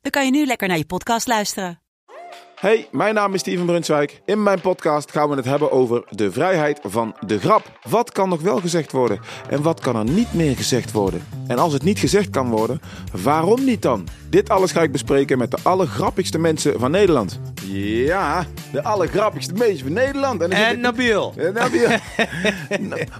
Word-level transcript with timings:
dan 0.00 0.10
kan 0.10 0.24
je 0.24 0.30
nu 0.30 0.46
lekker 0.46 0.68
naar 0.68 0.78
je 0.78 0.86
podcast 0.86 1.26
luisteren. 1.26 1.79
Hey, 2.60 2.88
mijn 2.92 3.14
naam 3.14 3.34
is 3.34 3.40
Steven 3.40 3.66
Brunswijk. 3.66 4.20
In 4.24 4.42
mijn 4.42 4.60
podcast 4.60 5.10
gaan 5.10 5.28
we 5.28 5.36
het 5.36 5.44
hebben 5.44 5.72
over 5.72 6.04
de 6.10 6.32
vrijheid 6.32 6.78
van 6.82 7.16
de 7.26 7.38
grap. 7.38 7.78
Wat 7.88 8.12
kan 8.12 8.28
nog 8.28 8.40
wel 8.40 8.58
gezegd 8.60 8.92
worden 8.92 9.20
en 9.48 9.62
wat 9.62 9.80
kan 9.80 9.96
er 9.96 10.04
niet 10.04 10.32
meer 10.34 10.56
gezegd 10.56 10.92
worden? 10.92 11.24
En 11.46 11.58
als 11.58 11.72
het 11.72 11.82
niet 11.82 11.98
gezegd 11.98 12.30
kan 12.30 12.48
worden, 12.50 12.80
waarom 13.22 13.64
niet 13.64 13.82
dan? 13.82 14.08
Dit 14.30 14.48
alles 14.48 14.72
ga 14.72 14.82
ik 14.82 14.92
bespreken 14.92 15.38
met 15.38 15.50
de 15.50 15.58
allergrappigste 15.62 16.38
mensen 16.38 16.80
van 16.80 16.90
Nederland. 16.90 17.40
Ja, 17.72 18.46
de 18.72 18.82
allergrappigste 18.82 19.54
mensen 19.54 19.84
van 19.86 19.92
Nederland. 19.92 20.40
En 20.42 20.72
ik- 20.72 20.78
Nabil. 20.78 21.34
Ja, 21.36 21.50
Nabil. 21.50 21.88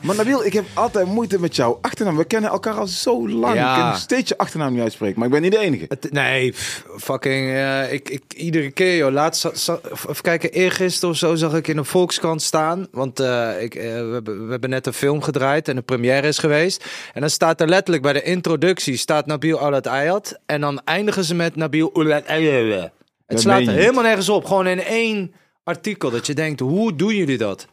Maar 0.02 0.16
Nabil, 0.16 0.44
ik 0.44 0.52
heb 0.52 0.64
altijd 0.74 1.06
moeite 1.06 1.40
met 1.40 1.56
jouw 1.56 1.78
achternaam. 1.80 2.16
We 2.16 2.24
kennen 2.24 2.50
elkaar 2.50 2.74
al 2.74 2.86
zo 2.86 3.28
lang. 3.28 3.54
Ja. 3.54 3.70
Ik 3.74 3.78
kan 3.80 3.88
nog 3.88 3.98
steeds 3.98 4.28
je 4.28 4.38
achternaam 4.38 4.72
niet 4.72 4.82
uitspreken, 4.82 5.16
maar 5.18 5.26
ik 5.26 5.32
ben 5.32 5.42
niet 5.42 5.52
de 5.52 5.58
enige. 5.58 5.84
Het- 5.88 6.12
nee, 6.12 6.50
pff, 6.50 6.84
fucking. 6.98 7.50
eh, 7.50 7.92
ik, 7.92 8.08
ik, 8.08 8.22
iedere 8.36 8.70
keer, 8.70 8.96
joh. 8.96 9.12
Laatst, 9.30 9.64
za- 9.64 9.80
even 9.92 10.22
kijken, 10.22 10.52
eergisteren 10.52 11.10
of 11.10 11.16
zo 11.16 11.34
zag 11.34 11.54
ik 11.54 11.68
in 11.68 11.76
een 11.76 11.84
Volkskrant 11.84 12.42
staan. 12.42 12.86
Want 12.90 13.20
eh, 13.20 13.62
ik, 13.62 13.74
eh, 13.74 13.82
we, 13.82 14.10
hebben, 14.12 14.44
we 14.44 14.50
hebben 14.50 14.70
net 14.70 14.86
een 14.86 14.92
film 14.92 15.22
gedraaid 15.22 15.68
en 15.68 15.76
de 15.76 15.82
première 15.82 16.26
is 16.26 16.38
geweest. 16.38 16.84
En 17.12 17.20
dan 17.20 17.30
staat 17.30 17.60
er 17.60 17.68
letterlijk 17.68 18.02
bij 18.02 18.12
de 18.12 18.22
introductie: 18.22 18.96
staat 18.96 19.26
Nabil 19.26 19.60
Alat 19.60 19.86
Ayat. 19.86 20.38
En 20.46 20.60
dan 20.60 20.80
eindigen 20.84 21.24
ze 21.24 21.34
met 21.34 21.56
Nabil 21.56 21.90
Alat 21.94 22.26
Ayat. 22.26 22.90
Het 23.26 23.40
slaat 23.40 23.66
er 23.66 23.72
helemaal 23.72 24.02
nergens 24.02 24.28
op. 24.28 24.44
Gewoon 24.44 24.66
in 24.66 24.82
één 24.82 25.32
artikel. 25.64 26.10
Dat 26.10 26.26
je 26.26 26.34
denkt: 26.34 26.60
hoe 26.60 26.96
doen 26.96 27.14
jullie 27.14 27.38
dat? 27.38 27.66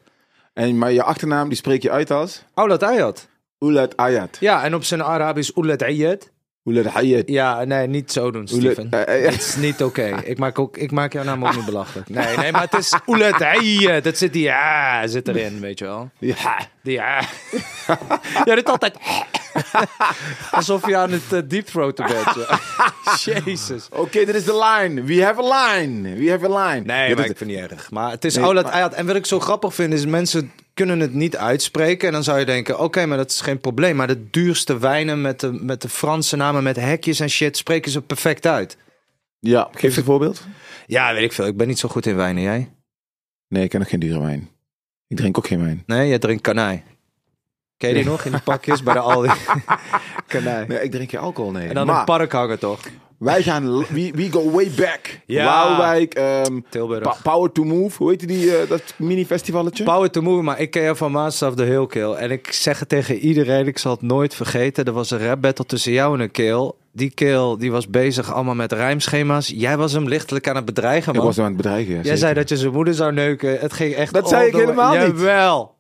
En, 0.53 0.77
maar 0.77 0.91
je 0.91 1.03
achternaam, 1.03 1.47
die 1.47 1.57
spreek 1.57 1.81
je 1.81 1.91
uit 1.91 2.11
als? 2.11 2.43
Alat 2.53 2.83
Ayat. 2.83 3.27
Oulat 3.59 3.97
Ayat. 3.97 4.37
Ja, 4.39 4.63
en 4.63 4.75
op 4.75 4.83
zijn 4.83 5.03
Arabisch 5.03 5.51
Alat 5.55 5.83
Ayat. 5.83 6.29
Ja, 7.25 7.63
nee, 7.63 7.87
niet 7.87 8.11
zo 8.11 8.31
doen, 8.31 8.47
Oelet- 8.53 8.73
Steven. 8.73 9.05
eh, 9.05 9.25
eh, 9.25 9.31
Het 9.31 9.41
is 9.41 9.55
niet 9.55 9.83
oké. 9.83 10.15
Ik 10.31 10.37
maak 10.37 10.59
ook, 10.59 10.77
ik 10.77 10.91
maak 10.91 11.13
jouw 11.13 11.23
naam 11.23 11.45
ook 11.45 11.55
niet 11.55 11.65
belachelijk. 11.65 12.09
Nee, 12.17 12.37
nee, 12.37 12.51
maar 12.51 12.61
het 12.61 12.73
is 12.77 12.93
Oelet 13.07 13.41
Ayat. 13.41 14.03
Dat 14.03 14.17
zit 14.17 14.33
die 14.33 14.43
ja 14.43 15.07
zit 15.07 15.27
erin, 15.27 15.59
weet 15.59 15.79
je 15.79 15.85
wel. 15.85 16.09
Ja. 16.19 16.59
Die 16.83 16.93
ja. 16.93 17.21
Ja, 18.45 18.55
dit 18.55 18.69
altijd. 18.69 18.95
Alsof 20.51 20.87
je 20.87 20.97
aan 20.97 21.11
het 21.11 21.21
uh, 21.33 21.39
deep 21.47 21.65
throaten 21.65 22.05
bent. 22.05 22.47
Jezus. 23.45 23.87
Oké, 23.91 24.25
dit 24.25 24.35
is 24.35 24.43
de 24.43 24.65
line. 24.79 25.03
We 25.03 25.23
have 25.23 25.41
a 25.43 25.77
line. 25.77 26.15
We 26.15 26.29
have 26.29 26.45
a 26.53 26.67
line. 26.67 26.85
Nee, 26.85 27.07
Dit 27.07 27.17
maar 27.17 27.25
ik 27.25 27.37
vind 27.37 27.51
het 27.51 27.61
niet 27.61 27.71
erg. 27.71 27.91
Maar 27.91 28.11
het 28.11 28.25
is 28.25 28.35
Nee, 28.35 28.53
maar- 28.53 28.63
Ayat. 28.65 28.93
En 28.93 29.05
wat 29.05 29.15
ik 29.15 29.25
zo 29.25 29.39
grappig 29.39 29.73
vind 29.73 29.93
is 29.93 30.05
mensen 30.05 30.51
kunnen 30.77 30.99
het 30.99 31.13
niet 31.13 31.37
uitspreken. 31.37 32.07
En 32.07 32.13
dan 32.13 32.23
zou 32.23 32.39
je 32.39 32.45
denken, 32.45 32.79
oké, 32.79 33.05
maar 33.05 33.17
dat 33.17 33.31
is 33.31 33.41
geen 33.41 33.59
probleem. 33.59 33.95
Maar 33.95 34.07
de 34.07 34.29
duurste 34.29 34.77
wijnen 34.77 35.21
met 35.21 35.39
de, 35.39 35.51
met 35.51 35.81
de 35.81 35.89
Franse 35.89 36.35
namen, 36.35 36.63
met 36.63 36.75
hekjes 36.75 37.19
en 37.19 37.29
shit, 37.29 37.57
spreken 37.57 37.91
ze 37.91 38.01
perfect 38.01 38.45
uit. 38.45 38.77
Ja, 39.39 39.67
geef 39.71 39.83
eens 39.83 39.97
een 39.97 40.03
voorbeeld. 40.03 40.43
Ja, 40.85 41.13
weet 41.13 41.23
ik 41.23 41.33
veel. 41.33 41.45
Ik 41.45 41.57
ben 41.57 41.67
niet 41.67 41.79
zo 41.79 41.89
goed 41.89 42.05
in 42.05 42.15
wijnen. 42.15 42.43
Jij? 42.43 42.71
Nee, 43.47 43.63
ik 43.63 43.69
ken 43.69 43.79
nog 43.79 43.89
geen 43.89 43.99
dure 43.99 44.21
wijn. 44.21 44.49
Ik 45.07 45.17
drink 45.17 45.37
ook 45.37 45.47
geen 45.47 45.63
wijn. 45.63 45.83
Nee, 45.85 46.07
jij 46.07 46.19
drinkt 46.19 46.41
kanai. 46.41 46.83
Ken 47.77 47.89
je 47.89 47.95
die 47.95 48.05
nog 48.05 48.25
in 48.25 48.31
die 48.31 48.41
pakjes 48.41 48.83
bij 48.83 48.93
de 48.93 48.99
Aldi? 48.99 49.31
kanai. 50.27 50.67
Nee, 50.67 50.83
ik 50.83 50.91
drink 50.91 51.09
geen 51.09 51.19
alcohol, 51.19 51.51
nee. 51.51 51.67
En 51.67 51.73
dan 51.73 51.85
maar 51.85 52.21
een 52.21 52.31
hangen 52.31 52.59
toch? 52.59 52.79
Wij 53.17 53.43
gaan, 53.43 53.77
we, 53.77 54.11
we 54.15 54.31
go 54.31 54.51
way 54.51 54.71
back. 54.77 55.19
Ja. 55.25 55.45
Waalwijk, 55.45 56.13
ehm, 56.13 56.59
Tilburg. 56.69 57.21
Power 57.21 57.51
to 57.51 57.63
Move. 57.63 57.97
Hoe 57.97 58.09
heet 58.09 58.27
die, 58.27 58.55
eh, 58.57 58.69
dat 58.69 58.81
mini-festivalletje? 58.97 59.83
Power 59.83 60.11
to 60.11 60.21
move, 60.21 60.41
maar 60.41 60.59
ik 60.59 60.71
ken 60.71 60.81
jou 60.83 60.95
van 60.97 61.11
Master 61.11 61.47
of 61.47 61.55
the 61.55 61.63
Hill 61.63 61.87
Kill. 61.87 62.11
En 62.11 62.31
ik 62.31 62.51
zeg 62.51 62.79
het 62.79 62.89
tegen 62.89 63.15
iedereen, 63.17 63.67
ik 63.67 63.77
zal 63.77 63.91
het 63.91 64.01
nooit 64.01 64.35
vergeten. 64.35 64.85
Er 64.85 64.91
was 64.91 65.11
een 65.11 65.25
rap 65.25 65.41
battle 65.41 65.65
tussen 65.65 65.91
jou 65.91 66.13
en 66.13 66.19
een 66.19 66.31
kill. 66.31 66.71
Die 66.91 67.09
kill 67.09 67.55
die 67.59 67.71
was 67.71 67.87
bezig 67.89 68.33
allemaal 68.33 68.55
met 68.55 68.71
rijmschema's. 68.71 69.51
Jij 69.55 69.77
was 69.77 69.93
hem 69.93 70.07
lichtelijk 70.07 70.47
aan 70.47 70.55
het 70.55 70.65
bedreigen, 70.65 71.11
ik 71.11 71.17
man. 71.17 71.25
was 71.25 71.35
hem 71.35 71.45
aan 71.45 71.51
het 71.51 71.61
bedreigen. 71.61 71.89
ja, 71.89 71.95
Jij 71.95 72.03
zeker. 72.03 72.19
zei 72.19 72.33
dat 72.33 72.49
je 72.49 72.57
zijn 72.57 72.73
moeder 72.73 72.93
zou 72.93 73.13
neuken. 73.13 73.59
Het 73.59 73.73
ging 73.73 73.93
echt... 73.95 74.13
Dat 74.13 74.29
zei 74.29 74.47
ik 74.47 74.53
helemaal 74.55 74.91
niet. 74.93 75.17
Jawel. 75.17 75.75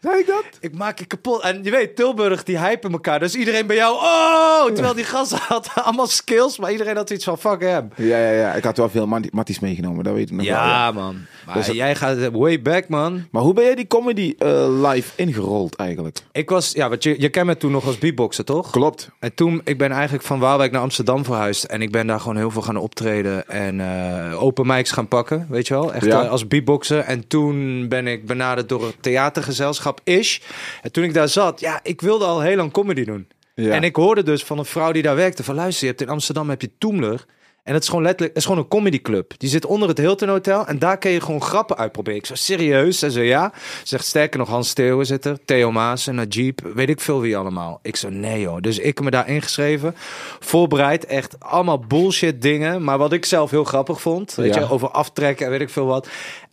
Zei 0.00 0.18
ik 0.18 0.26
dat? 0.26 0.44
Ik 0.60 0.74
maak 0.76 0.98
je 0.98 1.04
kapot. 1.04 1.42
En 1.42 1.64
je 1.64 1.70
weet, 1.70 1.96
Tilburg, 1.96 2.42
die 2.42 2.58
hypen 2.58 2.92
elkaar. 2.92 3.18
Dus 3.18 3.34
iedereen 3.34 3.66
bij 3.66 3.76
jou, 3.76 3.94
oh! 3.94 4.64
Terwijl 4.64 4.94
die 4.94 5.04
gasten 5.04 5.38
hadden 5.48 5.72
allemaal 5.84 6.06
skills, 6.06 6.58
maar 6.58 6.72
iedereen 6.72 6.96
had 6.96 7.10
iets 7.10 7.24
van, 7.24 7.38
fuck 7.38 7.60
hem. 7.60 7.88
Ja, 7.96 8.18
ja, 8.18 8.30
ja. 8.30 8.52
Ik 8.54 8.64
had 8.64 8.76
wel 8.76 8.88
veel 8.88 9.06
mat- 9.06 9.32
matties 9.32 9.58
meegenomen, 9.60 10.04
dat 10.04 10.14
weet 10.14 10.30
ik 10.30 10.36
nog 10.36 10.46
wel. 10.46 10.54
Ja, 10.54 10.90
man. 10.92 11.16
Maar 11.46 11.54
Dus- 11.54 11.66
jij 11.66 11.94
gaat 11.96 12.30
way 12.32 12.62
back, 12.62 12.88
man. 12.88 13.26
Maar 13.30 13.42
hoe 13.42 13.52
ben 13.54 13.64
jij 13.64 13.74
die 13.74 13.86
comedy 13.86 14.34
eh, 14.38 14.80
live 14.90 15.10
ingerold 15.16 15.76
eigenlijk? 15.76 16.18
Ik 16.32 16.50
was, 16.50 16.72
ja, 16.72 16.88
want 16.88 17.02
je, 17.02 17.20
je 17.20 17.28
kent 17.28 17.46
me 17.46 17.56
toen 17.56 17.70
nog 17.70 17.86
als 17.86 17.98
beatboxer, 17.98 18.44
toch? 18.44 18.70
Klopt. 18.70 19.10
En 19.18 19.34
toen, 19.34 19.60
ik 19.64 19.78
ben 19.78 19.92
eigenlijk 19.92 20.24
van 20.24 20.38
Waalwijk 20.38 20.72
naar 20.72 20.80
Amsterdam 20.82 21.24
verhuisd. 21.24 21.64
En 21.64 21.82
ik 21.82 21.90
ben 21.92 22.06
daar 22.06 22.20
gewoon 22.20 22.36
heel 22.36 22.50
veel 22.50 22.62
gaan 22.62 22.76
optreden 22.76 23.48
en 23.48 23.80
eh, 23.80 24.42
open 24.42 24.66
mics 24.66 24.90
gaan 24.92 25.08
pakken, 25.08 25.46
weet 25.48 25.66
je 25.66 25.74
wel? 25.74 25.92
Echt 25.94 26.04
Ja. 26.06 26.22
eh, 26.22 26.30
als 26.30 26.46
beatboxer. 26.46 26.98
En 26.98 27.26
toen 27.26 27.88
ben 27.88 28.06
ik 28.06 28.26
benaderd 28.26 28.68
door 28.68 28.82
het 28.86 28.96
theatergezelschap 29.02 29.88
Ish. 30.04 30.38
En 30.82 30.92
toen 30.92 31.04
ik 31.04 31.14
daar 31.14 31.28
zat, 31.28 31.60
ja, 31.60 31.80
ik 31.82 32.00
wilde 32.00 32.24
al 32.24 32.40
heel 32.40 32.56
lang 32.56 32.72
comedy 32.72 33.04
doen. 33.04 33.28
Ja. 33.54 33.70
En 33.72 33.82
ik 33.82 33.96
hoorde 33.96 34.22
dus 34.22 34.44
van 34.44 34.58
een 34.58 34.64
vrouw 34.64 34.92
die 34.92 35.02
daar 35.02 35.16
werkte 35.16 35.44
van 35.44 35.54
luister, 35.54 35.82
je 35.82 35.88
hebt 35.90 36.02
in 36.02 36.08
Amsterdam 36.08 36.48
heb 36.50 36.60
je 36.60 36.70
Toemler. 36.78 37.24
En 37.62 37.74
het 37.74 37.82
is 37.82 37.88
gewoon 37.88 38.04
letterlijk, 38.04 38.34
het 38.34 38.42
is 38.42 38.48
gewoon 38.48 38.64
een 38.64 38.70
comedyclub. 38.70 39.32
Die 39.38 39.48
zit 39.48 39.66
onder 39.66 39.88
het 39.88 39.98
Hilton 39.98 40.28
Hotel 40.28 40.66
en 40.66 40.78
daar 40.78 40.98
kun 40.98 41.10
je 41.10 41.20
gewoon 41.20 41.42
grappen 41.42 41.76
uitproberen. 41.76 42.18
Ik 42.18 42.26
zo 42.26 42.34
serieus, 42.34 43.02
en 43.02 43.10
zo 43.10 43.20
ja. 43.20 43.52
Zegt 43.84 44.04
sterker 44.04 44.38
nog, 44.38 44.48
Hans 44.48 44.68
Steeuwen 44.68 45.06
zit 45.06 45.24
er, 45.24 45.38
Theo 45.44 45.72
Maas 45.72 46.06
en 46.06 46.14
Najib, 46.14 46.60
weet 46.74 46.88
ik 46.88 47.00
veel 47.00 47.20
wie 47.20 47.36
allemaal. 47.36 47.78
Ik 47.82 47.96
zo 47.96 48.08
nee 48.08 48.40
joh. 48.40 48.60
Dus 48.60 48.78
ik 48.78 48.84
heb 48.96 49.00
me 49.04 49.10
daar 49.10 49.28
ingeschreven, 49.28 49.94
voorbereid, 50.40 51.04
echt 51.06 51.40
allemaal 51.40 51.78
bullshit 51.78 52.42
dingen. 52.42 52.84
Maar 52.84 52.98
wat 52.98 53.12
ik 53.12 53.24
zelf 53.24 53.50
heel 53.50 53.64
grappig 53.64 54.00
vond, 54.00 54.34
weet 54.34 54.54
Ja. 54.54 54.60
je, 54.60 54.70
over 54.70 54.88
aftrekken 54.88 55.44
en 55.46 55.52
weet 55.52 55.60
ik 55.60 55.70
veel 55.70 55.86
wat. 55.86 56.08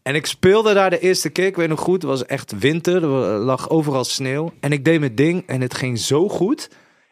En 0.08 0.16
ik 0.16 0.26
speelde 0.26 0.74
daar 0.74 0.90
de 0.90 1.00
eerste 1.00 1.30
keer, 1.30 1.46
ik 1.46 1.56
weet 1.56 1.68
nog 1.68 1.80
goed, 1.80 2.02
het 2.02 2.12
was 2.12 2.26
echt 2.26 2.60
winter, 2.60 3.04
er 3.04 3.10
lag 3.40 3.70
overal 3.70 4.04
sneeuw. 4.04 4.52
En 4.60 4.72
ik 4.72 4.86
deed 4.86 5.00
mijn 5.00 5.16
ding 5.16 5.44
en 5.48 5.62
het 5.62 5.74
ging 5.74 6.00
zo 6.00 6.30
goed. 6.30 6.70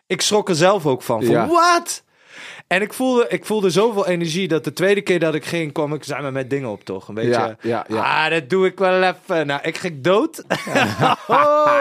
Ik 0.07 0.21
schrok 0.21 0.49
er 0.49 0.55
zelf 0.55 0.85
ook 0.85 1.01
van. 1.01 1.23
Van, 1.23 1.33
Ja. 1.33 1.47
wat? 1.47 2.03
En 2.67 2.81
ik 2.81 2.93
voelde, 2.93 3.25
ik 3.29 3.45
voelde 3.45 3.69
zoveel 3.69 4.07
energie 4.07 4.47
dat 4.47 4.63
de 4.63 4.73
tweede 4.73 5.01
keer 5.01 5.19
dat 5.19 5.35
ik 5.35 5.45
ging, 5.45 5.71
kwam 5.71 5.93
ik 5.93 6.03
samen 6.03 6.33
met 6.33 6.49
dingen 6.49 6.69
op, 6.69 6.83
toch? 6.83 7.07
Een 7.07 7.13
beetje, 7.15 7.29
Ja, 7.31 7.57
ja, 7.61 7.85
ja. 7.87 8.25
ah, 8.25 8.29
dat 8.31 8.49
doe 8.49 8.65
ik 8.65 8.79
wel 8.79 9.03
even. 9.03 9.47
Nou, 9.47 9.59
ik 9.63 9.77
ging 9.77 10.01
dood. 10.01 10.43
Oh. 11.27 11.79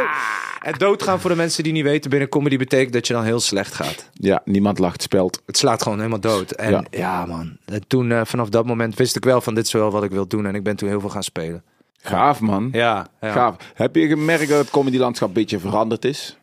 En 0.63 0.75
doodgaan 0.79 1.21
voor 1.21 1.31
de 1.31 1.37
mensen 1.37 1.63
die 1.63 1.73
niet 1.73 1.83
weten 1.85 2.11
binnen 2.11 2.29
comedy 2.29 2.57
betekent 2.57 2.93
dat 2.93 3.07
je 3.07 3.13
dan 3.13 3.25
heel 3.25 3.41
slecht 3.41 3.75
gaat. 3.75 4.11
Ja, 4.13 4.41
niemand 4.45 4.79
lacht, 4.79 5.03
spelt. 5.03 5.43
Het 5.47 5.57
slaat 5.57 5.83
gewoon 5.83 5.99
helemaal 5.99 6.21
dood. 6.21 6.51
En 6.51 6.71
Ja. 6.71 6.85
ja, 6.91 7.27
man. 7.27 7.57
En 7.65 7.87
toen, 7.87 8.13
eh, 8.13 8.21
vanaf 8.25 8.49
dat 8.49 8.67
moment 8.67 8.95
wist 8.97 9.17
ik 9.17 9.25
wel 9.25 9.41
van 9.41 9.55
dit 9.55 9.67
is 9.67 9.73
wel 9.73 9.91
wat 9.91 10.05
ik 10.05 10.11
wil 10.11 10.27
doen. 10.27 10.47
En 10.47 10.55
ik 10.55 10.63
ben 10.63 10.77
toen 10.77 10.89
heel 10.89 11.01
veel 11.01 11.09
gaan 11.09 11.23
spelen. 11.23 11.63
Gaaf, 12.03 12.41
man. 12.41 12.69
Ja, 12.73 13.07
ja. 13.21 13.33
Gaaf. 13.33 13.57
Heb 13.75 13.95
je 13.95 14.07
gemerkt 14.09 14.49
dat 14.49 14.59
het 14.59 14.71
comedylandschap 14.71 15.29
een 15.29 15.35
beetje 15.35 15.59
veranderd 15.59 16.05
is? 16.05 16.39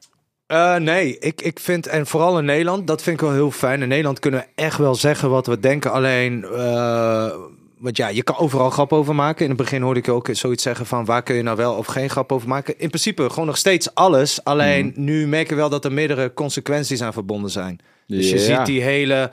Eh, 0.52 0.76
nee, 0.76 1.18
ik, 1.20 1.42
ik 1.42 1.60
vind, 1.60 1.88
en 1.88 2.08
vooral 2.08 2.38
in 2.40 2.46
Nederland, 2.46 2.88
dat 2.88 3.02
vind 3.04 3.16
ik 3.16 3.22
wel 3.22 3.34
heel 3.34 3.52
fijn. 3.52 3.82
In 3.82 3.88
Nederland 3.88 4.20
kunnen 4.20 4.40
we 4.40 4.46
echt 4.64 4.78
wel 4.78 4.96
zeggen 4.96 5.30
wat 5.30 5.48
we 5.48 5.60
denken. 5.60 5.92
Alleen, 5.92 6.46
eh, 6.46 7.32
want 7.78 7.98
ja, 7.98 8.08
je 8.08 8.24
kan 8.24 8.38
overal 8.38 8.70
grap 8.70 8.94
over 8.94 9.16
maken. 9.16 9.44
In 9.44 9.50
het 9.50 9.58
begin 9.58 9.82
hoorde 9.82 10.00
ik 10.00 10.10
ook 10.10 10.30
zoiets 10.32 10.64
zeggen 10.64 10.86
van 10.86 11.06
waar 11.06 11.24
kun 11.24 11.36
je 11.36 11.42
nou 11.44 11.58
wel 11.58 11.74
of 11.74 11.86
geen 11.86 12.10
grap 12.10 12.32
over 12.32 12.48
maken. 12.48 12.80
In 12.80 12.88
principe 12.90 13.30
gewoon 13.30 13.46
nog 13.46 13.58
steeds 13.58 13.94
alles. 13.96 14.44
Alleen 14.44 14.94
nu 14.96 15.28
merken 15.28 15.54
we 15.54 15.60
wel 15.60 15.70
dat 15.70 15.86
er 15.86 15.92
meerdere 15.92 16.34
consequenties 16.34 17.02
aan 17.02 17.14
verbonden 17.14 17.52
zijn. 17.52 17.80
Dus 18.08 18.30
je 18.30 18.40
ziet 18.40 18.66
die 18.66 18.82
hele 18.82 19.32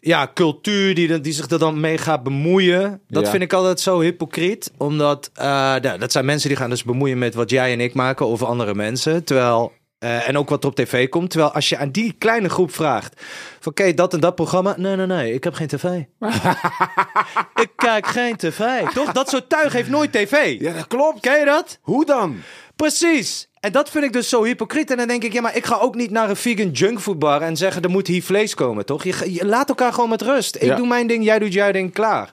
ja, 0.00 0.30
cultuur 0.34 0.94
die, 0.94 1.20
die 1.20 1.32
zich 1.32 1.48
er 1.50 1.58
dan 1.58 1.80
mee 1.80 1.98
gaat 1.98 2.22
bemoeien. 2.22 3.00
Dat 3.08 3.24
Ja. 3.24 3.30
vind 3.30 3.42
ik 3.42 3.52
altijd 3.52 3.80
zo 3.80 4.00
hypocriet. 4.00 4.72
Omdat 4.76 5.30
eh, 5.34 5.44
nou, 5.76 5.98
dat 5.98 6.12
zijn 6.12 6.24
mensen 6.24 6.48
die 6.48 6.58
gaan 6.58 6.70
dus 6.70 6.84
bemoeien 6.84 7.18
met 7.18 7.34
wat 7.34 7.50
jij 7.50 7.72
en 7.72 7.80
ik 7.80 7.94
maken 7.94 8.26
over 8.26 8.46
andere 8.46 8.74
mensen. 8.74 9.24
Terwijl. 9.24 9.72
Eh, 9.98 10.28
en 10.28 10.38
ook 10.38 10.48
wat 10.48 10.62
er 10.64 10.70
op 10.70 10.76
tv 10.76 11.08
komt. 11.08 11.30
Terwijl 11.30 11.52
als 11.52 11.68
je 11.68 11.76
aan 11.76 11.90
die 11.90 12.14
kleine 12.18 12.48
groep 12.48 12.74
vraagt: 12.74 13.22
van 13.60 13.72
oké, 13.72 13.94
dat 13.94 14.14
en 14.14 14.20
dat 14.20 14.34
programma. 14.34 14.74
Nee, 14.76 14.96
nee, 14.96 15.06
nee, 15.06 15.32
ik 15.34 15.44
heb 15.44 15.54
geen 15.54 15.66
tv. 15.68 15.84
ik 17.62 17.70
kijk 17.76 18.06
geen 18.06 18.36
tv. 18.36 18.88
Toch? 18.94 19.12
Dat 19.12 19.28
soort 19.28 19.48
tuig 19.48 19.72
heeft 19.72 19.88
nooit 19.88 20.12
tv. 20.12 20.60
Ja, 20.60 20.72
dat 20.72 20.86
klopt. 20.86 21.20
Ken 21.20 21.38
je 21.38 21.44
dat? 21.44 21.78
Hoe 21.82 22.04
dan? 22.04 22.36
Precies. 22.76 23.48
En 23.60 23.72
dat 23.72 23.90
vind 23.90 24.04
ik 24.04 24.12
dus 24.12 24.28
zo 24.28 24.44
hypocriet. 24.44 24.90
En 24.90 24.96
dan 24.96 25.08
denk 25.08 25.24
ik, 25.24 25.32
ja, 25.32 25.40
maar 25.40 25.56
ik 25.56 25.66
ga 25.66 25.76
ook 25.78 25.94
niet 25.94 26.10
naar 26.10 26.28
een 26.28 26.36
vegan 26.36 26.70
junkfoodbar 26.70 27.42
en 27.42 27.56
zeggen, 27.56 27.82
er 27.82 27.90
moet 27.90 28.06
hier 28.06 28.22
vlees 28.22 28.54
komen, 28.54 28.86
toch? 28.86 29.04
Je, 29.04 29.32
je 29.32 29.46
laat 29.46 29.68
elkaar 29.68 29.92
gewoon 29.92 30.08
met 30.08 30.22
rust. 30.22 30.56
Ik 30.56 30.62
Ja. 30.62 30.76
doe 30.76 30.86
mijn 30.86 31.06
ding, 31.06 31.24
jij 31.24 31.38
doet 31.38 31.52
jouw 31.52 31.70
ding, 31.72 31.92
klaar. 31.92 32.32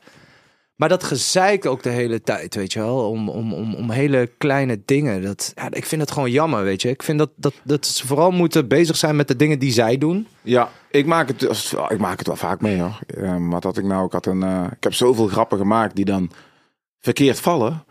Maar 0.76 0.90
dat 0.90 1.04
gezeik 1.04 1.66
ook 1.66 1.84
de 1.84 1.90
hele 1.90 2.22
tijd, 2.22 2.56
weet 2.56 2.74
je 2.74 2.80
wel, 2.80 3.10
om, 3.10 3.30
om, 3.30 3.54
om, 3.54 3.74
om 3.76 3.90
hele 3.90 4.30
kleine 4.38 4.82
dingen. 4.86 5.22
Dat, 5.22 5.52
ja, 5.56 5.72
ik 5.72 5.86
vind 5.86 6.02
het 6.02 6.12
gewoon 6.12 6.32
jammer, 6.32 6.64
weet 6.64 6.82
je. 6.82 6.90
Ik 6.90 7.04
vind 7.04 7.18
dat, 7.18 7.30
dat, 7.36 7.54
dat 7.64 7.86
ze 7.86 8.08
vooral 8.08 8.32
moeten 8.32 8.68
bezig 8.68 8.96
zijn 8.96 9.16
met 9.16 9.28
de 9.28 9.36
dingen 9.36 9.60
die 9.60 9.72
zij 9.72 9.98
doen. 9.98 10.28
Ja, 10.42 10.70
ik 10.90 11.06
maak 11.06 11.28
het, 11.28 11.42
ik 11.90 12.00
maak 12.00 12.18
het 12.18 12.28
wel 12.28 12.36
vaak 12.36 12.62
mee 12.62 12.80
hoor. 12.80 13.00
Eh, 13.08 13.50
wat 13.50 13.64
had 13.64 13.78
ik 13.78 13.84
nou? 13.84 14.06
Ik, 14.06 14.12
had 14.12 14.26
een, 14.26 14.44
eh, 14.44 14.66
ik 14.72 14.84
heb 14.84 14.94
zoveel 14.94 15.28
grappen 15.28 15.58
gemaakt 15.58 15.96
die 15.96 16.06
dan 16.06 16.32
verkeerd 17.00 17.40
vallen. 17.40 17.84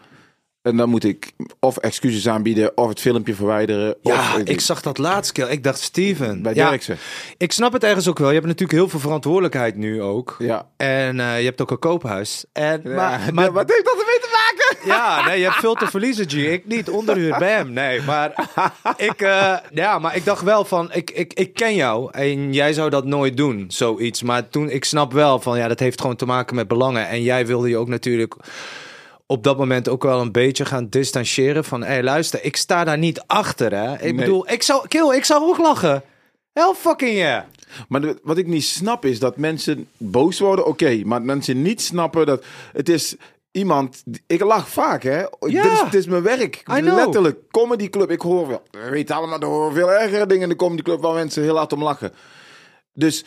En 0.64 0.76
dan 0.76 0.88
moet 0.88 1.04
ik 1.04 1.32
of 1.60 1.76
excuses 1.76 2.28
aanbieden 2.28 2.76
of 2.76 2.88
het 2.88 3.00
filmpje 3.00 3.34
verwijderen. 3.34 3.96
Ja, 4.02 4.34
of, 4.34 4.36
ik 4.44 4.60
zag 4.60 4.82
dat 4.82 4.98
laatst 4.98 5.32
keer. 5.32 5.50
Ik 5.50 5.62
dacht, 5.62 5.80
Steven. 5.80 6.42
bij 6.42 6.54
ja, 6.54 6.68
Derksen. 6.68 6.98
ik 7.36 7.52
snap 7.52 7.72
het 7.72 7.84
ergens 7.84 8.08
ook 8.08 8.18
wel. 8.18 8.28
Je 8.28 8.34
hebt 8.34 8.46
natuurlijk 8.46 8.78
heel 8.78 8.88
veel 8.88 9.00
verantwoordelijkheid 9.00 9.76
nu 9.76 10.02
ook. 10.02 10.36
Ja. 10.38 10.66
En 10.76 11.20
eh, 11.20 11.38
je 11.38 11.44
hebt 11.44 11.60
ook 11.60 11.70
een 11.70 11.78
koophuis. 11.78 12.44
En, 12.52 12.82
Maar, 12.84 13.34
maar, 13.34 13.52
wat 13.52 13.70
heeft 13.70 13.84
dat 13.84 13.98
ermee 14.00 14.18
te 14.20 14.28
maken? 14.32 14.88
Ja, 14.88 15.26
nee, 15.26 15.38
je 15.38 15.44
hebt 15.44 15.56
veel 15.56 15.74
te 15.74 15.86
verliezen, 15.86 16.30
G. 16.30 16.34
Ik 16.34 16.66
niet, 16.66 16.90
onderhuur, 16.90 17.38
bam. 17.38 17.72
Nee, 17.72 18.00
maar 18.02 18.50
ik, 18.96 19.20
eh, 19.20 19.56
ja, 19.72 19.98
maar 19.98 20.16
ik 20.16 20.24
dacht 20.24 20.42
wel 20.42 20.64
van, 20.64 20.92
ik, 20.92 21.10
ik, 21.10 21.32
ik 21.32 21.54
ken 21.54 21.74
jou 21.74 22.08
en 22.12 22.52
jij 22.52 22.72
zou 22.72 22.90
dat 22.90 23.04
nooit 23.04 23.36
doen, 23.36 23.64
zoiets. 23.68 24.22
Maar 24.22 24.48
toen, 24.48 24.70
ik 24.70 24.84
snap 24.84 25.12
wel 25.12 25.40
van, 25.40 25.58
ja, 25.58 25.68
dat 25.68 25.80
heeft 25.80 26.00
gewoon 26.00 26.16
te 26.16 26.26
maken 26.26 26.54
met 26.54 26.68
belangen. 26.68 27.08
En 27.08 27.22
jij 27.22 27.46
wilde 27.46 27.68
je 27.68 27.76
ook 27.76 27.88
natuurlijk 27.88 28.36
op 29.26 29.42
dat 29.44 29.58
moment 29.58 29.88
ook 29.88 30.02
wel 30.02 30.20
een 30.20 30.32
beetje 30.32 30.64
gaan 30.64 30.88
distancieren 30.88 31.64
van, 31.64 31.80
hé, 31.80 31.86
hey, 31.86 32.02
luister, 32.02 32.44
ik 32.44 32.56
sta 32.56 32.84
daar 32.84 32.98
niet 32.98 33.22
achter, 33.26 33.72
hè. 33.74 33.92
Ik 33.94 34.00
Nee. 34.00 34.14
bedoel, 34.14 34.50
ik 34.50 34.62
zou, 34.62 34.88
kill, 34.88 35.10
ik 35.14 35.24
zou 35.24 35.42
ook 35.42 35.58
lachen. 35.58 36.02
Hell 36.52 36.72
fucking 36.76 37.16
yeah. 37.16 37.42
Maar 37.88 38.00
de- 38.00 38.18
wat 38.22 38.36
ik 38.38 38.46
niet 38.46 38.64
snap 38.64 39.04
is 39.04 39.18
dat 39.18 39.36
mensen 39.36 39.88
boos 39.96 40.38
worden, 40.38 40.66
oké. 40.66 41.00
maar 41.04 41.22
mensen 41.22 41.62
niet 41.62 41.80
snappen 41.82 42.26
dat 42.26 42.44
het 42.72 42.88
is 42.88 43.16
iemand... 43.50 44.02
Ik 44.26 44.40
lach 44.40 44.68
vaak, 44.68 45.02
hè. 45.02 45.18
Ja. 45.18 45.28
Dit, 45.62 45.72
is, 45.72 45.80
dit 45.82 45.94
is 45.94 46.06
mijn 46.06 46.22
werk. 46.22 46.62
Letterlijk, 46.64 47.38
comedyclub. 47.50 48.10
Ik 48.10 48.20
hoor 48.20 48.48
wel... 48.48 48.62
We 48.70 48.90
weten 48.90 49.14
allemaal, 49.16 49.40
er 49.40 49.46
horen 49.46 49.72
veel 49.74 49.92
ergere 49.92 50.26
dingen 50.26 50.42
in 50.42 50.48
de 50.48 50.56
comedyclub... 50.56 51.00
waar 51.00 51.14
mensen 51.14 51.42
heel 51.42 51.56
hard 51.56 51.72
om 51.72 51.82
lachen. 51.82 52.12
Dus... 52.92 53.24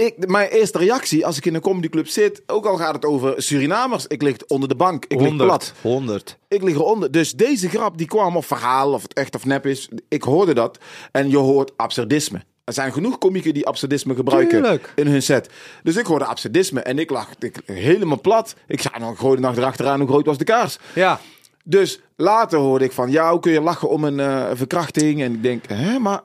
Ik, 0.00 0.28
mijn 0.28 0.48
eerste 0.48 0.78
reactie 0.78 1.26
als 1.26 1.36
ik 1.36 1.46
in 1.46 1.54
een 1.54 1.60
comedyclub 1.60 2.08
zit, 2.08 2.42
ook 2.46 2.66
al 2.66 2.76
gaat 2.76 2.94
het 2.94 3.04
over 3.04 3.42
Surinamers, 3.42 4.06
ik 4.06 4.22
lig 4.22 4.36
onder 4.46 4.68
de 4.68 4.74
bank, 4.74 5.04
ik 5.08 5.20
lig 5.20 5.36
plat. 5.36 5.72
100. 5.80 6.38
Ik 6.48 6.62
lig 6.62 6.74
eronder. 6.74 7.10
Dus 7.10 7.32
deze 7.32 7.68
grap 7.68 7.98
die 7.98 8.06
kwam 8.06 8.36
of 8.36 8.46
verhaal, 8.46 8.92
of 8.92 9.02
het 9.02 9.12
echt 9.12 9.34
of 9.34 9.44
nep 9.44 9.66
is. 9.66 9.88
Ik 10.08 10.22
hoorde 10.22 10.54
dat. 10.54 10.78
En 11.12 11.30
je 11.30 11.36
hoort 11.36 11.72
absurdisme. 11.76 12.42
Er 12.64 12.72
zijn 12.72 12.92
genoeg 12.92 13.18
komieken 13.18 13.54
die 13.54 13.66
absurdisme 13.66 14.14
gebruiken 14.14 14.62
Tuurlijk. 14.62 14.92
in 14.94 15.06
hun 15.06 15.22
set. 15.22 15.48
Dus 15.82 15.96
ik 15.96 16.06
hoorde 16.06 16.24
absurdisme 16.24 16.80
en 16.80 16.98
ik 16.98 17.10
lag 17.10 17.28
ik, 17.38 17.60
helemaal 17.64 18.20
plat. 18.20 18.54
Ik 18.66 18.80
zei 18.80 18.94
nog, 18.98 19.18
gooi 19.18 19.36
de 19.36 19.42
nacht 19.42 19.56
erachteraan, 19.56 20.00
hoe 20.00 20.08
groot 20.08 20.26
was 20.26 20.38
de 20.38 20.44
kaars? 20.44 20.78
Ja. 20.94 21.20
Dus 21.64 22.00
later 22.16 22.58
hoorde 22.58 22.84
ik 22.84 22.92
van, 22.92 23.10
ja, 23.10 23.30
hoe 23.30 23.40
kun 23.40 23.52
je 23.52 23.60
lachen 23.60 23.88
om 23.88 24.04
een 24.04 24.20
eh, 24.20 24.50
verkrachting? 24.52 25.22
En 25.22 25.34
ik 25.34 25.42
denk, 25.42 25.64
hè, 25.68 25.98
maar... 25.98 26.20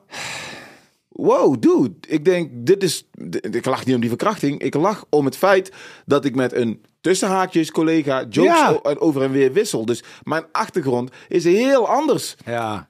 Wow, 1.16 1.60
dude. 1.62 1.94
Ik 2.08 2.24
denk, 2.24 2.50
dit 2.52 2.82
is... 2.82 3.08
Ik 3.50 3.64
lach 3.64 3.84
niet 3.84 3.94
om 3.94 4.00
die 4.00 4.08
verkrachting. 4.08 4.60
Ik 4.60 4.74
lach 4.74 5.04
om 5.10 5.24
het 5.24 5.36
feit 5.36 5.72
dat 6.06 6.24
ik 6.24 6.34
met 6.34 6.52
een 6.52 6.84
tussenhaakjes 7.00 7.70
collega 7.70 8.24
jokes 8.28 8.58
Ja. 8.58 8.80
over 8.98 9.22
en 9.22 9.30
weer 9.30 9.52
wissel. 9.52 9.86
Dus 9.86 10.02
mijn 10.22 10.44
achtergrond 10.52 11.10
is 11.28 11.44
heel 11.44 11.88
anders. 11.88 12.34
Ja. 12.44 12.88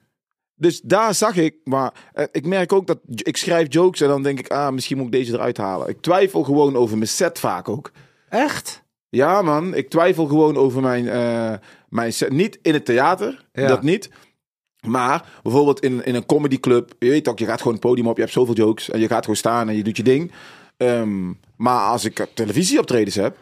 Dus 0.55 0.81
daar 0.81 1.13
zag 1.13 1.35
ik, 1.35 1.55
maar 1.63 1.93
eh, 2.13 2.25
ik 2.31 2.45
merk 2.45 2.73
ook 2.73 2.87
dat 2.87 2.99
ik 3.15 3.37
schrijf 3.37 3.73
jokes 3.73 4.01
en 4.01 4.07
dan 4.07 4.23
denk 4.23 4.39
ik, 4.39 4.47
ah, 4.51 4.73
misschien 4.73 4.97
moet 4.97 5.05
ik 5.05 5.11
deze 5.11 5.33
eruit 5.33 5.57
halen. 5.57 5.87
Ik 5.87 6.01
twijfel 6.01 6.43
gewoon 6.43 6.75
over 6.75 6.97
mijn 6.97 7.09
set 7.09 7.39
vaak 7.39 7.69
ook. 7.69 7.91
Echt? 8.29 8.83
Ja, 9.09 9.41
man, 9.41 9.73
ik 9.73 9.89
twijfel 9.89 10.25
gewoon 10.25 10.57
over 10.57 10.81
mijn, 10.81 11.09
eh, 11.09 11.53
mijn 11.89 12.13
set. 12.13 12.31
Niet 12.31 12.59
in 12.61 12.73
het 12.73 12.85
theater, 12.85 13.45
Ja. 13.53 13.67
dat 13.67 13.81
niet. 13.83 14.09
Maar 14.87 15.25
bijvoorbeeld 15.43 15.79
in, 15.79 16.05
in 16.05 16.15
een 16.15 16.25
comedyclub, 16.25 16.91
je 16.99 17.09
weet 17.09 17.27
ook, 17.27 17.39
je 17.39 17.45
gaat 17.45 17.57
gewoon 17.57 17.73
het 17.73 17.81
podium 17.81 18.07
op, 18.07 18.15
je 18.15 18.21
hebt 18.21 18.33
zoveel 18.33 18.55
jokes 18.55 18.89
en 18.89 18.99
je 18.99 19.07
gaat 19.07 19.21
gewoon 19.21 19.35
staan 19.35 19.69
en 19.69 19.75
je 19.75 19.83
doet 19.83 19.97
je 19.97 20.03
ding. 20.03 20.31
Ehm, 20.77 21.27
maar 21.55 21.79
als 21.89 22.05
ik 22.05 22.19
op 22.19 22.29
televisieoptredens 22.33 23.15
heb, 23.15 23.37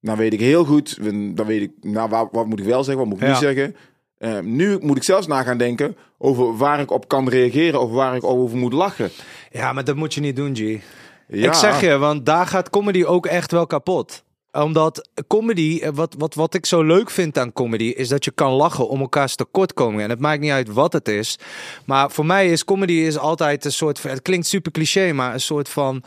dan 0.00 0.16
weet 0.16 0.32
ik 0.32 0.40
heel 0.40 0.64
goed, 0.64 0.98
dan 1.36 1.46
weet 1.46 1.62
ik, 1.62 1.70
nou, 1.80 2.08
wat, 2.08 2.28
wat 2.32 2.46
moet 2.46 2.58
ik 2.58 2.64
wel 2.64 2.84
zeggen, 2.84 3.02
wat 3.02 3.12
moet 3.12 3.20
ik 3.22 3.26
Ja. 3.26 3.30
niet 3.32 3.42
zeggen. 3.42 3.76
Ehm, 4.18 4.56
nu 4.56 4.78
moet 4.80 4.96
ik 4.96 5.02
zelfs 5.02 5.26
na 5.26 5.42
gaan 5.42 5.58
denken 5.58 5.96
over 6.18 6.56
waar 6.56 6.80
ik 6.80 6.90
op 6.90 7.08
kan 7.08 7.28
reageren 7.28 7.80
of 7.80 7.90
waar 7.90 8.16
ik 8.16 8.24
over 8.24 8.56
moet 8.56 8.72
lachen. 8.72 9.10
Ja, 9.50 9.72
maar 9.72 9.84
dat 9.84 9.96
moet 9.96 10.14
je 10.14 10.20
niet 10.20 10.36
doen, 10.36 10.56
G. 10.56 10.58
Ja. 11.28 11.46
Ik 11.46 11.54
zeg 11.54 11.80
je, 11.80 11.98
want 11.98 12.26
daar 12.26 12.46
gaat 12.46 12.70
comedy 12.70 13.04
ook 13.04 13.26
echt 13.26 13.52
wel 13.52 13.66
kapot. 13.66 14.24
Omdat 14.52 15.08
comedy, 15.26 15.78
eh, 15.82 15.90
wat, 15.94 16.14
wat, 16.18 16.34
wat 16.34 16.54
ik 16.54 16.66
zo 16.66 16.82
leuk 16.82 17.10
vind 17.10 17.38
aan 17.38 17.52
comedy, 17.52 17.84
is 17.84 18.08
dat 18.08 18.24
je 18.24 18.30
kan 18.30 18.52
lachen 18.52 18.88
om 18.88 19.00
elkaars 19.00 19.36
tekortkomingen. 19.36 20.04
En 20.04 20.10
het 20.10 20.20
maakt 20.20 20.40
niet 20.40 20.50
uit 20.50 20.72
wat 20.72 20.92
het 20.92 21.08
is. 21.08 21.38
Maar 21.86 22.10
voor 22.10 22.26
mij 22.26 22.48
is 22.50 22.64
comedy 22.64 22.92
is 22.92 23.18
altijd 23.18 23.64
een 23.64 23.72
soort 23.72 24.00
van, 24.00 24.10
het 24.10 24.22
klinkt 24.22 24.46
super 24.46 24.72
cliché, 24.72 25.12
maar 25.12 25.32
een 25.32 25.40
soort 25.40 25.68
van 25.68 26.02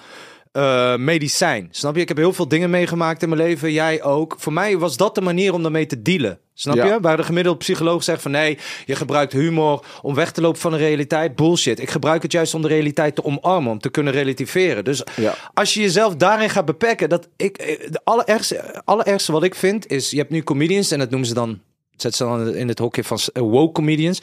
eh, 0.52 0.96
medicijn. 0.96 1.68
Snap 1.72 1.96
je? 1.96 2.02
Ik 2.02 2.08
heb 2.08 2.18
heel 2.18 2.34
veel 2.34 2.48
dingen 2.48 2.70
meegemaakt 2.70 3.22
in 3.24 3.30
mijn 3.30 3.42
leven, 3.42 3.72
jij 3.72 4.04
ook. 4.04 4.36
Voor 4.38 4.54
mij 4.54 4.78
was 4.78 4.98
dat 4.98 5.16
de 5.16 5.22
manier 5.22 5.54
om 5.54 5.62
daarmee 5.62 5.86
te 5.86 6.02
dealen. 6.02 6.40
Snap 6.54 6.76
Ja. 6.76 6.86
je? 6.86 7.00
Waar 7.02 7.18
de 7.18 7.24
gemiddelde 7.24 7.58
psycholoog 7.60 8.04
zegt 8.04 8.22
van 8.22 8.32
nee, 8.32 8.58
je 8.86 8.96
gebruikt 8.96 9.32
humor 9.34 9.86
om 10.02 10.16
weg 10.16 10.32
te 10.32 10.42
lopen 10.42 10.60
van 10.62 10.72
de 10.72 10.78
realiteit. 10.78 11.36
Bullshit. 11.36 11.80
Ik 11.80 11.90
gebruik 11.90 12.22
het 12.22 12.32
juist 12.32 12.54
om 12.54 12.62
de 12.62 12.68
realiteit 12.68 13.16
te 13.16 13.24
omarmen, 13.24 13.72
om 13.72 13.80
te 13.80 13.90
kunnen 13.90 14.14
relativeren. 14.14 14.84
Dus 14.84 15.04
Ja. 15.16 15.36
als 15.54 15.74
je 15.74 15.82
jezelf 15.82 16.16
daarin 16.16 16.50
gaat 16.50 16.66
beperken, 16.66 17.10
dat 17.10 17.28
ik, 17.38 17.58
eh, 17.58 17.90
de 17.92 18.02
allerergste, 18.04 18.82
allerergste 18.86 19.32
wat 19.32 19.44
ik 19.44 19.56
vind 19.56 19.88
is, 19.92 20.10
je 20.10 20.18
hebt 20.18 20.30
nu 20.30 20.44
comedians 20.44 20.92
en 20.92 21.00
dat 21.00 21.10
noemen 21.10 21.28
ze 21.28 21.34
dan, 21.34 21.60
zet 21.96 22.16
ze 22.16 22.24
dan 22.24 22.54
in 22.56 22.68
het 22.68 22.80
hokje 22.80 23.04
van 23.04 23.20
woke 23.34 23.72
comedians. 23.72 24.22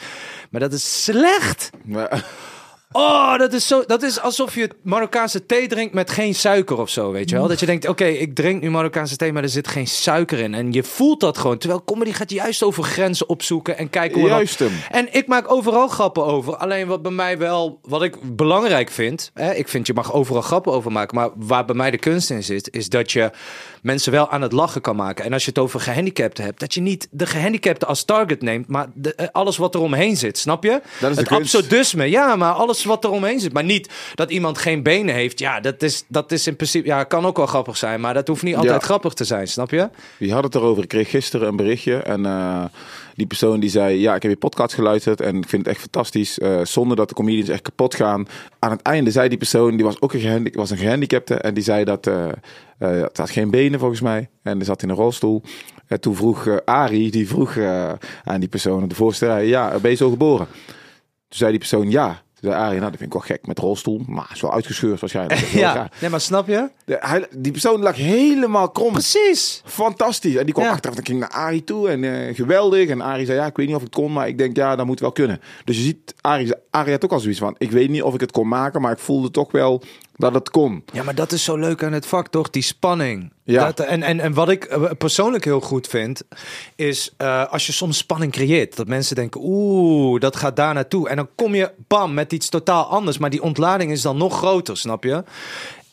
Maar 0.51 0.61
dat 0.61 0.73
is 0.73 1.05
slecht. 1.05 1.71
Maar- 1.85 2.25
Oh, 2.93 3.39
dat 3.39 3.53
is, 3.53 3.67
zo, 3.67 3.85
dat 3.87 4.03
is 4.03 4.21
alsof 4.21 4.55
je 4.55 4.71
Marokkaanse 4.83 5.47
thee 5.47 5.69
drinkt 5.69 5.95
met 5.95 6.11
geen 6.11 6.35
suiker 6.35 6.79
of 6.79 6.91
zo, 6.91 7.13
weet 7.13 7.31
je 7.31 7.37
wel? 7.37 7.49
Dat 7.49 7.61
je 7.61 7.67
denkt, 7.67 7.89
oké, 7.89 8.05
ik 8.05 8.35
drink 8.35 8.63
nu 8.63 8.71
Marokkaanse 8.71 9.17
thee, 9.17 9.33
maar 9.33 9.43
er 9.43 9.49
zit 9.49 9.69
geen 9.69 9.87
suiker 9.87 10.39
in. 10.39 10.55
En 10.55 10.73
je 10.73 10.83
voelt 10.83 11.21
dat 11.21 11.39
gewoon. 11.39 11.59
Terwijl 11.59 11.85
comedy 11.85 12.13
gaat 12.13 12.31
juist 12.31 12.63
over 12.63 12.85
grenzen 12.85 13.29
opzoeken 13.29 13.79
en 13.79 13.91
kijken 13.91 14.21
hoe 14.21 14.29
Juist 14.29 14.59
hem. 14.59 14.73
En 14.91 15.15
ik 15.15 15.27
maak 15.27 15.53
overal 15.53 15.89
grappen 15.89 16.25
over. 16.25 16.57
Alleen 16.57 16.87
wat 16.87 17.03
bij 17.03 17.13
mij 17.13 17.39
wel, 17.39 17.79
wat 17.83 18.03
ik 18.03 18.37
belangrijk 18.37 18.91
vind, 18.91 19.31
hè, 19.35 19.55
ik 19.55 19.69
vind 19.69 19.87
je 19.87 19.95
mag 19.95 20.13
overal 20.13 20.43
grappen 20.43 20.73
over 20.73 20.93
maken, 20.93 21.17
maar 21.17 21.31
waar 21.35 21.65
bij 21.65 21.75
mij 21.75 21.91
de 21.91 21.99
kunst 21.99 22.31
in 22.31 22.43
zit, 22.43 22.73
is 22.73 22.89
dat 22.89 23.13
je 23.13 23.31
mensen 23.83 24.13
wel 24.13 24.31
aan 24.31 24.43
het 24.43 24.53
lachen 24.53 24.81
kan 24.81 24.97
maken. 24.97 25.25
En 25.25 25.33
als 25.33 25.45
je 25.45 25.49
het 25.49 25.59
over 25.59 25.81
gehandicapten 25.81 26.45
hebt, 26.45 26.61
dat 26.61 26.75
je 26.75 26.81
niet 26.81 27.09
de 27.11 27.27
gehandicapten 27.27 27.89
als 27.89 28.05
target 28.05 28.43
neemt, 28.43 28.69
maar 28.69 28.87
de, 28.95 29.15
eh, 29.15 29.27
alles 29.33 29.57
wat 29.57 29.75
er 29.75 29.81
omheen 29.81 30.17
zit, 30.17 30.39
snap 30.39 30.65
je? 30.65 30.81
Dat 31.01 31.11
is 31.11 31.17
de 31.17 31.23
het 31.23 31.29
kunst. 31.29 31.55
absurdisme, 31.55 32.11
ja, 32.11 32.37
maar 32.37 32.53
alles 32.53 32.78
wat 32.85 33.05
er 33.05 33.11
omheen 33.11 33.41
zit. 33.41 33.53
Maar 33.53 33.65
niet 33.65 33.89
dat 34.15 34.31
iemand 34.31 34.59
geen 34.59 34.83
benen 34.83 35.15
heeft. 35.15 35.39
Ja, 35.39 35.61
dat 35.61 35.83
is, 35.83 36.05
dat 36.09 36.33
is 36.33 36.47
in 36.47 36.57
principe, 36.57 36.87
ja, 36.87 37.05
kan 37.05 37.27
ook 37.27 37.37
wel 37.37 37.47
grappig 37.47 37.77
zijn, 37.77 38.01
maar 38.01 38.15
dat 38.15 38.29
hoeft 38.29 38.43
niet 38.43 38.55
altijd 38.57 38.81
Ja. 38.81 38.87
grappig 38.87 39.15
te 39.15 39.25
zijn, 39.25 39.49
snap 39.49 39.71
je? 39.71 39.89
Wie 40.19 40.33
had 40.33 40.45
het 40.45 40.55
erover? 40.55 40.83
Ik 40.83 40.89
kreeg 40.89 41.11
gisteren 41.11 41.49
een 41.49 41.57
berichtje 41.57 41.97
en 41.97 42.27
eh, 42.27 42.65
die 43.15 43.27
persoon 43.27 43.61
die 43.61 43.71
zei: 43.71 43.99
Ja, 44.01 44.15
ik 44.15 44.23
heb 44.23 44.31
je 44.31 44.37
podcast 44.39 44.75
geluisterd 44.75 45.21
en 45.21 45.37
ik 45.37 45.49
vind 45.49 45.63
het 45.67 45.71
echt 45.75 45.81
fantastisch. 45.81 46.39
eh, 46.39 46.61
zonder 46.65 46.97
dat 46.97 47.09
de 47.09 47.15
comedians 47.15 47.49
echt 47.49 47.63
kapot 47.63 47.95
gaan. 47.95 48.27
Aan 48.59 48.71
het 48.71 48.83
einde 48.83 49.11
zei 49.11 49.29
die 49.29 49.39
persoon, 49.39 49.77
die 49.77 49.85
was 49.85 50.01
ook 50.01 50.13
een, 50.13 50.51
was 50.53 50.71
een 50.71 50.77
gehandicapte 50.77 51.35
en 51.35 51.55
die 51.55 51.63
zei 51.63 51.85
dat 51.85 52.07
eh, 52.07 52.27
het 52.79 53.17
had 53.17 53.31
geen 53.31 53.51
benen 53.51 53.79
volgens 53.79 54.01
mij 54.01 54.29
en 54.43 54.55
die 54.57 54.67
zat 54.67 54.83
in 54.83 54.89
een 54.89 54.95
rolstoel. 54.97 55.43
En 55.87 56.01
toen 56.01 56.17
vroeg 56.17 56.47
eh, 56.47 56.57
Arie, 56.65 57.11
die 57.11 57.29
vroeg 57.29 57.59
aan 58.25 58.41
die 58.41 58.49
persoon 58.49 58.89
de 58.89 58.95
voorste 58.95 59.27
rij: 59.27 59.47
Ja, 59.47 59.79
ben 59.79 59.91
je 59.91 59.97
zo 59.97 60.11
geboren? 60.11 60.47
Toen 61.29 61.39
zei 61.39 61.51
die 61.51 61.59
persoon 61.59 61.91
ja. 61.91 62.23
Toen 62.41 62.51
zei 62.51 62.63
Arie, 62.63 62.79
nou 62.79 62.91
dat 62.91 62.99
vind 63.01 63.15
ik 63.15 63.19
wel 63.19 63.37
gek 63.37 63.47
met 63.47 63.59
rolstoel, 63.59 64.01
maar 64.07 64.31
is 64.35 64.41
wel 64.41 64.53
uitgescheurd 64.53 65.01
waarschijnlijk. 65.01 65.41
Ja, 65.53 65.75
raar. 65.75 65.93
nee, 66.01 66.11
maar 66.11 66.21
snap 66.21 66.47
je? 66.49 66.69
De- 66.85 66.97
hij- 67.01 67.27
die 67.37 67.53
persoon 67.53 67.81
lag 67.83 67.97
helemaal 67.97 68.71
krom. 68.71 68.93
Precies. 68.93 69.63
Fantastisch. 69.65 70.35
En 70.35 70.45
die 70.45 70.55
kwam 70.55 70.67
Ja. 70.67 70.73
achteraf. 70.73 70.95
Dan 70.97 71.07
ging 71.07 71.21
naar 71.21 71.29
Arie 71.31 71.65
toe. 71.65 71.89
En 71.89 72.05
eh, 72.29 72.35
geweldig. 72.35 72.89
En 72.89 73.01
Arie 73.01 73.27
zei, 73.27 73.39
ja, 73.39 73.47
ik 73.47 73.57
weet 73.57 73.67
niet 73.67 73.75
of 73.77 73.83
ik 73.83 73.87
het 73.87 73.97
kon. 73.97 74.13
Maar 74.13 74.29
ik 74.29 74.39
denk, 74.39 74.57
ja, 74.57 74.77
dat 74.77 74.87
moet 74.87 75.01
wel 75.01 75.13
kunnen. 75.13 75.41
Dus 75.65 75.77
je 75.77 75.83
ziet, 75.83 76.15
Arie, 76.21 76.53
Arie 76.71 76.93
had 76.93 77.05
ook 77.05 77.13
al 77.13 77.21
zoiets 77.21 77.39
van... 77.41 77.55
Ik 77.59 77.71
weet 77.71 77.89
niet 77.89 78.03
of 78.03 78.15
ik 78.15 78.21
het 78.21 78.31
kon 78.33 78.49
maken. 78.49 78.81
Maar 78.81 78.93
ik 78.93 78.99
voelde 78.99 79.31
toch 79.31 79.53
wel 79.53 79.83
dat 80.19 80.35
het 80.35 80.51
kon. 80.51 80.85
Ja, 80.93 81.03
maar 81.03 81.15
dat 81.15 81.33
is 81.33 81.45
zo 81.45 81.57
leuk 81.57 81.83
aan 81.83 81.93
het 81.93 82.07
vak, 82.07 82.29
toch? 82.29 82.51
Die 82.51 82.63
spanning. 82.63 83.33
Ja. 83.45 83.65
Dat, 83.65 83.81
en, 83.81 84.03
en, 84.03 84.21
en 84.21 84.33
wat 84.33 84.49
ik 84.49 84.65
eh, 84.65 84.83
persoonlijk 84.99 85.45
heel 85.45 85.61
goed 85.61 85.87
vind, 85.87 86.23
is 86.77 87.15
eh, 87.17 87.53
als 87.53 87.67
je 87.67 87.73
soms 87.73 87.99
spanning 87.99 88.33
creëert. 88.33 88.77
Dat 88.77 88.87
mensen 88.87 89.17
denken, 89.17 89.41
oeh, 89.45 90.21
dat 90.21 90.37
gaat 90.37 90.57
daar 90.57 90.75
naartoe. 90.75 91.09
En 91.09 91.17
dan 91.17 91.29
kom 91.35 91.55
je, 91.55 91.71
bam, 91.87 92.15
met 92.15 92.33
iets 92.33 92.49
totaal 92.49 92.85
anders. 92.85 93.19
Maar 93.19 93.31
die 93.31 93.43
ontlading 93.43 93.91
is 93.91 94.03
dan 94.03 94.17
nog 94.17 94.37
groter, 94.37 94.77
snap 94.77 95.05
je? 95.05 95.25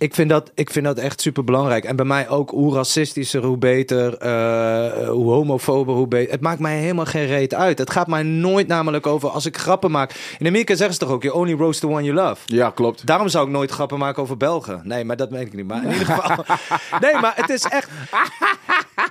Ik 0.06 0.16
vind, 0.16 0.30
dat, 0.30 0.52
ik 0.56 0.70
vind 0.70 0.86
dat 0.86 0.98
echt 0.98 1.22
super 1.22 1.44
belangrijk. 1.44 1.84
En 1.84 1.96
bij 1.96 2.06
mij 2.06 2.30
ook 2.30 2.50
hoe 2.50 2.74
racistischer, 2.76 3.44
hoe 3.46 3.58
beter. 3.58 4.18
eh, 4.18 5.10
hoe 5.10 5.32
homofober, 5.32 5.94
hoe 5.96 6.08
beter. 6.08 6.32
Het 6.32 6.42
maakt 6.42 6.60
mij 6.60 6.78
helemaal 6.78 7.06
geen 7.06 7.26
reet 7.26 7.54
uit. 7.54 7.78
Het 7.78 7.90
gaat 7.90 8.08
mij 8.08 8.24
nooit 8.24 8.68
namelijk 8.68 9.08
over 9.08 9.30
als 9.30 9.46
ik 9.46 9.58
grappen 9.58 9.92
maak. 9.92 10.36
In 10.40 10.48
Amerika 10.48 10.76
zeggen 10.76 10.94
ze 10.96 11.00
toch 11.00 11.10
ook, 11.12 11.24
you 11.24 11.36
only 11.36 11.54
roast 11.54 11.80
the 11.80 11.88
one 11.88 12.04
you 12.04 12.16
love. 12.16 12.42
Ja, 12.46 12.70
klopt. 12.70 13.06
Daarom 13.06 13.28
zou 13.28 13.46
ik 13.46 13.52
nooit 13.52 13.72
grappen 13.72 13.98
maken 14.00 14.22
over 14.24 14.38
Belgen. 14.38 14.82
Nee, 14.84 15.04
maar 15.04 15.16
dat 15.18 15.30
meen 15.30 15.42
ik 15.42 15.54
niet. 15.54 15.68
Maar 15.68 15.84
in 15.84 15.92
ieder 15.92 16.06
geval. 16.06 16.46
Nee, 17.02 17.14
maar 17.22 17.34
het 17.36 17.50
is 17.50 17.64
echt. 17.64 17.90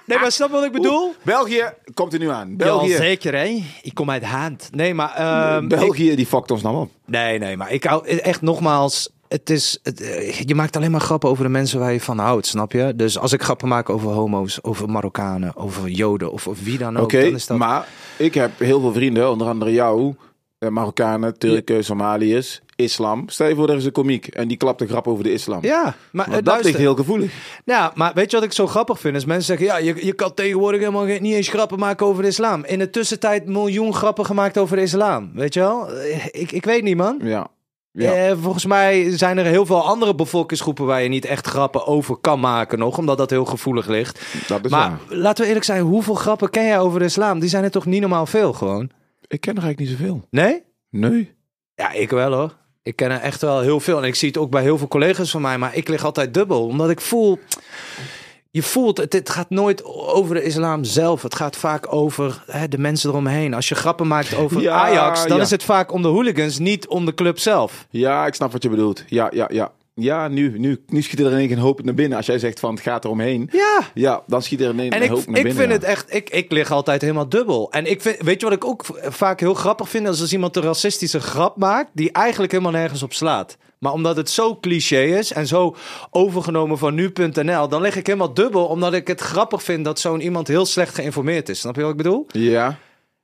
Nee, 0.07 0.19
maar 0.19 0.33
snap 0.33 0.51
wat 0.51 0.65
ik 0.65 0.73
bedoel? 0.73 1.15
België 1.23 1.65
komt 1.95 2.13
er 2.13 2.19
nu 2.19 2.29
aan. 2.31 2.57
België. 2.57 2.95
Zeker, 2.95 3.35
hè? 3.35 3.63
Ik 3.83 3.95
kom 3.95 4.11
uit 4.11 4.23
Haand. 4.23 4.69
Nee, 4.73 4.95
maar. 4.95 5.15
ehm, 5.15 5.63
ik- 5.63 5.69
België 5.69 6.17
die 6.17 6.27
fokt 6.27 6.51
ons 6.51 6.63
nou 6.63 6.77
op. 6.81 6.91
Nee, 7.07 7.39
nee, 7.39 7.57
maar 7.57 7.73
ik 7.73 7.85
hou 7.85 8.07
echt 8.09 8.43
nogmaals. 8.43 9.11
Het 9.35 9.51
is, 9.51 9.79
het, 9.83 10.01
eh, 10.01 10.33
je 10.41 10.55
maakt 10.55 10.77
alleen 10.77 10.91
maar 10.91 11.01
grappen 11.01 11.29
over 11.29 11.45
de 11.45 11.51
mensen 11.51 11.79
waar 11.79 11.93
je 11.93 12.01
van 12.01 12.19
houdt, 12.19 12.47
snap 12.47 12.73
je? 12.73 12.93
Dus 12.97 13.19
als 13.19 13.33
ik 13.33 13.43
grappen 13.43 13.69
maak 13.69 13.89
over 13.91 14.11
homo's, 14.11 14.59
over 14.63 14.89
Marokkanen, 14.91 15.57
over 15.57 15.89
Joden 15.89 16.33
of, 16.33 16.47
of 16.47 16.63
wie 16.63 16.79
dan 16.79 16.97
ook, 16.97 17.05
Oké, 17.05 17.23
dan 17.23 17.35
is 17.35 17.47
dat. 17.47 17.59
maar 17.59 17.89
ik 18.19 18.35
heb 18.35 18.59
heel 18.59 18.81
veel 18.81 18.93
vrienden, 18.93 19.31
onder 19.31 19.47
andere 19.47 19.73
jou, 19.73 20.15
eh, 20.59 20.69
Marokkanen, 20.69 21.39
Turken, 21.39 21.85
Somaliërs, 21.85 22.61
islam. 22.77 23.29
Stel 23.29 23.49
je 23.49 23.55
voor, 23.55 23.69
er 23.71 23.77
is 23.77 23.85
een 23.85 23.93
komiek 23.93 24.27
en 24.27 24.49
die 24.49 24.57
klapt 24.57 24.81
een 24.81 24.89
grap 24.89 25.09
over 25.09 25.25
de 25.25 25.33
islam. 25.33 25.59
ja, 25.63 25.95
maar, 26.13 26.29
eh, 26.33 26.39
dat 26.43 26.65
ligt 26.65 26.79
heel 26.79 26.95
gevoelig. 26.95 27.33
Ja, 27.65 27.93
maar 27.95 28.13
weet 28.15 28.31
je 28.31 28.37
wat 28.37 28.47
ik 28.47 28.53
zo 28.53 28.67
grappig 28.67 29.01
vind? 29.01 29.17
Is 29.17 29.25
mensen 29.25 29.47
zeggen, 29.59 29.67
ja, 29.67 29.77
je, 29.95 30.07
je 30.07 30.13
kan 30.13 30.35
tegenwoordig 30.35 30.81
helemaal 30.81 31.07
geen- 31.07 31.23
niet 31.23 31.35
eens 31.35 31.49
grappen 31.49 31.79
maken 31.79 32.07
over 32.07 32.23
de 32.23 32.29
islam. 32.29 32.65
In 32.65 32.79
de 32.79 32.91
tussentijd 32.91 33.47
miljoen 33.47 33.95
grappen 33.95 34.27
gemaakt 34.27 34.59
over 34.59 34.77
de 34.77 34.83
islam. 34.83 35.31
Weet 35.35 35.55
je 35.55 35.61
wel? 35.61 35.89
Ik, 36.31 36.53
ik 36.53 36.65
weet 36.65 36.83
niet, 36.83 36.97
man. 36.97 37.19
Ja. 37.23 37.47
Ja. 38.03 38.13
Eh, 38.13 38.37
volgens 38.41 38.67
mij 38.67 39.17
zijn 39.17 39.39
er 39.39 39.45
heel 39.45 39.67
veel 39.67 39.87
andere 39.87 40.15
bevolkingsgroepen 40.15 40.87
waar 40.87 41.03
je 41.03 41.09
niet 41.09 41.25
echt 41.25 41.47
grappen 41.47 41.87
over 41.87 42.17
kan 42.17 42.41
maken 42.41 42.79
nog, 42.79 42.99
omdat 42.99 43.19
dat 43.19 43.31
heel 43.31 43.45
gevoelig 43.45 43.87
ligt. 43.87 44.21
dat 44.47 44.65
is 44.65 44.71
maar 44.71 44.99
waar. 45.09 45.17
laten 45.19 45.43
we 45.43 45.49
eerlijk 45.49 45.67
zijn, 45.67 45.83
hoeveel 45.83 46.15
grappen 46.15 46.51
ken 46.51 46.65
jij 46.65 46.79
over 46.79 46.99
de 46.99 47.05
islam? 47.05 47.39
Die 47.39 47.49
zijn 47.49 47.65
er 47.65 47.71
toch 47.71 47.87
niet 47.87 48.01
normaal 48.01 48.27
veel 48.27 48.53
gewoon? 48.53 48.91
Ik 49.27 49.41
ken 49.41 49.57
er 49.57 49.63
eigenlijk 49.63 49.79
niet 49.79 49.99
zoveel. 49.99 50.27
Nee? 50.31 50.63
Nee. 50.91 51.35
Ja, 51.75 51.93
ik 51.93 52.11
wel 52.11 52.33
hoor. 52.33 52.57
Ik 52.83 52.97
ken 52.97 53.11
er 53.11 53.21
echt 53.21 53.41
wel 53.41 53.61
heel 53.61 53.81
veel. 53.81 53.99
En 53.99 54.05
ik 54.05 54.15
zie 54.15 54.29
het 54.29 54.37
ook 54.37 54.51
bij 54.51 54.63
heel 54.63 54.79
veel 54.79 54.89
collega's 54.89 55.31
van 55.31 55.41
mij. 55.41 55.59
Maar 55.59 55.77
ik 55.77 55.89
lig 55.89 56.05
altijd 56.05 56.35
dubbel. 56.35 56.67
Omdat 56.67 56.91
ik 56.91 57.01
voel... 57.01 57.39
Je 58.55 58.63
voelt, 58.63 58.97
het, 58.97 59.13
het 59.13 59.31
gaat 59.31 59.51
nooit 59.51 59.85
over 59.85 60.35
de 60.35 60.43
islam 60.43 60.85
zelf. 60.85 61.23
Het 61.23 61.35
gaat 61.35 61.57
vaak 61.57 61.93
over 61.93 62.45
hè, 62.47 62.69
de 62.69 62.79
mensen 62.79 63.11
eromheen. 63.11 63.55
Als 63.55 63.69
je 63.69 63.75
grappen 63.75 64.07
maakt 64.07 64.35
over 64.37 64.61
Ja, 64.61 64.73
Ajax, 64.75 65.27
dan 65.27 65.37
ja. 65.37 65.43
is 65.43 65.51
het 65.51 65.63
vaak 65.63 65.93
om 65.93 66.03
de 66.03 66.09
hooligans, 66.09 66.59
niet 66.59 66.87
om 66.87 67.05
de 67.05 67.15
club 67.15 67.39
zelf. 67.39 67.87
Ja, 67.91 68.27
ik 68.27 68.35
snap 68.35 68.53
wat 68.53 68.63
je 68.63 68.69
bedoelt. 68.69 69.05
Ja, 69.07 69.31
ja, 69.33 69.49
ja. 69.53 69.73
Ja, 69.95 70.29
nu, 70.29 70.59
nu, 70.59 70.83
nu 70.87 71.03
schiet 71.03 71.21
er 71.21 71.31
in 71.31 71.39
één 71.39 71.47
keer 71.47 71.57
een 71.57 71.63
hoop 71.63 71.85
naar 71.85 71.95
binnen. 71.95 72.17
Als 72.17 72.27
jij 72.27 72.39
zegt 72.39 72.61
van 72.61 72.75
het 72.75 72.83
gaat 72.83 73.05
eromheen. 73.05 73.49
Ja. 73.53 73.81
Ja, 73.95 74.23
dan 74.27 74.43
schiet 74.43 74.61
er 74.61 74.71
in 74.71 74.81
één 74.81 74.91
En 74.91 74.97
een 74.99 75.05
ik, 75.05 75.11
hoop 75.11 75.27
naar 75.27 75.37
ik 75.37 75.43
binnen. 75.43 75.55
vind 75.55 75.69
ja. 75.69 75.75
het 75.75 75.85
echt, 75.85 76.15
ik, 76.15 76.31
ik 76.31 76.51
lig 76.53 76.71
altijd 76.71 77.01
helemaal 77.01 77.29
dubbel. 77.29 77.71
En 77.71 77.91
ik 77.91 78.03
vind, 78.03 78.17
weet 78.23 78.41
je 78.41 78.47
wat 78.47 78.55
ik 78.55 78.65
ook 78.65 78.85
vaak 79.03 79.41
heel 79.41 79.55
grappig 79.55 79.89
vind? 79.89 80.07
Als, 80.07 80.21
als 80.21 80.33
iemand 80.33 80.57
een 80.57 80.63
racistische 80.63 81.21
grap 81.21 81.57
maakt, 81.57 81.91
die 81.93 82.13
eigenlijk 82.13 82.53
helemaal 82.53 82.73
nergens 82.73 83.03
op 83.03 83.13
slaat. 83.13 83.57
Maar 83.85 83.93
omdat 83.93 84.17
het 84.17 84.31
zo 84.31 84.57
cliché 84.61 85.03
is 85.03 85.33
en 85.33 85.47
zo 85.47 85.77
overgenomen 86.11 86.79
van 86.79 86.95
nu.nl, 86.95 87.69
dan 87.69 87.81
lig 87.81 87.97
ik 87.97 88.07
helemaal 88.07 88.35
dubbel. 88.35 88.67
Omdat 88.67 88.93
ik 88.93 89.07
het 89.07 89.21
grappig 89.21 89.63
vind 89.63 89.85
dat 89.85 90.01
zo'n 90.01 90.21
iemand 90.21 90.49
heel 90.49 90.67
slecht 90.67 90.95
geïnformeerd 90.95 91.49
is. 91.49 91.61
Snap 91.61 91.77
je 91.77 91.81
wat 91.83 91.91
ik 91.91 91.97
bedoel? 91.97 92.27
Ja. 92.29 92.67
Dus 92.69 92.77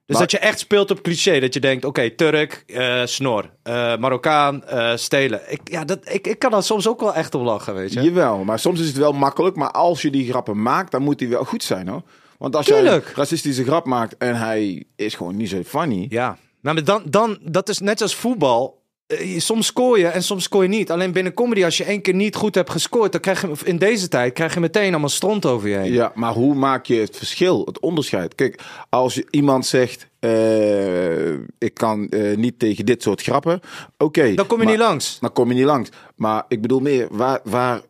Maar- 0.07 0.19
dat 0.19 0.31
je 0.31 0.39
echt 0.39 0.59
speelt 0.59 0.91
op 0.91 1.03
cliché. 1.03 1.41
Dat 1.41 1.55
je 1.55 1.61
denkt, 1.61 1.85
oké, 1.85 2.11
Turk, 2.11 2.65
eh, 2.67 3.01
snor, 3.05 3.51
eh, 3.63 3.97
Marokkaan, 3.97 4.65
eh, 4.65 4.97
stelen. 4.97 5.41
Ik, 5.49 5.61
ja, 5.65 5.85
dat, 5.85 5.99
ik, 6.03 6.27
ik 6.27 6.39
kan 6.39 6.51
daar 6.51 6.63
soms 6.63 6.89
ook 6.89 7.01
wel 7.01 7.15
echt 7.15 7.35
op 7.35 7.43
lachen, 7.43 7.75
weet 7.75 7.93
je. 7.93 8.01
Jawel, 8.03 8.45
maar 8.45 8.59
soms 8.59 8.81
is 8.81 8.87
het 8.87 8.97
wel 8.97 9.13
makkelijk. 9.13 9.57
Maar 9.57 9.71
als 9.71 10.03
je 10.03 10.11
die 10.11 10.29
grappen 10.31 10.63
maakt, 10.63 10.91
dan 10.91 11.03
moet 11.03 11.19
die 11.19 11.29
wel 11.29 11.45
goed 11.45 11.63
zijn 11.63 11.89
hoor. 11.89 12.03
Want 12.39 12.57
als 12.57 12.71
een 12.71 13.03
racistische 13.15 13.65
grap 13.65 13.87
maakt 13.87 14.17
en 14.17 14.37
hij 14.37 14.85
is 14.97 15.15
gewoon 15.15 15.37
niet 15.37 15.49
zo 15.49 15.63
funny. 15.63 16.07
Ja, 16.09 16.37
maar 16.61 16.85
dan, 16.85 17.03
dan, 17.05 17.39
dat 17.43 17.69
is 17.69 17.79
net 17.79 18.03
als 18.03 18.15
voetbal. 18.15 18.80
Eh, 19.11 19.39
Soms 19.39 19.67
scoor 19.67 19.99
je 19.99 20.07
en 20.07 20.23
soms 20.23 20.45
scoor 20.45 20.63
je 20.63 20.69
niet. 20.69 20.91
Alleen 20.91 21.13
binnen 21.13 21.35
comedy, 21.35 21.65
als 21.65 21.77
je 21.77 21.85
één 21.85 22.01
keer 22.01 22.15
niet 22.15 22.35
goed 22.37 22.55
hebt 22.55 22.71
gescoord, 22.71 23.13
dan 23.13 23.21
krijg 23.21 23.41
je 23.41 23.49
in 23.65 23.77
deze 23.79 24.09
tijd 24.09 24.33
krijg 24.33 24.55
je 24.55 24.61
meteen 24.61 24.91
allemaal 24.91 25.09
stront 25.09 25.47
over 25.47 25.69
je 25.69 25.77
heen. 25.77 25.93
Ja, 25.93 26.13
maar 26.15 26.33
hoe 26.33 26.55
maak 26.55 26.87
je 26.87 26.95
het 26.95 27.17
verschil, 27.17 27.65
het 27.65 27.81
onderscheid? 27.81 28.35
Kijk, 28.35 28.61
als 28.89 29.15
je 29.15 29.27
iemand 29.31 29.67
zegt, 29.67 30.07
eh, 30.19 31.31
ik 31.59 31.75
kan 31.75 32.09
eh, 32.09 32.37
niet 32.37 32.59
tegen 32.59 32.87
dit 32.87 33.03
soort 33.03 33.23
grappen, 33.23 33.61
oké. 33.99 34.35
Dan 34.35 34.47
kom 34.47 34.59
je 34.59 34.65
maar- 34.65 34.73
niet 34.73 34.83
langs. 34.83 35.19
Dan 35.21 35.33
kom 35.33 35.49
je 35.49 35.55
niet 35.55 35.65
langs. 35.65 35.91
Maar 36.17 36.45
ik 36.49 36.61
bedoel 36.61 36.81
meer, 36.81 37.09
waar, 37.11 37.41
waar 37.45 37.81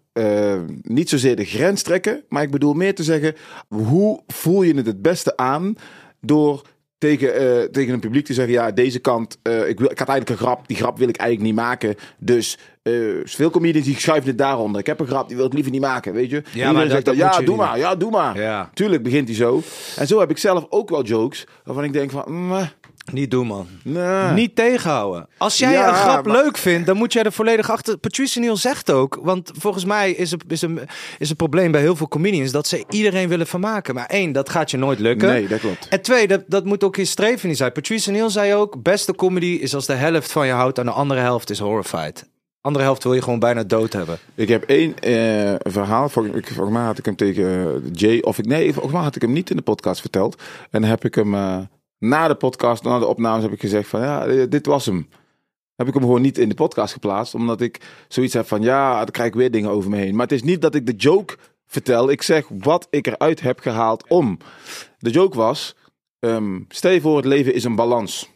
niet 0.83 1.09
zozeer 1.09 1.37
de 1.37 1.45
grens 1.45 1.83
trekken, 1.83 2.23
maar 2.29 2.43
ik 2.43 2.51
bedoel 2.51 2.73
meer 2.73 2.95
te 2.95 3.03
zeggen, 3.03 3.35
hoe 3.69 4.21
voel 4.27 4.63
je 4.63 4.75
het 4.75 4.87
het 4.87 5.03
beste 5.03 5.37
aan 5.37 5.75
door 6.21 6.63
tegen, 7.01 7.35
eh, 7.35 7.63
tegen 7.63 7.95
een 7.95 8.01
publiek 8.01 8.25
te 8.25 8.35
zeggen, 8.35 8.55
ja, 8.55 8.71
deze 8.71 8.99
kant, 8.99 9.39
eh, 9.43 9.69
ik, 9.69 9.79
wil, 9.79 9.91
ik 9.91 9.99
had 9.99 10.09
eigenlijk 10.09 10.41
een 10.41 10.47
grap, 10.47 10.69
die 10.69 10.77
grap 10.77 10.99
wil 10.99 11.09
ik 11.09 11.17
eigenlijk 11.17 11.51
niet 11.51 11.61
maken. 11.65 11.95
Dus 12.19 12.59
eh, 12.83 12.93
veel 13.25 13.51
comedians 13.51 13.87
die 13.87 13.99
schuiven 13.99 14.29
het 14.29 14.39
daaronder. 14.39 14.81
Ik 14.81 14.87
heb 14.87 15.01
een 15.01 15.07
grap, 15.07 15.29
die 15.29 15.37
wil 15.37 15.47
ik 15.47 15.53
liever 15.53 15.73
niet 15.73 15.81
maken, 15.81 16.13
weet 16.13 16.31
je. 16.31 16.43
maar 16.45 16.67
Iedereen 16.67 16.91
zegt 16.91 17.05
dat 17.05 17.17
dan, 17.17 17.31
ja, 17.33 17.41
doe 17.41 17.57
maar, 17.57 17.79
ja, 17.79 17.95
doe 17.95 18.11
maar. 18.11 18.41
Ja. 18.41 18.71
Tuurlijk 18.75 19.03
begint 19.03 19.29
hij 19.29 19.37
zo. 19.37 19.63
En 19.97 20.07
zo 20.07 20.21
heb 20.21 20.31
ik 20.31 20.39
zelf 20.39 20.67
ook 20.69 20.91
wel 20.91 21.05
jokes, 21.05 21.47
waarvan 21.65 21.85
ik 21.85 21.93
denk 21.93 22.11
van, 22.11 22.25
mm, 22.27 22.69
Niet 23.13 23.31
doen, 23.31 23.47
man. 23.47 23.67
nee. 23.85 24.31
Niet 24.33 24.57
tegenhouden. 24.57 25.29
Als 25.39 25.59
jij 25.59 25.73
Ja, 25.73 25.89
een 25.89 25.95
grap 25.95 26.27
maar- 26.27 26.37
leuk 26.43 26.57
vindt, 26.59 26.87
dan 26.87 26.97
moet 26.97 27.13
jij 27.13 27.23
er 27.23 27.33
volledig 27.33 27.71
achter. 27.71 27.97
Patrice 27.99 28.41
Neal 28.41 28.57
zegt 28.57 28.91
ook, 28.91 29.19
want 29.23 29.51
volgens 29.59 29.85
mij 29.85 30.11
is 30.13 30.31
het, 30.31 30.45
is, 30.49 30.63
een, 30.63 30.81
is 31.19 31.29
het 31.29 31.37
probleem 31.37 31.71
bij 31.73 31.81
heel 31.81 31.97
veel 31.97 32.09
comedians 32.09 32.51
dat 32.51 32.67
ze 32.67 32.85
iedereen 32.89 33.29
willen 33.29 33.47
vermaken. 33.47 33.95
Maar 33.95 34.07
één, 34.07 34.33
dat 34.33 34.49
gaat 34.49 34.71
je 34.71 34.77
nooit 34.77 34.99
lukken. 34.99 35.29
Nee, 35.29 35.49
dat 35.49 35.61
klopt. 35.61 35.89
En 35.89 36.01
twee, 36.03 36.27
dat, 36.29 36.43
dat 36.47 36.65
moet 36.65 36.85
ook 36.85 36.97
je 36.97 37.05
streven 37.05 37.49
niet 37.49 37.57
zijn. 37.57 37.73
Patrice 37.73 38.11
Neal 38.11 38.31
zei 38.31 38.55
ook, 38.55 38.83
beste 38.83 39.15
comedy 39.15 39.59
is 39.61 39.75
als 39.75 39.87
de 39.87 39.93
helft 39.95 40.33
van 40.33 40.47
je 40.47 40.53
houdt 40.53 40.79
en 40.79 40.85
de 40.85 40.91
andere 40.91 41.21
helft 41.21 41.51
is 41.51 41.59
horrified. 41.59 42.29
andere 42.61 42.85
helft 42.85 43.03
wil 43.03 43.15
je 43.15 43.23
gewoon 43.23 43.39
bijna 43.39 43.63
dood 43.65 43.93
hebben. 43.93 44.19
Ik 44.35 44.49
heb 44.49 44.63
één 44.65 44.99
eh, 44.99 45.55
verhaal. 45.73 46.09
Volgens 46.09 46.59
mij 46.71 46.83
had 46.83 46.99
ik 46.99 47.05
hem 47.05 47.17
tegen 47.17 47.45
eh, 47.45 47.91
Jay. 47.93 48.21
Of 48.21 48.39
ik, 48.39 48.47
nee, 48.47 48.73
volgens 48.73 48.95
mij 48.95 49.03
had 49.03 49.17
ik 49.17 49.23
hem 49.23 49.33
niet 49.33 49.51
in 49.51 49.57
de 49.57 49.63
podcast 49.63 50.01
verteld. 50.01 50.43
En 50.71 50.85
heb 50.85 51.05
ik 51.05 51.15
hem 51.15 51.35
eh, 51.35 51.59
na 52.01 52.29
de 52.29 52.35
podcast, 52.35 52.83
na 52.83 52.99
de 52.99 53.07
opnames, 53.07 53.43
heb 53.43 53.53
ik 53.53 53.61
gezegd 53.61 53.89
van 53.89 54.01
ja, 54.01 54.47
dit 54.47 54.67
was 54.67 54.87
hem. 54.87 55.09
Heb 55.77 55.89
ik 55.89 55.95
hem 55.95 56.03
gewoon 56.03 56.23
niet 56.23 56.39
in 56.39 56.49
de 56.49 56.55
podcast 56.55 56.93
geplaatst. 56.93 57.35
Omdat 57.35 57.61
ik 57.61 57.81
zoiets 58.09 58.35
heb 58.35 58.47
van 58.47 58.63
ja, 58.63 58.97
dan 58.97 59.11
krijg 59.11 59.29
ik 59.29 59.35
weer 59.35 59.51
dingen 59.51 59.71
over 59.71 59.91
me 59.91 59.97
heen. 59.97 60.15
Maar 60.15 60.27
het 60.27 60.35
is 60.35 60.43
niet 60.43 60.63
dat 60.63 60.75
ik 60.75 60.87
de 60.87 60.93
joke 60.93 61.37
vertel. 61.67 62.11
Ik 62.11 62.23
zeg 62.23 62.49
wat 62.49 62.87
ik 62.91 63.07
eruit 63.07 63.41
heb 63.41 63.61
gehaald 63.61 64.09
om. 64.09 64.39
De 64.99 65.11
joke 65.11 65.37
was, 65.37 65.77
ehm, 66.19 66.61
stel 66.69 66.91
je 66.91 67.01
voor 67.01 67.17
het 67.17 67.25
leven 67.25 67.55
is 67.55 67.65
een 67.65 67.75
balans. 67.75 68.31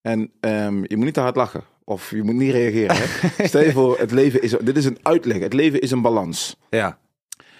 En 0.00 0.32
ehm, 0.40 0.76
je 0.86 0.96
moet 0.96 1.04
niet 1.04 1.14
te 1.14 1.20
hard 1.20 1.36
lachen. 1.36 1.64
Of 1.84 2.10
je 2.10 2.22
moet 2.22 2.34
niet 2.34 2.52
reageren. 2.52 2.96
Hè? 2.96 3.46
Stel 3.46 3.62
je 3.62 3.72
voor, 3.72 3.98
het 3.98 4.10
leven 4.10 4.42
is... 4.42 4.50
Dit 4.50 4.76
is 4.76 4.84
een 4.84 4.98
uitleg. 5.02 5.38
Het 5.38 5.52
leven 5.52 5.80
is 5.80 5.90
een 5.90 6.02
balans. 6.02 6.56
Ja. 6.70 6.98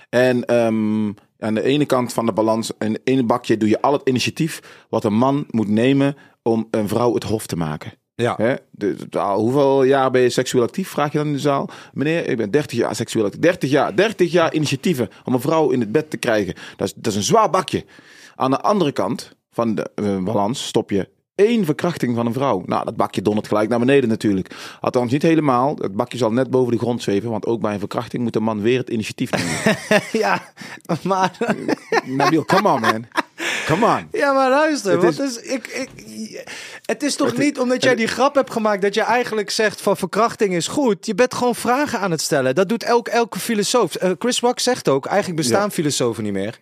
En 0.09 0.45
ehm, 0.45 1.13
aan 1.43 1.55
de 1.55 1.63
ene 1.63 1.87
kant 1.87 2.13
van 2.13 2.27
de 2.27 2.33
balans, 2.33 2.71
in 2.79 2.99
ene 3.05 3.25
bakje 3.25 3.57
doe 3.57 3.69
je 3.69 3.81
al 3.81 3.93
het 3.93 4.03
initiatief 4.05 4.85
wat 4.89 5.05
een 5.05 5.15
man 5.15 5.45
moet 5.51 5.69
nemen 5.69 6.17
om 6.43 6.69
een 6.71 6.89
vrouw 6.89 7.15
het 7.15 7.25
hof 7.25 7.47
te 7.47 7.57
maken. 7.57 7.93
Ja. 8.15 8.35
Hè? 8.37 8.55
De, 8.71 8.97
de- 9.09 9.19
al 9.19 9.41
hoeveel 9.41 9.83
jaar 9.83 10.11
ben 10.11 10.21
je 10.23 10.31
seksueel 10.31 10.65
actief? 10.65 10.89
Vraag 10.89 11.13
je 11.13 11.19
dan 11.19 11.27
in 11.27 11.33
de 11.33 11.39
zaal. 11.39 11.69
Meneer, 11.93 12.29
ik 12.29 12.37
ben 12.37 12.51
30 12.51 12.79
jaar 12.79 12.95
seksueel 12.95 13.25
actief. 13.25 13.41
30 13.41 13.71
jaar, 13.71 13.97
30 13.97 14.33
jaar 14.33 14.55
initiatieven 14.55 15.09
om 15.25 15.35
een 15.35 15.41
vrouw 15.41 15.71
in 15.71 15.81
het 15.81 15.93
bed 15.93 16.11
te 16.11 16.17
krijgen. 16.17 16.55
Dat 16.77 16.87
is, 16.87 16.95
dat 16.97 17.07
is 17.07 17.17
een 17.19 17.23
zwaar 17.25 17.51
bakje. 17.51 17.85
Aan 18.37 18.51
de 18.51 18.61
andere 18.61 18.93
kant 18.93 19.37
van 19.51 19.75
de 19.75 19.91
eh, 19.95 20.19
balans 20.25 20.67
stop 20.67 20.91
je 20.91 21.09
één 21.35 21.65
verkrachting 21.65 22.17
van 22.17 22.27
een 22.27 22.33
vrouw. 22.33 22.63
Nou, 22.67 22.85
dat 22.85 22.97
bakje 22.97 23.23
dondert 23.23 23.49
gelijk 23.49 23.69
naar 23.69 23.79
beneden 23.79 24.09
natuurlijk. 24.09 24.55
Althans, 24.81 25.13
niet 25.13 25.23
helemaal. 25.23 25.77
Het 25.81 25.93
bakje 25.93 26.19
zal 26.19 26.33
net 26.33 26.51
boven 26.51 26.73
de 26.73 26.79
grond 26.79 27.03
zweven. 27.03 27.31
Want 27.31 27.47
ook 27.47 27.61
bij 27.61 27.73
een 27.73 27.79
verkrachting 27.79 28.23
moet 28.23 28.33
de 28.33 28.41
man 28.41 28.61
weer 28.61 28.79
het 28.79 28.91
initiatief 28.91 29.31
nemen. 29.31 29.79
ja, 30.25 30.43
maar... 31.03 31.37
Nabil, 32.17 32.45
come 32.45 32.69
on 32.73 32.81
man. 32.81 33.07
Come 33.67 33.87
on. 33.87 34.09
Ja, 34.21 34.33
maar 34.33 34.51
luister, 34.51 35.03
Het 35.05 35.19
is- 35.19 35.37
is, 35.37 35.37
ik, 35.53 35.67
ik, 35.67 36.45
het 36.83 37.03
is 37.03 37.17
toch 37.17 37.29
Het- 37.29 37.39
niet 37.39 37.59
omdat 37.61 37.83
jij 37.83 37.95
die 37.95 38.07
grap 38.07 38.35
hebt 38.35 38.53
gemaakt 38.53 38.83
dat 38.83 38.95
je 38.95 39.03
eigenlijk 39.03 39.51
zegt 39.51 39.81
van 39.81 39.97
verkrachting 39.97 40.55
is 40.55 40.67
goed. 40.69 41.07
Je 41.07 41.15
bent 41.15 41.35
gewoon 41.35 41.55
vragen 41.55 41.99
aan 42.01 42.11
het 42.11 42.21
stellen. 42.21 42.55
Dat 42.55 42.69
doet 42.69 42.83
elk, 42.83 43.09
elke 43.09 43.39
filosoof. 43.39 43.95
Eh, 43.95 44.11
Chris 44.19 44.41
Rock 44.41 44.59
zegt 44.61 44.89
ook, 44.89 45.07
eigenlijk 45.07 45.37
bestaan 45.41 45.63
Ja. 45.65 45.71
filosofen 45.71 46.23
niet 46.25 46.33
meer. 46.33 46.59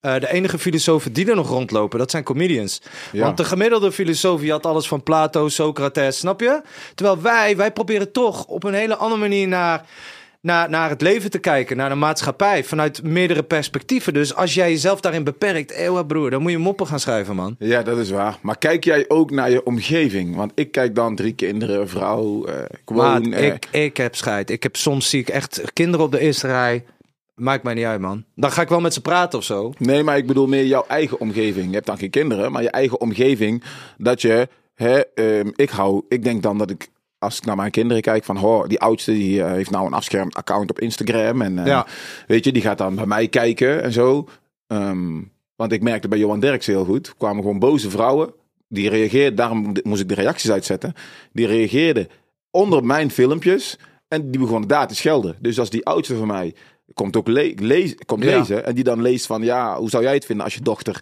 Eh, 0.00 0.20
de 0.20 0.32
enige 0.32 0.58
filosofen 0.58 1.12
die 1.12 1.28
er 1.28 1.36
nog 1.36 1.48
rondlopen, 1.48 1.98
dat 1.98 2.10
zijn 2.10 2.22
comedians. 2.22 2.80
Ja. 3.12 3.24
Want 3.24 3.36
de 3.36 3.44
gemiddelde 3.44 3.92
filosoof 3.92 4.40
die 4.40 4.50
had 4.50 4.66
alles 4.66 4.88
van 4.88 5.02
Plato, 5.02 5.48
Socrates, 5.48 6.18
snap 6.18 6.40
je? 6.40 6.62
Terwijl 6.94 7.20
wij, 7.20 7.56
wij 7.56 7.72
proberen 7.72 8.12
toch 8.12 8.44
op 8.44 8.64
een 8.64 8.74
hele 8.74 8.96
andere 8.96 9.20
manier 9.20 9.48
naar 9.48 9.86
naar, 10.40 10.70
naar 10.70 10.88
het 10.88 11.00
leven 11.00 11.30
te 11.30 11.38
kijken, 11.38 11.76
naar 11.76 11.88
de 11.88 11.94
maatschappij, 11.94 12.64
vanuit 12.64 13.02
meerdere 13.02 13.42
perspectieven. 13.42 14.14
Dus 14.14 14.34
als 14.34 14.54
jij 14.54 14.70
jezelf 14.70 15.00
daarin 15.00 15.24
beperkt, 15.24 15.78
eeuw 15.78 16.04
broer, 16.04 16.30
dan 16.30 16.42
moet 16.42 16.50
je 16.50 16.58
moppen 16.58 16.86
gaan 16.86 17.00
schrijven, 17.00 17.36
man. 17.36 17.56
Ja, 17.58 17.82
dat 17.82 17.98
is 17.98 18.10
waar. 18.10 18.38
Maar 18.40 18.58
kijk 18.58 18.84
jij 18.84 19.04
ook 19.08 19.30
naar 19.30 19.50
je 19.50 19.64
omgeving? 19.64 20.36
Want 20.36 20.52
ik 20.54 20.70
kijk 20.70 20.94
dan 20.94 21.16
drie 21.16 21.34
kinderen, 21.34 21.88
vrouw, 21.88 22.44
eh 22.44 22.54
gewoon... 22.84 23.28
Maat, 23.28 23.32
eh, 23.32 23.46
ik, 23.46 23.66
ik 23.70 23.96
heb 23.96 24.14
scheid. 24.14 24.50
Ik 24.50 24.62
heb 24.62 24.76
soms 24.76 25.08
zie 25.08 25.20
ik 25.20 25.28
echt 25.28 25.62
kinderen 25.72 26.06
op 26.06 26.12
de 26.12 26.18
eerste 26.18 26.46
rij. 26.46 26.84
Maakt 27.40 27.62
mij 27.62 27.74
niet 27.74 27.84
uit, 27.84 28.00
man. 28.00 28.24
Dan 28.34 28.52
ga 28.52 28.62
ik 28.62 28.68
wel 28.68 28.80
met 28.80 28.94
ze 28.94 29.00
praten 29.00 29.38
of 29.38 29.44
zo. 29.44 29.72
Nee, 29.78 30.02
maar 30.02 30.16
ik 30.16 30.26
bedoel 30.26 30.46
meer 30.46 30.64
jouw 30.66 30.84
eigen 30.88 31.20
omgeving. 31.20 31.66
Je 31.68 31.74
hebt 31.74 31.86
dan 31.86 31.98
geen 31.98 32.10
kinderen, 32.10 32.52
maar 32.52 32.62
je 32.62 32.70
eigen 32.70 33.00
omgeving. 33.00 33.62
Dat 33.98 34.20
je, 34.22 34.48
hè, 34.74 35.00
ehm, 35.14 35.50
ik 35.54 35.70
hou, 35.70 36.02
ik 36.08 36.22
denk 36.24 36.42
dan 36.42 36.58
dat 36.58 36.70
ik, 36.70 36.88
als 37.18 37.36
ik 37.38 37.44
naar 37.44 37.56
mijn 37.56 37.70
kinderen 37.70 38.02
kijk, 38.02 38.24
van, 38.24 38.36
hoor, 38.36 38.68
die 38.68 38.80
oudste 38.80 39.12
die 39.12 39.42
eh, 39.42 39.50
heeft 39.52 39.70
nou 39.70 39.86
een 39.86 39.92
afschermd 39.92 40.34
account 40.34 40.70
op 40.70 40.80
Instagram. 40.80 41.42
En 41.42 41.58
eh, 41.58 41.66
Ja. 41.66 41.86
weet 42.26 42.44
je, 42.44 42.52
die 42.52 42.62
gaat 42.62 42.78
dan 42.78 42.94
bij 42.94 43.06
mij 43.06 43.28
kijken 43.28 43.82
en 43.82 43.92
zo. 43.92 44.28
Ehm, 44.66 45.20
want 45.56 45.72
ik 45.72 45.82
merkte 45.82 46.08
bij 46.08 46.18
Johan 46.18 46.40
Derks 46.40 46.66
heel 46.66 46.84
goed, 46.84 47.06
er 47.06 47.14
kwamen 47.18 47.42
gewoon 47.42 47.58
boze 47.58 47.90
vrouwen. 47.90 48.32
Die 48.68 48.88
reageerden, 48.88 49.34
daarom 49.34 49.72
moest 49.82 50.00
ik 50.02 50.08
de 50.08 50.14
reacties 50.14 50.50
uitzetten. 50.50 50.94
Die 51.32 51.46
reageerden 51.46 52.08
onder 52.50 52.84
mijn 52.84 53.10
filmpjes. 53.10 53.78
En 54.08 54.30
die 54.30 54.40
begonnen 54.40 54.68
daar 54.68 54.88
te 54.88 54.94
schelden. 54.94 55.36
Dus 55.40 55.58
als 55.58 55.70
die 55.70 55.86
oudste 55.86 56.16
van 56.16 56.26
mij 56.26 56.54
komt 57.02 57.16
ook 57.16 57.28
le 57.28 57.52
lees, 57.56 57.94
komt 58.06 58.24
Ja. 58.24 58.38
lezen. 58.38 58.64
En 58.66 58.74
die 58.74 58.84
dan 58.84 59.02
leest 59.02 59.26
van, 59.26 59.42
ja, 59.42 59.76
hoe 59.76 59.90
zou 59.90 60.02
jij 60.02 60.14
het 60.14 60.24
vinden 60.24 60.44
als 60.44 60.54
je 60.54 60.60
dochter... 60.60 61.00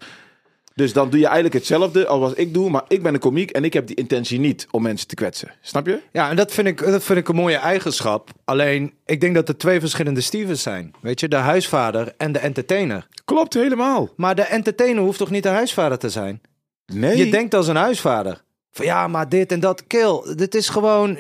Dus 0.75 0.93
dan 0.93 1.11
doe 1.11 1.19
je 1.19 1.25
eigenlijk 1.25 1.55
hetzelfde 1.55 2.07
als 2.07 2.21
wat 2.21 2.39
ik 2.39 2.55
doe. 2.55 2.71
Maar 2.71 2.85
ik 2.89 3.03
ben 3.03 3.15
een 3.15 3.21
komiek 3.21 3.51
en 3.51 3.65
ik 3.65 3.73
heb 3.73 3.87
die 3.87 3.97
intentie 3.97 4.39
niet 4.39 4.67
om 4.71 4.83
mensen 4.83 5.09
te 5.09 5.15
kwetsen. 5.15 5.53
Snap 5.61 5.87
je? 5.87 6.01
Ja, 6.13 6.31
en 6.31 6.37
dat 6.37 6.53
vind, 6.53 6.67
ik, 6.67 6.79
dat 6.79 7.03
vind 7.05 7.19
ik 7.19 7.29
een 7.29 7.35
mooie 7.35 7.57
eigenschap. 7.57 8.31
Alleen, 8.45 8.93
ik 9.07 9.21
denk 9.21 9.35
dat 9.35 9.49
er 9.49 9.57
twee 9.57 9.81
verschillende 9.81 10.21
Stevens 10.21 10.63
zijn. 10.63 10.95
Weet 11.01 11.21
je, 11.21 11.29
de 11.29 11.37
huisvader 11.37 12.15
en 12.17 12.33
de 12.33 12.39
entertainer. 12.39 13.07
Klopt, 13.25 13.55
helemaal. 13.55 14.09
Maar 14.17 14.35
de 14.35 14.43
entertainer 14.43 15.03
hoeft 15.03 15.19
toch 15.19 15.31
niet 15.31 15.43
de 15.43 15.49
huisvader 15.49 15.99
te 15.99 16.11
zijn? 16.11 16.41
Nee. 16.87 17.17
Je 17.17 17.31
denkt 17.31 17.55
als 17.55 17.69
een 17.69 17.77
huisvader. 17.77 18.43
Van 18.73 18.87
ja, 18.87 19.09
maar 19.09 19.29
dit 19.29 19.53
en 19.53 19.61
dat. 19.61 19.87
Kill, 19.87 20.35
dit 20.37 20.55
is 20.55 20.69
gewoon... 20.69 21.19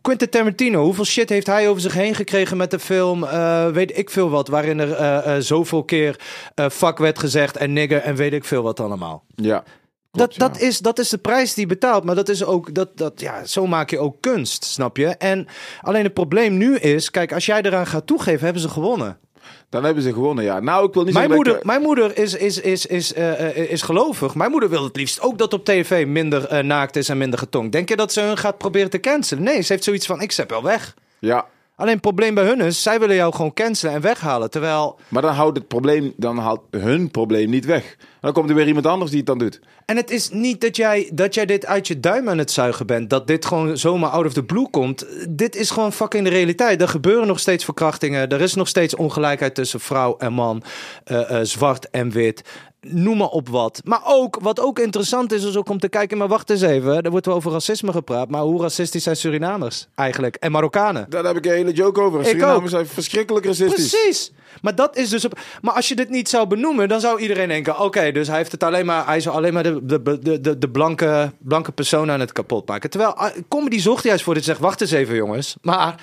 Quentin 0.00 0.28
Tarantino, 0.28 0.82
hoeveel 0.84 1.04
shit 1.04 1.28
heeft 1.28 1.46
hij 1.46 1.68
over 1.68 1.82
zich 1.82 1.94
heen 1.94 2.14
gekregen 2.14 2.56
met 2.56 2.70
de 2.70 2.78
film, 2.78 3.24
eh, 3.24 3.68
weet 3.68 3.98
ik 3.98 4.10
veel 4.10 4.30
wat, 4.30 4.48
waarin 4.48 4.78
er 4.78 4.92
eh, 4.92 5.36
eh, 5.36 5.42
zoveel 5.42 5.84
keer 5.84 6.20
fuck 6.72 6.98
werd 6.98 7.18
gezegd 7.18 7.56
en 7.56 7.72
nigger 7.72 7.98
en 7.98 8.16
weet 8.16 8.32
ik 8.32 8.44
veel 8.44 8.62
wat 8.62 8.80
allemaal. 8.80 9.24
Ja. 9.34 9.64
Dat, 10.10 10.34
ja. 10.34 10.48
dat, 10.48 10.60
is, 10.60 10.78
dat 10.78 10.98
is 10.98 11.08
de 11.08 11.18
prijs 11.18 11.54
die 11.54 11.66
betaalt. 11.66 12.04
Maar 12.04 12.14
dat 12.14 12.28
is 12.28 12.44
ook, 12.44 12.74
dat, 12.74 12.96
dat, 12.96 13.20
ja, 13.20 13.44
zo 13.44 13.66
maak 13.66 13.90
je 13.90 13.98
ook 13.98 14.16
kunst, 14.20 14.64
snap 14.64 14.96
je? 14.96 15.06
En 15.06 15.46
alleen 15.80 16.04
het 16.04 16.14
probleem 16.14 16.56
nu 16.56 16.76
is, 16.76 17.10
kijk, 17.10 17.32
als 17.32 17.46
jij 17.46 17.62
eraan 17.62 17.86
gaat 17.86 18.06
toegeven, 18.06 18.44
hebben 18.44 18.62
ze 18.62 18.68
gewonnen. 18.68 19.18
Dan 19.68 19.84
hebben 19.84 20.02
ze 20.02 20.12
gewonnen, 20.12 20.44
ja. 20.44 20.60
Nou, 20.60 20.86
ik 20.86 20.94
wil 20.94 21.04
niet 21.04 21.14
Mijn 21.14 21.28
zeggen 21.28 21.44
dat 21.44 21.54
moeder, 21.54 21.56
ik, 21.56 21.64
mijn 21.64 21.82
moeder 21.82 22.18
is, 22.18 22.34
is, 22.34 22.60
is, 22.60 22.86
is, 22.86 23.12
eh, 23.12 23.48
eh, 23.48 23.70
is 23.70 23.82
gelovig. 23.82 24.34
Mijn 24.34 24.50
moeder 24.50 24.68
wil 24.68 24.84
het 24.84 24.96
liefst 24.96 25.20
ook 25.20 25.38
dat 25.38 25.52
op 25.52 25.64
tv 25.64 26.06
minder 26.06 26.46
eh, 26.46 26.64
naakt 26.64 26.96
is 26.96 27.08
en 27.08 27.18
minder 27.18 27.38
getongd. 27.38 27.72
Denk 27.72 27.88
je 27.88 27.96
dat 27.96 28.12
ze 28.12 28.20
hun 28.20 28.36
gaat 28.36 28.58
proberen 28.58 28.90
te 28.90 29.00
cancelen? 29.00 29.42
Nee, 29.42 29.60
ze 29.60 29.72
heeft 29.72 29.84
zoiets 29.84 30.06
van, 30.06 30.20
ik 30.20 30.32
zet 30.32 30.50
wel 30.50 30.62
weg. 30.62 30.94
Ja, 31.18 31.46
Alleen 31.76 31.92
het 31.92 32.00
probleem 32.00 32.34
bij 32.34 32.44
hun 32.44 32.60
is, 32.60 32.82
zij 32.82 32.98
willen 32.98 33.16
jou 33.16 33.34
gewoon 33.34 33.52
cancelen 33.52 33.94
en 33.94 34.00
weghalen. 34.00 34.50
Terwijl, 34.50 34.98
maar 35.08 35.22
dan 35.22 35.34
houdt 35.34 35.56
het 35.56 35.68
probleem, 35.68 36.12
dan 36.16 36.38
haalt 36.38 36.60
hun 36.70 37.10
probleem 37.10 37.50
niet 37.50 37.64
weg. 37.64 37.96
Dan 38.20 38.32
komt 38.32 38.48
er 38.48 38.54
weer 38.54 38.66
iemand 38.66 38.86
anders 38.86 39.10
die 39.10 39.18
het 39.18 39.28
dan 39.28 39.38
doet. 39.38 39.60
En 39.84 39.96
het 39.96 40.10
is 40.10 40.30
niet 40.30 40.60
dat 40.60 40.76
jij, 40.76 41.10
dat 41.12 41.34
jij 41.34 41.46
dit 41.46 41.66
uit 41.66 41.86
je 41.86 42.00
duim 42.00 42.28
aan 42.28 42.38
het 42.38 42.50
zuigen 42.50 42.86
bent. 42.86 43.10
Dat 43.10 43.26
dit 43.26 43.46
gewoon 43.46 43.78
zomaar 43.78 44.10
out 44.10 44.26
of 44.26 44.32
the 44.32 44.44
blue 44.44 44.70
komt. 44.70 45.06
Dit 45.28 45.56
is 45.56 45.70
gewoon 45.70 45.92
fucking 45.92 46.24
de 46.24 46.30
realiteit. 46.30 46.80
Er 46.80 46.88
gebeuren 46.88 47.26
nog 47.26 47.40
steeds 47.40 47.64
verkrachtingen. 47.64 48.28
Er 48.28 48.40
is 48.40 48.54
nog 48.54 48.68
steeds 48.68 48.96
ongelijkheid 48.96 49.54
tussen 49.54 49.80
vrouw 49.80 50.16
en 50.18 50.32
man. 50.32 50.62
eh, 51.04 51.30
eh, 51.30 51.44
zwart 51.44 51.90
en 51.90 52.10
wit. 52.10 52.42
Noem 52.88 53.16
maar 53.16 53.28
op 53.28 53.48
wat. 53.48 53.80
Maar 53.84 54.00
ook, 54.04 54.38
wat 54.40 54.60
ook 54.60 54.78
interessant 54.78 55.32
is, 55.32 55.44
is 55.44 55.56
ook 55.56 55.68
om 55.68 55.78
te 55.78 55.88
kijken. 55.88 56.18
Maar 56.18 56.28
wacht 56.28 56.50
eens 56.50 56.62
even. 56.62 57.02
Er 57.02 57.10
wordt 57.10 57.26
wel 57.26 57.34
over 57.34 57.52
racisme 57.52 57.92
gepraat. 57.92 58.30
Maar 58.30 58.42
hoe 58.42 58.62
racistisch 58.62 59.02
zijn 59.02 59.16
Surinamers 59.16 59.86
eigenlijk? 59.94 60.36
En 60.36 60.52
Marokkanen? 60.52 61.06
Daar 61.08 61.24
heb 61.24 61.36
ik 61.36 61.46
een 61.46 61.52
hele 61.52 61.72
joke 61.72 62.00
over. 62.00 62.20
Ik 62.20 62.26
Surinamers 62.26 62.62
ook. 62.62 62.68
zijn 62.68 62.86
verschrikkelijk 62.86 63.46
racistisch. 63.46 63.90
Precies. 63.90 64.32
Maar 64.62 64.74
dat 64.74 64.96
is 64.96 65.08
dus. 65.08 65.24
Op... 65.24 65.38
Maar 65.62 65.74
als 65.74 65.88
je 65.88 65.94
dit 65.94 66.10
niet 66.10 66.28
zou 66.28 66.46
benoemen, 66.46 66.88
dan 66.88 67.00
zou 67.00 67.20
iedereen 67.20 67.48
denken: 67.48 67.80
oké, 67.80 68.12
dus 68.12 68.28
hij 68.28 68.36
heeft 68.36 68.52
het 68.52 68.62
alleen 68.62 68.86
maar. 68.86 69.06
Hij 69.06 69.20
zou 69.20 69.36
alleen 69.36 69.52
maar 69.52 69.62
de, 69.62 69.80
de, 69.82 70.18
de, 70.18 70.40
de, 70.40 70.58
de 70.58 70.68
blanke, 70.68 71.32
blanke 71.38 71.72
persoon 71.72 72.10
aan 72.10 72.20
het 72.20 72.32
kapot 72.32 72.68
maken. 72.68 72.90
Terwijl 72.90 73.14
ah, 73.14 73.30
comedy 73.48 73.78
zorgt 73.78 74.04
juist 74.04 74.24
voor 74.24 74.34
dit 74.34 74.44
zegt: 74.44 74.60
wacht 74.60 74.80
eens 74.80 74.90
even, 74.90 75.14
jongens. 75.14 75.56
Maar 75.60 75.94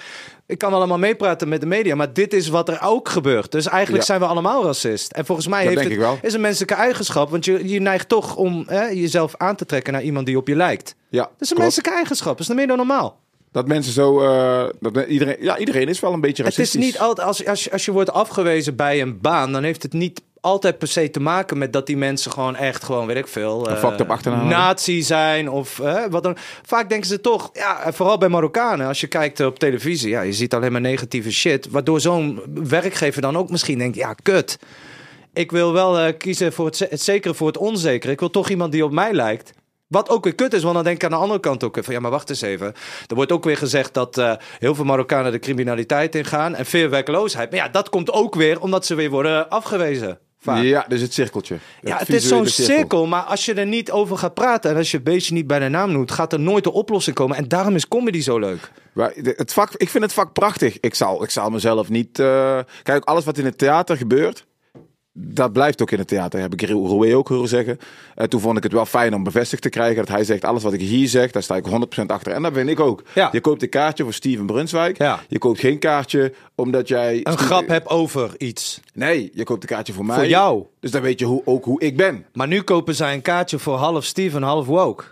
ik 0.46 0.58
kan 0.58 0.74
allemaal 0.74 0.98
meepraten 0.98 1.50
met 1.50 1.60
de 1.62 1.68
media. 1.68 1.96
Maar 1.96 2.14
dit 2.14 2.34
is 2.34 2.48
wat 2.48 2.70
er 2.70 2.82
ook 2.82 3.10
gebeurt. 3.10 3.52
Dus 3.52 3.68
eigenlijk 3.68 4.00
Ja. 4.04 4.08
zijn 4.08 4.20
we 4.20 4.26
allemaal 4.26 4.64
racist. 4.66 5.12
En 5.12 5.26
volgens 5.26 5.48
mij 5.48 5.66
heeft 5.68 5.84
het, 5.84 6.24
is 6.24 6.34
een 6.34 6.42
menselijke 6.42 6.74
eigenschap. 6.74 7.30
Want 7.30 7.46
je, 7.46 7.68
je 7.70 7.80
neigt 7.80 8.10
toch 8.10 8.36
om 8.36 8.64
hè, 8.68 8.86
jezelf 8.86 9.34
aan 9.38 9.56
te 9.56 9.66
trekken 9.66 9.94
naar 9.94 10.02
iemand 10.04 10.26
die 10.26 10.38
op 10.38 10.48
je 10.48 10.56
lijkt. 10.56 10.96
Ja, 11.10 11.22
Dat 11.22 11.30
is 11.32 11.40
een 11.40 11.46
klopt. 11.48 11.62
menselijke 11.62 11.96
eigenschap. 11.96 12.38
Dat 12.38 12.50
is 12.50 12.56
meer 12.56 12.68
dan 12.68 12.78
normaal. 12.78 13.20
Dat 13.52 13.68
mensen 13.68 13.94
zo... 13.94 14.22
eh, 14.22 14.66
dat 14.80 15.06
iedereen, 15.08 15.38
ja, 15.40 15.58
iedereen 15.58 15.88
is 15.88 16.00
wel 16.00 16.14
een 16.14 16.22
beetje 16.22 16.44
Het 16.44 16.52
is 16.52 16.58
racistisch. 16.58 16.86
niet 16.86 17.00
altijd, 17.00 17.28
als, 17.28 17.46
als, 17.48 17.72
als 17.72 17.86
je 17.86 17.92
wordt 17.92 18.12
afgewezen 18.12 18.76
bij 18.76 19.02
een 19.02 19.22
baan, 19.22 19.52
dan 19.52 19.64
heeft 19.64 19.84
het 19.84 19.94
niet 19.94 20.22
altijd 20.44 20.78
per 20.78 20.88
se 20.88 21.10
te 21.10 21.20
maken 21.20 21.58
met 21.58 21.74
dat 21.74 21.86
die 21.88 21.98
mensen 21.98 22.32
gewoon 22.32 22.56
echt 22.56 22.84
gewoon, 22.84 23.08
weet 23.08 23.18
ik 23.18 23.28
veel, 23.28 23.70
hebben. 24.34 24.48
nazi 24.48 25.02
zijn 25.02 25.50
of 25.50 25.78
wat 26.10 26.24
dan. 26.24 26.38
Vaak 26.64 26.90
denken 26.90 27.08
ze 27.08 27.22
toch, 27.22 27.50
ja, 27.54 27.94
vooral 27.94 28.18
bij 28.18 28.30
Marokkanen, 28.30 28.88
als 28.88 29.02
je 29.02 29.08
kijkt 29.08 29.40
op 29.40 29.60
televisie, 29.60 30.10
ja, 30.10 30.22
je 30.22 30.34
ziet 30.34 30.54
alleen 30.54 30.72
maar 30.72 30.82
negatieve 30.82 31.32
shit, 31.32 31.70
waardoor 31.70 32.00
zo'n 32.00 32.42
werkgever 32.54 33.22
dan 33.22 33.38
ook 33.38 33.50
misschien 33.50 33.78
denkt, 33.78 33.96
ja, 33.96 34.14
kut. 34.14 34.60
Ik 35.34 35.52
wil 35.52 35.74
wel 35.74 36.00
eh, 36.00 36.18
kiezen 36.18 36.54
voor 36.54 36.66
het, 36.66 36.80
het 36.80 37.02
zekere 37.02 37.34
voor 37.34 37.48
het 37.48 37.58
onzekere. 37.58 38.12
Ik 38.12 38.20
wil 38.20 38.30
toch 38.30 38.50
iemand 38.50 38.72
die 38.72 38.86
op 38.86 38.92
mij 38.92 39.14
lijkt. 39.14 39.54
Wat 39.88 40.10
ook 40.10 40.24
weer 40.24 40.36
kut 40.36 40.54
is, 40.54 40.64
want 40.64 40.76
dan 40.76 40.84
denk 40.84 40.96
ik 40.96 41.04
aan 41.04 41.10
de 41.10 41.16
andere 41.16 41.40
kant 41.40 41.64
ook 41.64 41.78
van 41.82 41.94
ja, 41.94 42.00
maar 42.00 42.12
wacht 42.12 42.30
eens 42.30 42.42
even. 42.42 42.74
Er 43.08 43.16
wordt 43.16 43.32
ook 43.32 43.44
weer 43.44 43.58
gezegd 43.58 43.94
dat 43.94 44.18
eh, 44.18 44.34
heel 44.60 44.76
veel 44.76 44.86
Marokkanen 44.86 45.32
de 45.32 45.40
criminaliteit 45.40 46.16
ingaan 46.16 46.56
en 46.56 46.66
veel 46.66 46.90
werkloosheid. 46.90 47.50
Maar 47.50 47.60
ja, 47.60 47.70
dat 47.70 47.90
komt 47.90 48.12
ook 48.12 48.36
weer 48.36 48.62
omdat 48.62 48.86
ze 48.86 48.96
weer 48.96 49.10
worden 49.10 49.50
afgewezen. 49.50 50.20
Vaak. 50.44 50.64
Ja, 50.64 50.86
dus 50.88 51.02
het 51.02 51.14
cirkeltje. 51.14 51.58
Ja, 51.82 51.98
het 51.98 52.10
is 52.10 52.28
zo'n 52.28 52.48
cirkel, 52.48 53.06
maar 53.06 53.22
als 53.22 53.46
je 53.46 53.54
er 53.54 53.66
niet 53.66 53.92
over 53.92 54.18
gaat 54.18 54.34
praten 54.34 54.72
en 54.72 54.78
als 54.78 54.92
je 54.92 54.98
het 54.98 55.06
beestje 55.06 55.34
niet 55.34 55.48
bij 55.48 55.60
de 55.60 55.68
naam 55.68 55.92
noemt, 55.92 56.12
gaat 56.12 56.34
er 56.34 56.40
nooit 56.40 56.66
een 56.66 56.72
oplossing 56.72 57.16
komen. 57.16 57.38
En 57.38 57.48
daarom 57.48 57.76
is 57.76 57.88
comedy 57.88 58.22
zo 58.22 58.40
leuk. 58.40 58.72
Maar 58.94 59.12
het 59.16 59.54
vak, 59.54 59.72
ik 59.76 59.90
vind 59.90 60.04
het 60.04 60.14
vak 60.14 60.34
prachtig. 60.34 60.80
Ik 60.80 60.96
zal, 60.96 61.24
ik 61.24 61.30
zal 61.30 61.50
mezelf 61.50 61.90
niet... 61.90 62.20
eh, 62.20 62.60
Kijk, 62.84 63.04
alles 63.04 63.26
wat 63.26 63.38
in 63.38 63.46
het 63.46 63.58
theater 63.58 63.98
gebeurt... 63.98 64.46
Dat 65.16 65.54
blijft 65.54 65.82
ook 65.82 65.92
in 65.92 66.00
het 66.00 66.08
theater, 66.08 66.40
heb 66.40 66.54
ik 66.54 66.70
Roué 66.70 67.16
ook 67.16 67.28
horen 67.28 67.48
zeggen. 67.48 67.80
En 68.16 68.30
toen 68.30 68.40
vond 68.40 68.58
ik 68.58 68.64
het 68.64 68.72
wel 68.72 68.86
fijn 68.86 69.16
om 69.16 69.24
bevestigd 69.24 69.62
te 69.62 69.70
krijgen 69.70 69.96
dat 69.96 70.08
hij 70.08 70.24
zegt: 70.24 70.46
alles 70.46 70.64
wat 70.64 70.74
ik 70.74 70.82
hier 70.82 71.08
zeg, 71.08 71.32
daar 71.32 71.44
sta 71.44 71.56
ik 71.56 71.66
100% 71.68 72.06
achter. 72.06 72.32
En 72.32 72.42
dat 72.42 72.54
vind 72.54 72.70
ik 72.70 72.80
ook. 72.80 73.04
Ja. 73.14 73.30
Je 73.32 73.42
koopt 73.42 73.62
een 73.62 73.70
kaartje 73.70 74.04
voor 74.04 74.14
Steven 74.14 74.46
Brunswijk. 74.46 74.98
Ja. 74.98 75.20
Je 75.28 75.38
koopt 75.38 75.60
geen 75.60 75.80
kaartje 75.80 76.34
omdat 76.56 76.88
jij. 76.88 77.20
Een 77.24 77.38
grap 77.38 77.68
hebt 77.68 77.90
over 77.90 78.32
iets. 78.38 78.80
Nee, 78.94 79.32
je 79.34 79.44
koopt 79.44 79.64
een 79.64 79.70
kaartje 79.70 79.94
voor 79.94 80.06
mij. 80.06 80.16
Voor 80.16 80.28
jou. 80.28 80.64
Dus 80.80 80.92
dan 80.92 81.02
weet 81.02 81.20
je 81.20 81.26
hoe, 81.26 81.42
ook 81.46 81.66
hoe 81.66 81.82
ik 81.82 81.98
ben. 81.98 82.26
Maar 82.34 82.48
nu 82.48 82.62
kopen 82.62 82.96
zij 82.96 83.14
een 83.14 83.22
kaartje 83.22 83.60
voor 83.60 83.76
half 83.76 84.06
Steven, 84.06 84.42
half 84.42 84.66
woke. 84.66 85.04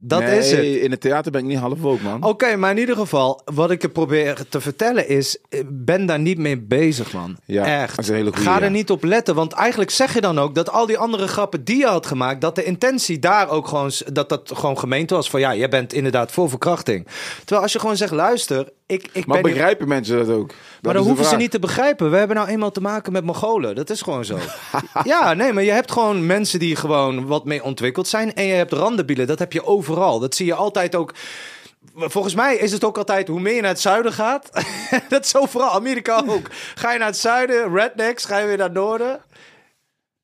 Dat 0.00 0.20
nee, 0.20 0.38
is 0.38 0.50
het. 0.50 0.64
In 0.64 0.90
het 0.90 1.00
theater 1.00 1.32
ben 1.32 1.40
ik 1.40 1.46
niet 1.46 1.58
half 1.58 1.80
woke, 1.80 2.02
man. 2.02 2.22
Oké, 2.22 2.56
maar 2.56 2.70
in 2.70 2.78
ieder 2.78 2.96
geval, 2.96 3.40
wat 3.44 3.70
ik 3.70 3.82
er 3.82 3.88
probeer 3.88 4.44
te 4.48 4.60
vertellen 4.60 5.08
is, 5.08 5.38
eh, 5.48 5.60
ben 5.68 6.06
daar 6.06 6.18
niet 6.18 6.38
mee 6.38 6.60
bezig, 6.60 7.12
man. 7.12 7.36
Ja, 7.44 7.82
Echt. 7.82 7.96
dat 7.96 8.04
is 8.04 8.10
een 8.10 8.16
hele 8.16 8.30
goeie, 8.30 8.46
Ga 8.46 8.56
er 8.56 8.62
ja. 8.62 8.68
niet 8.68 8.90
op 8.90 9.04
letten, 9.04 9.34
want 9.34 9.52
eigenlijk 9.52 9.90
zeg 9.90 10.14
je 10.14 10.20
dan 10.20 10.38
ook 10.38 10.54
dat 10.54 10.70
al 10.70 10.86
die 10.86 10.98
andere 10.98 11.26
grappen 11.26 11.64
die 11.64 11.76
je 11.76 11.86
had 11.86 12.06
gemaakt, 12.06 12.40
dat 12.40 12.54
de 12.54 12.64
intentie 12.64 13.18
daar 13.18 13.50
ook 13.50 13.68
gewoon, 13.68 13.90
dat 14.12 14.28
dat 14.28 14.50
gewoon 14.54 14.78
gemeend 14.78 15.10
was 15.10 15.30
van 15.30 15.40
ja, 15.40 15.54
jij 15.54 15.68
bent 15.68 15.92
inderdaad 15.92 16.32
voor 16.32 16.48
verkrachting. 16.48 17.06
Terwijl 17.38 17.62
als 17.62 17.72
je 17.72 17.78
gewoon 17.78 17.96
zegt, 17.96 18.12
luister, 18.12 18.68
ik, 18.88 19.08
ik 19.12 19.26
maar 19.26 19.40
ben... 19.42 19.50
begrijpen 19.52 19.88
mensen 19.88 20.18
dat 20.18 20.36
ook? 20.36 20.48
Dat 20.48 20.56
Maar 20.82 20.94
dan 20.94 21.02
hoeven 21.02 21.24
ze 21.24 21.36
niet 21.36 21.50
te 21.50 21.58
begrijpen. 21.58 22.10
We 22.10 22.16
hebben 22.16 22.36
nou 22.36 22.48
eenmaal 22.48 22.70
te 22.70 22.80
maken 22.80 23.12
met 23.12 23.24
Mongolen. 23.24 23.74
Dat 23.74 23.90
is 23.90 24.02
gewoon 24.02 24.24
zo. 24.24 24.38
ja, 25.04 25.34
nee, 25.34 25.52
maar 25.52 25.62
je 25.62 25.70
hebt 25.70 25.92
gewoon 25.92 26.26
mensen 26.26 26.58
die 26.58 26.76
gewoon 26.76 27.26
wat 27.26 27.44
meer 27.44 27.62
ontwikkeld 27.62 28.08
zijn. 28.08 28.34
En 28.34 28.44
je 28.44 28.52
hebt 28.52 28.72
randenbielen. 28.72 29.26
Dat 29.26 29.38
heb 29.38 29.52
je 29.52 29.64
overal. 29.64 30.18
Dat 30.18 30.34
zie 30.34 30.46
je 30.46 30.54
altijd 30.54 30.94
ook. 30.94 31.14
Volgens 31.94 32.34
mij 32.34 32.56
is 32.56 32.72
het 32.72 32.84
ook 32.84 32.98
altijd 32.98 33.28
hoe 33.28 33.40
meer 33.40 33.54
je 33.54 33.60
naar 33.60 33.70
het 33.70 33.80
zuiden 33.80 34.12
gaat. 34.12 34.50
dat 35.08 35.24
is 35.24 35.36
overal. 35.36 35.70
Amerika 35.70 36.22
ook. 36.26 36.48
Ga 36.74 36.92
je 36.92 36.98
naar 36.98 37.08
het 37.08 37.16
zuiden, 37.16 37.74
rednecks, 37.74 38.24
ga 38.24 38.38
je 38.38 38.46
weer 38.46 38.56
naar 38.56 38.66
het 38.66 38.74
noorden. 38.76 39.20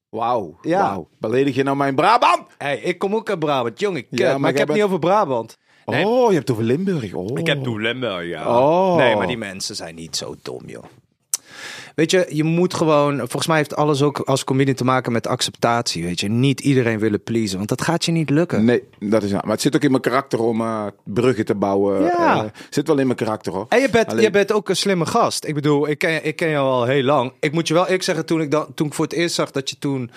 Wauw, 0.08 0.58
Ja. 0.62 0.78
wauw. 0.80 1.08
Beledig 1.18 1.54
je 1.54 1.62
nou 1.62 1.76
mijn 1.76 1.94
Brabant? 1.94 2.46
hey, 2.58 2.78
ik 2.78 2.98
kom 2.98 3.14
ook 3.14 3.28
uit 3.30 3.38
Brabant. 3.38 3.80
Jongen, 3.80 4.06
Ja, 4.10 4.30
maar, 4.30 4.40
maar 4.40 4.50
ik 4.50 4.58
heb 4.58 4.66
het 4.66 4.76
niet 4.76 4.86
over 4.86 4.98
Brabant. 4.98 5.56
Nee. 5.86 6.06
Oh, 6.06 6.30
je 6.30 6.36
hebt 6.36 6.50
over 6.50 6.64
Limburg. 6.64 7.14
Oh. 7.14 7.38
Ik 7.38 7.46
heb 7.46 7.62
toen 7.62 7.80
Lemberg, 7.82 8.26
ja. 8.28 8.58
Oh. 8.58 8.96
Nee, 8.96 9.16
maar 9.16 9.26
die 9.26 9.36
mensen 9.38 9.76
zijn 9.76 9.94
niet 9.94 10.16
zo 10.16 10.34
dom, 10.42 10.62
joh. 10.66 10.84
weet 11.94 12.10
je, 12.10 12.26
je 12.28 12.44
moet 12.44 12.74
gewoon, 12.74 13.16
volgens 13.18 13.46
mij 13.46 13.56
heeft 13.56 13.76
alles 13.76 14.02
ook 14.02 14.18
als 14.18 14.44
comedian 14.44 14.76
te 14.76 14.84
maken 14.84 15.12
met 15.12 15.26
acceptatie, 15.26 16.04
weet 16.04 16.20
je. 16.20 16.28
Niet 16.28 16.60
iedereen 16.60 16.98
willen 16.98 17.22
pleasen, 17.22 17.56
want 17.56 17.68
dat 17.68 17.82
gaat 17.82 18.04
je 18.04 18.12
niet 18.12 18.30
lukken. 18.30 18.64
Nee, 18.64 18.82
dat 18.98 19.22
is 19.22 19.32
Maar 19.32 19.42
het 19.46 19.60
zit 19.60 19.74
ook 19.76 19.82
in 19.82 19.90
mijn 19.90 20.02
karakter 20.02 20.40
om 20.40 20.60
eh, 20.60 20.86
bruggen 21.04 21.44
te 21.44 21.54
bouwen. 21.54 22.02
Ja. 22.02 22.44
Eh, 22.44 22.50
zit 22.70 22.86
wel 22.86 22.98
in 22.98 23.06
mijn 23.06 23.18
karakter 23.18 23.52
hoor. 23.52 23.66
En 23.68 23.80
je 23.80 23.90
bent, 23.90 24.06
Alleen- 24.08 24.22
je 24.22 24.30
bent 24.30 24.52
ook 24.52 24.68
een 24.68 24.76
slimme 24.76 25.06
gast. 25.06 25.44
Ik 25.44 25.54
bedoel, 25.54 25.88
ik 25.88 25.98
ken, 25.98 26.24
ik 26.24 26.36
ken 26.36 26.50
jou 26.50 26.66
al 26.68 26.84
heel 26.84 27.02
lang. 27.02 27.32
Ik 27.40 27.52
moet 27.52 27.68
je 27.68 27.74
wel 27.74 27.84
eerlijk 27.84 28.02
zeggen, 28.02 28.26
toen 28.26 28.40
ik, 28.40 28.50
dan, 28.50 28.66
toen 28.74 28.86
ik 28.86 28.94
voor 28.94 29.04
het 29.04 29.14
eerst 29.14 29.34
zag 29.34 29.50
dat 29.50 29.70
je 29.70 29.78
toen 29.78 30.10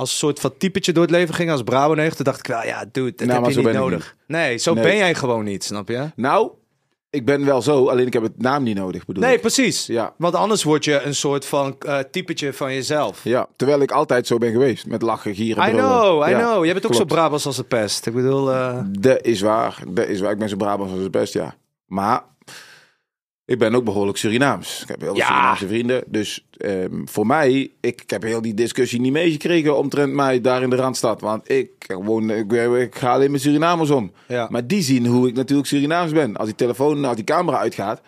als 0.00 0.18
soort 0.18 0.40
van 0.40 0.56
typetje 0.58 0.92
door 0.92 1.02
het 1.02 1.12
leven 1.12 1.34
ging 1.34 1.50
als 1.50 1.62
Brabenneeg, 1.62 2.14
toen 2.14 2.24
dacht 2.24 2.38
ik 2.38 2.46
wel, 2.46 2.62
ja, 2.64 2.84
dude, 2.92 3.12
dat 3.16 3.26
Nou, 3.26 3.44
heb 3.44 3.52
je 3.52 3.62
niet 3.62 3.72
nodig. 3.72 4.16
Nee, 4.26 4.56
zo 4.58 4.74
Nee. 4.74 4.82
ben 4.82 4.96
jij 4.96 5.14
gewoon 5.14 5.44
niet, 5.44 5.64
snap 5.64 5.88
je? 5.88 6.10
Nou, 6.16 6.50
ik 7.10 7.24
ben 7.24 7.44
wel 7.44 7.62
zo, 7.62 7.88
alleen 7.88 8.06
ik 8.06 8.12
heb 8.12 8.22
het 8.22 8.42
naam 8.42 8.62
niet 8.62 8.76
nodig 8.76 9.04
bedoel 9.06 9.22
Nee, 9.22 9.34
ik. 9.34 9.40
precies. 9.40 9.86
Ja. 9.86 10.14
Want 10.16 10.34
anders 10.34 10.62
word 10.62 10.84
je 10.84 11.00
een 11.02 11.14
soort 11.14 11.44
van 11.46 11.76
eh, 11.78 11.98
typetje 12.10 12.52
van 12.52 12.74
jezelf. 12.74 13.20
Ja, 13.24 13.46
terwijl 13.56 13.80
ik 13.80 13.90
altijd 13.90 14.26
zo 14.26 14.38
ben 14.38 14.50
geweest. 14.52 14.86
Met 14.86 15.02
lachen, 15.02 15.34
gieren, 15.34 15.64
I 15.68 15.70
brullen. 15.70 15.88
know, 15.90 16.26
I 16.26 16.30
Ja, 16.30 16.38
know. 16.38 16.64
Jij 16.64 16.72
bent 16.72 16.86
ook 16.86 16.94
zo. 16.94 17.04
Brabants 17.04 17.46
als 17.46 17.56
de 17.56 17.64
pest. 17.64 18.06
Ik 18.06 18.14
bedoel, 18.14 18.52
eh, 18.52 18.78
Dat 18.90 19.22
is 19.24 19.40
waar. 19.40 19.82
Dat 19.88 20.06
is 20.06 20.20
waar. 20.20 20.32
Ik 20.32 20.38
ben 20.38 20.48
zo 20.48 20.56
Brabants 20.56 20.92
als 20.92 21.02
het 21.02 21.10
best, 21.10 21.32
ja. 21.32 21.54
Maar 21.86 22.22
ik 23.50 23.58
ben 23.58 23.74
ook 23.74 23.84
behoorlijk 23.84 24.18
Surinaams. 24.18 24.82
Ik 24.82 24.88
heb 24.88 25.00
heel 25.00 25.08
veel 25.08 25.16
Ja. 25.18 25.26
Surinaamse 25.26 25.66
vrienden. 25.66 26.02
Dus 26.06 26.44
ehm, 26.56 27.04
voor 27.04 27.26
mij, 27.26 27.52
ik, 27.80 28.00
ik 28.02 28.10
heb 28.10 28.22
heel 28.22 28.42
die 28.42 28.54
discussie 28.54 29.00
niet 29.00 29.12
meegekregen 29.12 29.76
omtrent 29.76 30.12
mij 30.12 30.40
daar 30.40 30.62
in 30.62 30.70
de 30.70 30.76
Randstad. 30.76 31.20
Want 31.20 31.50
ik, 31.50 31.70
woon, 31.86 32.30
ik, 32.30 32.52
ik 32.52 32.94
ga 32.94 33.12
alleen 33.12 33.30
met 33.30 33.40
Surinamers 33.40 33.90
om. 33.90 34.12
Ja. 34.28 34.46
Maar 34.50 34.66
die 34.66 34.82
zien 34.82 35.06
hoe 35.06 35.28
ik 35.28 35.34
natuurlijk 35.34 35.68
Surinaams 35.68 36.12
ben. 36.12 36.36
Als 36.36 36.46
die 36.46 36.56
telefoon, 36.56 37.04
als 37.04 37.16
die 37.16 37.24
camera 37.24 37.58
uitgaat, 37.58 38.00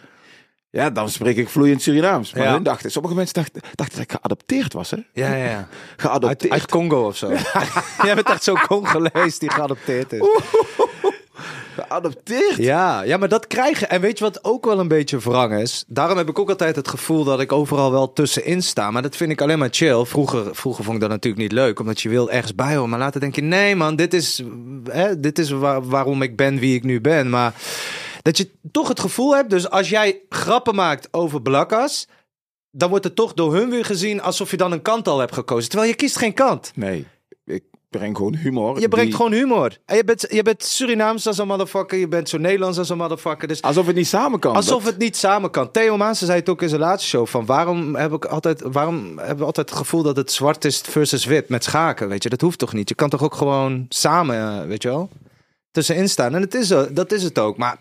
ja, 0.70 0.90
dan 0.90 1.08
spreek 1.08 1.36
ik 1.36 1.48
vloeiend 1.48 1.82
Surinaams. 1.82 2.32
Maar 2.34 2.42
Ja. 2.44 2.52
hun 2.52 2.62
dachten, 2.62 2.90
sommige 2.90 3.14
mensen 3.14 3.34
dachten, 3.34 3.60
dachten 3.74 3.96
dat 3.98 4.04
ik 4.04 4.12
geadopteerd 4.12 4.72
was, 4.72 4.90
hè? 4.90 4.96
ja, 5.12 5.34
ja, 5.34 5.44
ja. 5.44 5.56
Uit, 5.56 5.66
Geadopteerd. 5.96 6.52
uit 6.52 6.66
Congo 6.66 7.06
of 7.06 7.16
zo. 7.16 7.28
Jij 8.06 8.14
bent 8.14 8.28
echt 8.28 8.42
zo'n 8.44 8.60
Congolees 8.66 9.38
die 9.38 9.50
geadopteerd 9.50 10.12
is. 10.12 10.20
Geadopteerd? 11.74 12.56
Ja, 12.56 13.02
ja, 13.02 13.16
maar 13.16 13.28
dat 13.28 13.46
krijgen. 13.46 13.90
En 13.90 14.00
weet 14.00 14.18
je 14.18 14.24
wat 14.24 14.44
ook 14.44 14.64
wel 14.64 14.78
een 14.78 14.88
beetje 14.88 15.18
wrang 15.18 15.54
is? 15.54 15.84
Daarom 15.86 16.16
heb 16.16 16.28
ik 16.28 16.38
ook 16.38 16.48
altijd 16.48 16.76
het 16.76 16.88
gevoel 16.88 17.24
dat 17.24 17.40
ik 17.40 17.52
overal 17.52 17.90
wel 17.90 18.12
tussenin 18.12 18.62
sta. 18.62 18.90
Maar 18.90 19.02
dat 19.02 19.16
vind 19.16 19.30
ik 19.30 19.40
alleen 19.40 19.58
maar 19.58 19.68
chill. 19.70 20.04
Vroeger, 20.04 20.54
vroeger 20.56 20.84
vond 20.84 20.96
ik 20.96 21.02
dat 21.02 21.10
natuurlijk 21.10 21.42
niet 21.42 21.52
leuk, 21.52 21.80
omdat 21.80 22.00
je 22.00 22.08
wil 22.08 22.30
ergens 22.30 22.54
bij 22.54 22.74
horen. 22.74 22.90
Maar 22.90 22.98
later 22.98 23.20
denk 23.20 23.34
je, 23.34 23.42
nee 23.42 23.76
man, 23.76 23.96
dit 23.96 24.14
is, 24.14 24.42
hè, 24.90 25.20
dit 25.20 25.38
is 25.38 25.50
waar- 25.50 25.88
waarom 25.88 26.22
ik 26.22 26.36
ben 26.36 26.58
wie 26.58 26.74
ik 26.74 26.84
nu 26.84 27.00
ben. 27.00 27.30
Maar 27.30 27.54
dat 28.22 28.36
je 28.36 28.50
toch 28.72 28.88
het 28.88 29.00
gevoel 29.00 29.34
hebt, 29.36 29.50
dus 29.50 29.70
als 29.70 29.88
jij 29.88 30.20
grappen 30.28 30.74
maakt 30.74 31.08
over 31.10 31.42
blakkas... 31.42 32.06
dan 32.70 32.88
wordt 32.88 33.04
het 33.04 33.16
toch 33.16 33.34
door 33.34 33.54
hun 33.54 33.70
weer 33.70 33.84
gezien 33.84 34.22
alsof 34.22 34.50
je 34.50 34.56
dan 34.56 34.72
een 34.72 34.82
kant 34.82 35.08
al 35.08 35.18
hebt 35.18 35.34
gekozen. 35.34 35.68
Terwijl 35.70 35.90
je 35.90 35.96
kiest 35.96 36.16
geen 36.18 36.34
kant. 36.34 36.72
Nee, 36.74 37.06
breng 37.92 38.16
gewoon 38.16 38.34
humor. 38.34 38.80
Je 38.80 38.88
brengt 38.88 39.08
die- 39.08 39.16
gewoon 39.16 39.32
humor. 39.32 39.78
En 39.86 39.96
je 39.96 40.04
bent, 40.04 40.26
je 40.30 40.42
bent 40.42 40.64
Surinaams 40.64 41.26
als 41.26 41.38
een 41.38 41.46
motherfucker. 41.46 41.98
Je 41.98 42.08
bent 42.08 42.28
zo 42.28 42.38
Nederlands 42.38 42.78
als 42.78 42.88
een 42.88 42.96
motherfucker. 42.96 43.48
Dus 43.48 43.62
Alsof 43.62 43.86
het 43.86 43.96
niet 43.96 44.06
samen 44.06 44.38
kan. 44.38 44.54
Alsof 44.54 44.82
Dat- 44.82 44.92
het 44.92 45.00
niet 45.02 45.16
samen 45.16 45.50
kan. 45.50 45.70
Theo 45.70 45.96
Maassen 45.96 46.26
zei 46.26 46.38
het 46.38 46.48
ook 46.48 46.62
in 46.62 46.68
zijn 46.68 46.80
laatste 46.80 47.08
show. 47.08 47.26
Van 47.26 47.46
waarom, 47.46 47.96
heb 47.96 48.12
ik 48.12 48.24
altijd, 48.24 48.62
waarom 48.72 49.18
hebben 49.18 49.38
we 49.38 49.44
altijd 49.44 49.68
het 49.70 49.78
gevoel 49.78 50.02
dat 50.02 50.16
het 50.16 50.32
zwart 50.32 50.64
is 50.64 50.78
versus 50.80 51.24
wit 51.24 51.48
met 51.48 51.64
schaken? 51.64 52.08
Weet 52.08 52.22
je, 52.22 52.28
dat 52.28 52.40
hoeft 52.40 52.58
toch 52.58 52.72
niet? 52.72 52.88
Je 52.88 52.94
kan 52.94 53.08
toch 53.08 53.22
ook 53.22 53.34
gewoon 53.34 53.86
samen, 53.88 54.36
eh, 54.36 54.66
weet 54.66 54.82
je 54.82 54.88
wel, 54.88 55.08
tussenin 55.72 56.08
staan. 56.08 56.34
En 56.34 56.40
het 56.40 56.54
is, 56.54 56.68
dat 56.90 57.12
is 57.12 57.22
het 57.22 57.38
ook. 57.38 57.56
Maar 57.56 57.76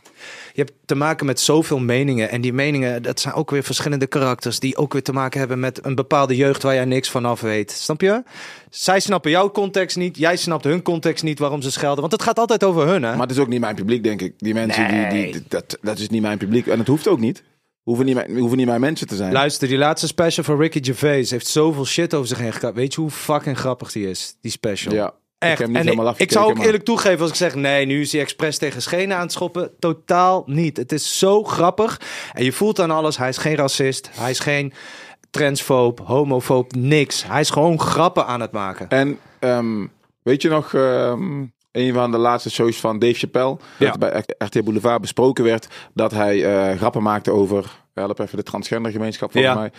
je 0.53 0.61
hebt 0.61 0.73
te 0.85 0.95
maken 0.95 1.25
met 1.25 1.39
zoveel 1.39 1.79
meningen. 1.79 2.29
En 2.29 2.41
die 2.41 2.53
meningen, 2.53 3.03
dat 3.03 3.19
zijn 3.19 3.33
ook 3.33 3.51
weer 3.51 3.63
verschillende 3.63 4.07
karakters. 4.07 4.59
Die 4.59 4.77
ook 4.77 4.93
weer 4.93 5.03
te 5.03 5.13
maken 5.13 5.39
hebben 5.39 5.59
met 5.59 5.85
een 5.85 5.95
bepaalde 5.95 6.35
jeugd 6.35 6.63
waar 6.63 6.73
jij 6.73 6.85
niks 6.85 7.09
van 7.09 7.25
af 7.25 7.41
weet. 7.41 7.71
Snap 7.71 8.01
je? 8.01 8.23
Zij 8.69 8.99
snappen 8.99 9.31
jouw 9.31 9.51
context 9.51 9.97
niet. 9.97 10.17
Jij 10.17 10.35
snapt 10.37 10.63
hun 10.63 10.81
context 10.81 11.23
niet 11.23 11.39
waarom 11.39 11.61
ze 11.61 11.71
schelden. 11.71 11.99
Want 11.99 12.11
het 12.11 12.23
gaat 12.23 12.39
altijd 12.39 12.63
over 12.63 12.87
hun, 12.87 13.03
hè? 13.03 13.11
Maar 13.11 13.27
het 13.27 13.31
is 13.31 13.39
ook 13.39 13.47
niet 13.47 13.59
mijn 13.59 13.75
publiek, 13.75 14.03
denk 14.03 14.21
ik. 14.21 14.33
Die 14.37 14.53
mensen, 14.53 14.87
die, 14.87 14.97
Nee. 14.97 15.31
die, 15.31 15.43
dat, 15.47 15.77
dat 15.81 15.99
is 15.99 16.09
niet 16.09 16.21
mijn 16.21 16.37
publiek. 16.37 16.67
En 16.67 16.79
het 16.79 16.87
hoeft 16.87 17.07
ook 17.07 17.19
niet. 17.19 17.43
Hoeven 17.81 18.05
niet, 18.05 18.15
mijn, 18.15 18.37
hoeven 18.37 18.57
niet 18.57 18.67
mijn 18.67 18.81
mensen 18.81 19.07
te 19.07 19.15
zijn. 19.15 19.31
Luister, 19.31 19.67
die 19.67 19.77
laatste 19.77 20.07
special 20.07 20.45
van 20.45 20.57
Ricky 20.57 20.83
Gervais 20.83 21.31
heeft 21.31 21.47
zoveel 21.47 21.85
shit 21.85 22.13
over 22.13 22.27
zich 22.27 22.37
heen 22.37 22.53
gekregen. 22.53 22.75
Weet 22.75 22.93
je 22.93 23.01
hoe 23.01 23.09
fucking 23.09 23.57
grappig 23.57 23.91
die 23.91 24.09
is, 24.09 24.37
die 24.41 24.51
special? 24.51 24.93
ja, 24.93 25.13
Echt. 25.49 25.59
ik 25.59 25.75
en 25.75 26.29
zou 26.31 26.49
ook 26.49 26.57
maar- 26.57 26.65
eerlijk 26.65 26.83
toegeven 26.83 27.19
als 27.19 27.29
ik 27.29 27.35
zeg, 27.35 27.55
nee, 27.55 27.85
nu 27.85 28.01
is 28.01 28.11
hij 28.11 28.21
expres 28.21 28.57
tegen 28.57 28.81
schenen 28.81 29.15
aan 29.17 29.21
het 29.21 29.31
schoppen. 29.31 29.71
Totaal 29.79 30.43
niet. 30.45 30.77
Het 30.77 30.91
is 30.91 31.17
zo 31.17 31.43
grappig. 31.43 32.01
En 32.33 32.43
je 32.43 32.51
voelt 32.51 32.79
aan 32.79 32.91
alles, 32.91 33.17
hij 33.17 33.29
is 33.29 33.37
geen 33.37 33.55
racist. 33.55 34.09
Hij 34.13 34.29
is 34.29 34.39
geen 34.39 34.73
transfoob, 35.29 35.99
homofoob, 36.03 36.75
niks. 36.75 37.23
Hij 37.27 37.39
is 37.41 37.49
gewoon 37.49 37.79
grappen 37.79 38.25
aan 38.25 38.41
het 38.41 38.51
maken. 38.51 38.89
En 38.89 39.19
ehm, 39.39 39.85
weet 40.23 40.41
je 40.41 40.49
nog, 40.49 40.73
ehm, 40.73 41.45
een 41.71 41.93
van 41.93 42.11
de 42.11 42.17
laatste 42.17 42.49
shows 42.49 42.77
van 42.79 42.99
Dave 42.99 43.13
Chappelle, 43.13 43.57
Ja. 43.79 43.89
dat 43.91 43.99
bij 43.99 44.23
RTL 44.37 44.63
Boulevard 44.63 45.01
besproken 45.01 45.43
werd, 45.43 45.67
dat 45.93 46.11
hij 46.11 46.45
eh, 46.71 46.77
grappen 46.77 47.03
maakte 47.03 47.31
over, 47.31 47.65
help 47.93 48.19
even, 48.19 48.37
de 48.37 48.43
transgendergemeenschap 48.43 49.31
volgens 49.31 49.53
Ja. 49.53 49.59
mij. 49.59 49.71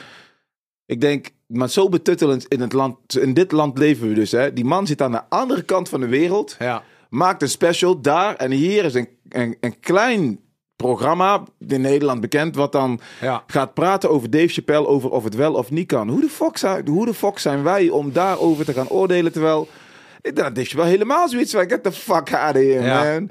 Ik 0.86 1.00
denk, 1.00 1.28
maar 1.52 1.68
zo 1.70 1.88
betuttelend 1.88 2.44
in 2.48 2.60
het 2.60 2.72
land, 2.72 3.18
in 3.18 3.34
dit 3.34 3.52
land 3.52 3.78
leven 3.78 4.08
we 4.08 4.14
dus. 4.14 4.32
Hè. 4.32 4.52
Die 4.52 4.64
man 4.64 4.86
zit 4.86 5.02
aan 5.02 5.12
de 5.12 5.28
andere 5.28 5.62
kant 5.62 5.88
van 5.88 6.00
de 6.00 6.06
wereld, 6.08 6.56
Ja. 6.58 6.82
maakt 7.08 7.42
een 7.42 7.48
special 7.48 8.00
daar 8.00 8.36
en 8.36 8.50
hier 8.50 8.84
is 8.84 8.94
een, 8.94 9.08
een, 9.28 9.56
een 9.60 9.80
klein 9.80 10.40
programma 10.76 11.42
in 11.68 11.80
Nederland 11.80 12.20
bekend, 12.20 12.56
wat 12.56 12.72
dan 12.72 13.00
Ja. 13.20 13.42
gaat 13.46 13.74
praten 13.74 14.10
over 14.10 14.30
Dave 14.30 14.48
Chappelle, 14.48 14.86
over 14.86 15.10
of 15.10 15.24
het 15.24 15.34
wel 15.34 15.54
of 15.54 15.70
niet 15.70 15.86
kan. 15.86 16.08
Hoe 16.08 16.20
de 16.20 16.28
fuck 16.28 16.56
zijn, 16.56 16.88
hoe 16.88 17.06
de 17.06 17.14
fuck 17.14 17.38
zijn 17.38 17.62
wij 17.62 17.88
om 17.88 18.12
daarover 18.12 18.64
te 18.64 18.72
gaan 18.72 18.88
oordelen, 18.88 19.32
terwijl... 19.32 19.68
Ik 20.22 20.36
dacht, 20.36 20.54
Dave 20.54 20.66
Chappelle 20.68 20.90
helemaal 20.90 21.28
zoiets 21.28 21.52
van, 21.52 21.68
get 21.68 21.82
the 21.82 21.92
fuck 21.92 22.34
out 22.34 22.54
of 22.54 22.60
here, 22.62 22.82
Ja. 22.82 23.02
man. 23.02 23.30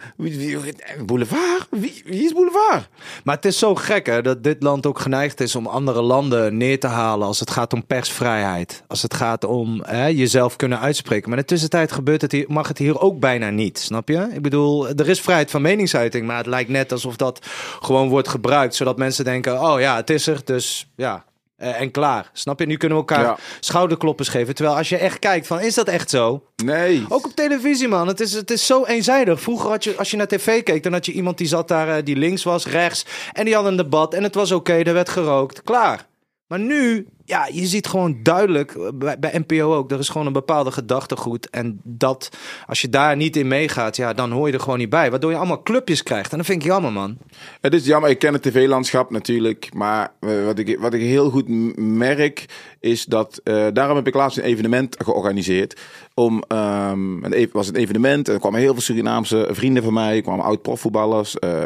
Boulevard? 1.05 1.67
Wie, 1.69 2.01
wie 2.05 2.23
is 2.23 2.33
Boulevard? 2.33 2.87
Maar 3.23 3.35
het 3.35 3.45
is 3.45 3.59
zo 3.59 3.75
gek 3.75 4.05
hè, 4.05 4.21
dat 4.21 4.43
dit 4.43 4.63
land 4.63 4.85
ook 4.85 4.99
geneigd 4.99 5.39
is 5.41 5.55
om 5.55 5.67
andere 5.67 6.01
landen 6.01 6.57
neer 6.57 6.79
te 6.79 6.87
halen 6.87 7.27
als 7.27 7.39
het 7.39 7.51
gaat 7.51 7.73
om 7.73 7.85
persvrijheid. 7.85 8.83
Als 8.87 9.01
het 9.01 9.13
gaat 9.13 9.43
om 9.43 9.83
hè, 9.85 10.05
jezelf 10.05 10.55
kunnen 10.55 10.79
uitspreken. 10.79 11.29
Maar 11.29 11.37
in 11.37 11.43
de 11.43 11.49
tussentijd 11.49 11.91
gebeurt 11.91 12.21
het 12.21 12.31
hier, 12.31 12.45
mag 12.47 12.67
het 12.67 12.77
hier 12.77 12.99
ook 12.99 13.19
bijna 13.19 13.49
niet, 13.49 13.79
snap 13.79 14.07
je? 14.07 14.27
Ik 14.33 14.41
bedoel, 14.41 14.87
er 14.89 15.09
is 15.09 15.21
vrijheid 15.21 15.51
van 15.51 15.61
meningsuiting, 15.61 16.25
maar 16.27 16.37
het 16.37 16.45
lijkt 16.45 16.69
net 16.69 16.91
alsof 16.91 17.15
dat 17.15 17.45
gewoon 17.81 18.09
wordt 18.09 18.27
gebruikt. 18.27 18.75
Zodat 18.75 18.97
mensen 18.97 19.25
denken, 19.25 19.61
oh 19.61 19.79
ja, 19.79 19.95
het 19.95 20.09
is 20.09 20.27
er, 20.27 20.41
dus 20.45 20.89
ja, 20.95 21.25
eh, 21.61 21.81
en 21.81 21.91
klaar. 21.91 22.29
Snap 22.33 22.59
je? 22.59 22.65
Nu 22.65 22.77
kunnen 22.77 22.97
we 22.97 23.03
elkaar 23.03 23.25
Ja. 23.25 23.37
schouderkloppers 23.59 24.27
geven. 24.29 24.55
Terwijl 24.55 24.77
als 24.77 24.89
je 24.89 24.97
echt 24.97 25.19
kijkt 25.19 25.47
van, 25.47 25.59
is 25.59 25.73
dat 25.75 25.87
echt 25.87 26.09
zo? 26.09 26.43
Nee. 26.63 27.05
Ook 27.09 27.25
op 27.25 27.31
televisie, 27.35 27.87
man. 27.87 28.07
Het 28.07 28.19
is, 28.19 28.33
het 28.33 28.51
is 28.51 28.65
zo 28.65 28.85
eenzijdig. 28.85 29.41
Vroeger 29.41 29.69
had 29.69 29.83
je, 29.83 29.95
als 29.97 30.11
je 30.11 30.17
naar 30.17 30.27
tv 30.27 30.63
keek, 30.63 30.83
dan 30.83 30.93
had 30.93 31.05
je 31.05 31.11
iemand 31.11 31.37
die 31.37 31.47
zat 31.47 31.67
daar, 31.67 31.97
eh, 31.97 32.03
die 32.03 32.15
links 32.15 32.43
was, 32.43 32.65
rechts. 32.65 33.05
En 33.33 33.45
die 33.45 33.55
had 33.55 33.65
een 33.65 33.75
debat 33.75 34.13
en 34.13 34.23
het 34.23 34.35
was 34.35 34.51
oké, 34.51 34.73
er 34.73 34.93
werd 34.93 35.09
gerookt. 35.09 35.61
Klaar. 35.63 36.07
Maar 36.47 36.59
nu, 36.59 37.07
ja, 37.31 37.47
je 37.51 37.65
ziet 37.65 37.87
gewoon 37.87 38.19
duidelijk, 38.23 38.71
eh, 38.75 39.15
bij, 39.19 39.43
NPO 39.47 39.75
ook, 39.75 39.91
er 39.91 39.99
is 39.99 40.09
gewoon 40.09 40.27
een 40.27 40.33
bepaalde 40.33 40.71
gedachtegoed. 40.71 41.49
En 41.49 41.79
dat, 41.83 42.29
als 42.67 42.81
je 42.81 42.89
daar 42.89 43.15
niet 43.15 43.35
in 43.35 43.47
meegaat, 43.47 43.95
ja, 43.95 44.13
dan 44.13 44.31
hoor 44.31 44.47
je 44.47 44.53
er 44.53 44.59
gewoon 44.59 44.77
niet 44.79 44.89
bij. 44.89 45.09
Waardoor 45.09 45.31
je 45.31 45.37
allemaal 45.37 45.61
clubjes 45.63 46.03
krijgt. 46.03 46.31
En 46.31 46.37
dat 46.37 46.45
vind 46.45 46.61
ik 46.61 46.67
jammer, 46.67 46.91
man. 46.91 47.17
Het 47.61 47.73
is 47.73 47.85
jammer, 47.85 48.09
ik 48.09 48.19
ken 48.19 48.33
het 48.33 48.41
tv-landschap 48.41 49.11
natuurlijk. 49.11 49.69
Maar 49.73 50.13
eh, 50.19 50.45
wat 50.45 50.59
ik, 50.59 50.79
wat 50.79 50.93
ik 50.93 51.01
heel 51.01 51.29
goed 51.29 51.47
merk, 51.77 52.45
is 52.79 53.05
dat... 53.05 53.41
eh, 53.43 53.67
daarom 53.73 53.95
heb 53.95 54.07
ik 54.07 54.13
laatst 54.13 54.37
een 54.37 54.43
evenement 54.43 54.95
georganiseerd. 55.03 55.79
Om, 56.13 56.43
ehm 56.47 57.23
ev- 57.25 57.51
was 57.51 57.67
een 57.67 57.75
evenement 57.75 58.27
en 58.27 58.33
er 58.33 58.39
kwamen 58.39 58.59
heel 58.59 58.73
veel 58.73 58.81
Surinaamse 58.81 59.47
vrienden 59.51 59.83
van 59.83 59.93
mij. 59.93 60.21
Kwamen 60.21 60.45
oud-profvoetballers. 60.45 61.39
eh, 61.39 61.63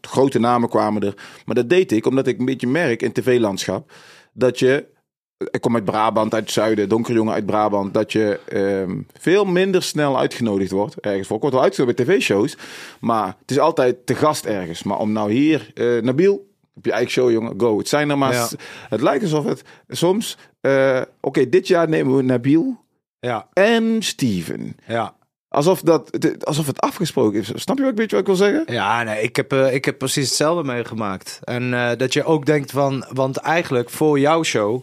grote 0.00 0.38
namen 0.38 0.68
kwamen 0.68 1.02
er. 1.02 1.14
Maar 1.44 1.54
dat 1.54 1.68
deed 1.68 1.92
ik 1.92 2.06
omdat 2.06 2.26
ik 2.26 2.38
een 2.38 2.44
beetje 2.44 2.66
merk 2.66 3.02
in 3.02 3.12
tv-landschap... 3.12 3.90
dat 4.32 4.58
je... 4.58 4.90
Ik 5.50 5.60
kom 5.60 5.74
uit 5.74 5.84
Brabant, 5.84 6.34
uit 6.34 6.42
het 6.42 6.52
zuiden, 6.52 6.88
donkerjongen 6.88 7.32
uit 7.34 7.46
Brabant. 7.46 7.94
Dat 7.94 8.12
je 8.12 8.40
ehm, 8.48 9.00
veel 9.18 9.44
minder 9.44 9.82
snel 9.82 10.18
uitgenodigd 10.18 10.70
wordt 10.70 11.00
ergens 11.00 11.26
voor. 11.26 11.36
Ik 11.36 11.42
word 11.42 11.54
wel 11.54 11.62
uitgenodigd 11.62 11.96
bij 11.96 12.06
tv-shows. 12.06 12.56
Maar 13.00 13.26
het 13.40 13.50
is 13.50 13.58
altijd 13.58 14.06
te 14.06 14.14
gast 14.14 14.44
ergens. 14.44 14.82
Maar 14.82 14.98
om 14.98 15.12
nou 15.12 15.32
hier, 15.32 15.70
eh 15.74 16.02
Nabil, 16.02 16.50
op 16.74 16.84
je 16.84 16.92
eigen 16.92 17.10
show, 17.10 17.30
jongen, 17.30 17.54
go. 17.60 17.78
Het 17.78 17.88
zijn 17.88 18.10
er 18.10 18.18
maar. 18.18 18.32
Ja. 18.32 18.48
Het 18.88 19.00
lijkt 19.00 19.22
alsof 19.22 19.44
het 19.44 19.62
soms. 19.88 20.38
eh, 20.60 21.00
Oké, 21.20 21.48
dit 21.48 21.66
jaar 21.68 21.88
nemen 21.88 22.16
we 22.16 22.22
Nabil 22.22 22.80
Ja, 23.20 23.48
en 23.52 24.02
Steven. 24.02 24.76
ja. 24.86 25.16
Alsof, 25.52 25.80
dat, 25.80 26.08
het- 26.10 26.44
alsof 26.44 26.66
het 26.66 26.80
afgesproken 26.80 27.40
is. 27.40 27.50
Snap 27.54 27.78
je 27.78 27.84
wat, 27.84 27.94
weet 27.94 28.10
je 28.10 28.16
wat 28.16 28.28
ik 28.28 28.36
wil 28.38 28.46
zeggen? 28.48 28.64
Ja, 28.74 29.02
nee, 29.02 29.22
ik 29.22 29.36
heb, 29.36 29.52
eh, 29.52 29.74
ik 29.74 29.84
heb 29.84 29.98
precies 29.98 30.26
hetzelfde 30.26 30.64
meegemaakt. 30.64 31.38
En 31.44 31.74
eh, 31.74 31.90
dat 31.96 32.12
je 32.12 32.24
ook 32.24 32.46
denkt 32.46 32.70
van, 32.70 33.04
want 33.12 33.36
eigenlijk 33.36 33.90
voor 33.90 34.18
jouw 34.18 34.42
show 34.42 34.82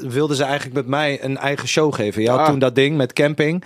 wilden 0.00 0.36
ze 0.36 0.42
eigenlijk 0.44 0.74
met 0.74 0.86
mij 0.86 1.24
een 1.24 1.36
eigen 1.36 1.68
show 1.68 1.94
geven. 1.94 2.22
Je 2.22 2.30
had 2.30 2.38
Ah. 2.38 2.46
toen 2.46 2.58
dat 2.58 2.74
ding 2.74 2.96
met 2.96 3.12
camping. 3.12 3.64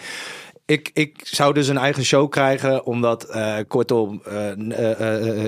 Ik, 0.67 0.91
ik 0.95 1.21
zou 1.23 1.55
dus 1.55 1.69
een 1.69 1.79
eigen 1.79 2.05
show 2.05 2.31
krijgen, 2.31 2.85
omdat 2.87 3.25
eh, 3.25 3.57
kortom, 3.69 4.23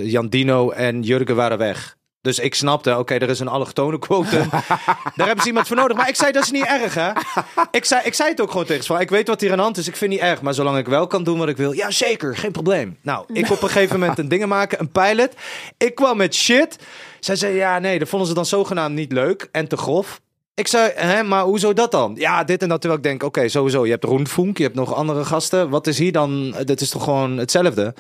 Jan 0.03 0.29
Dino 0.29 0.71
en 0.71 1.03
Jurgen 1.03 1.37
waren 1.37 1.59
weg. 1.59 1.97
Dus 2.23 2.39
ik 2.39 2.55
snapte, 2.55 2.99
oké, 2.99 3.15
er 3.15 3.29
is 3.29 3.41
een 3.41 3.49
allochtone 3.49 3.99
quotum. 3.99 4.49
Daar 5.17 5.27
hebben 5.27 5.41
ze 5.41 5.47
iemand 5.47 5.67
voor 5.67 5.77
nodig. 5.77 5.97
Maar 5.97 6.09
ik 6.09 6.17
zei, 6.17 6.33
dat 6.33 6.43
is 6.43 6.51
niet 6.51 6.65
erg, 6.65 6.95
hè? 6.95 7.11
Ik 7.71 7.85
zei, 7.85 8.03
ik 8.05 8.15
zei 8.15 8.31
het 8.31 8.41
ook 8.41 8.51
gewoon 8.51 8.67
tegen 8.67 8.85
ze. 8.85 8.95
Ik 8.95 9.11
weet 9.11 9.29
wat 9.29 9.41
hier 9.41 9.51
aan 9.51 9.57
de 9.57 9.63
hand 9.63 9.77
is. 9.77 9.89
Ik 9.89 9.97
vind 9.97 10.11
niet 10.11 10.21
erg. 10.21 10.43
Maar 10.43 10.55
zolang 10.55 10.79
ik 10.79 10.87
wel 10.87 11.07
kan 11.07 11.25
doen 11.25 11.39
wat 11.39 11.49
ik 11.49 11.57
wil. 11.57 11.73
Ja, 11.73 11.91
zeker. 11.91 12.37
Geen 12.37 12.53
probleem. 12.53 12.99
Nou, 13.03 13.25
ik 13.33 13.51
op 13.51 13.63
een 13.63 13.69
gegeven 13.69 13.99
moment 14.01 14.19
een 14.19 14.29
dingen 14.29 14.49
maken. 14.49 14.81
Een 14.81 14.91
pilot. 14.91 15.35
Ik 15.77 15.95
kwam 15.95 16.17
met 16.17 16.35
shit. 16.35 16.79
Zij 17.21 17.37
zei, 17.37 17.55
ja, 17.55 17.79
nee, 17.79 17.99
dat 17.99 18.09
vonden 18.09 18.29
ze 18.29 18.35
dan 18.35 18.47
zogenaamd 18.47 18.95
niet 18.95 19.13
leuk. 19.13 19.49
En 19.53 19.69
te 19.69 19.77
grof. 19.77 20.21
Ik 20.55 20.69
zei, 20.69 20.93
hè, 20.95 21.23
maar 21.23 21.43
hoezo 21.43 21.73
dat 21.73 21.91
dan? 21.91 22.15
Ja, 22.19 22.45
dit 22.45 22.63
en 22.63 22.69
dat. 22.69 22.81
Terwijl 22.81 23.01
ik 23.03 23.07
denk, 23.09 23.23
oké, 23.23 23.49
sowieso. 23.49 23.85
Je 23.85 23.91
hebt 23.91 24.05
Roenfunk, 24.05 24.57
je 24.57 24.63
hebt 24.65 24.77
nog 24.77 24.95
andere 24.95 25.25
gasten. 25.25 25.71
Wat 25.71 25.87
is 25.87 25.99
hier 25.99 26.13
dan? 26.13 26.55
Dit 26.65 26.81
is 26.81 26.91
toch 26.91 27.05
gewoon 27.05 27.37
hetzelfde? 27.37 27.95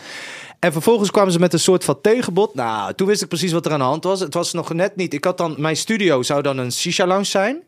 En 0.64 0.72
vervolgens 0.72 1.10
kwamen 1.10 1.32
ze 1.32 1.38
met 1.38 1.52
een 1.52 1.58
soort 1.58 1.84
van 1.84 2.00
tegenbod. 2.00 2.54
Nou, 2.54 2.94
toen 2.94 3.06
wist 3.06 3.22
ik 3.22 3.28
precies 3.28 3.52
wat 3.52 3.66
er 3.66 3.72
aan 3.72 3.78
de 3.78 3.84
hand 3.84 4.04
was. 4.04 4.20
Het 4.20 4.34
was 4.34 4.52
nog 4.52 4.72
net 4.72 4.96
niet. 4.96 5.14
Ik 5.14 5.24
had 5.24 5.38
dan, 5.38 5.54
mijn 5.58 5.76
studio 5.76 6.22
zou 6.22 6.42
dan 6.42 6.58
een 6.58 6.72
shisha 6.72 7.06
lounge 7.06 7.24
zijn. 7.24 7.62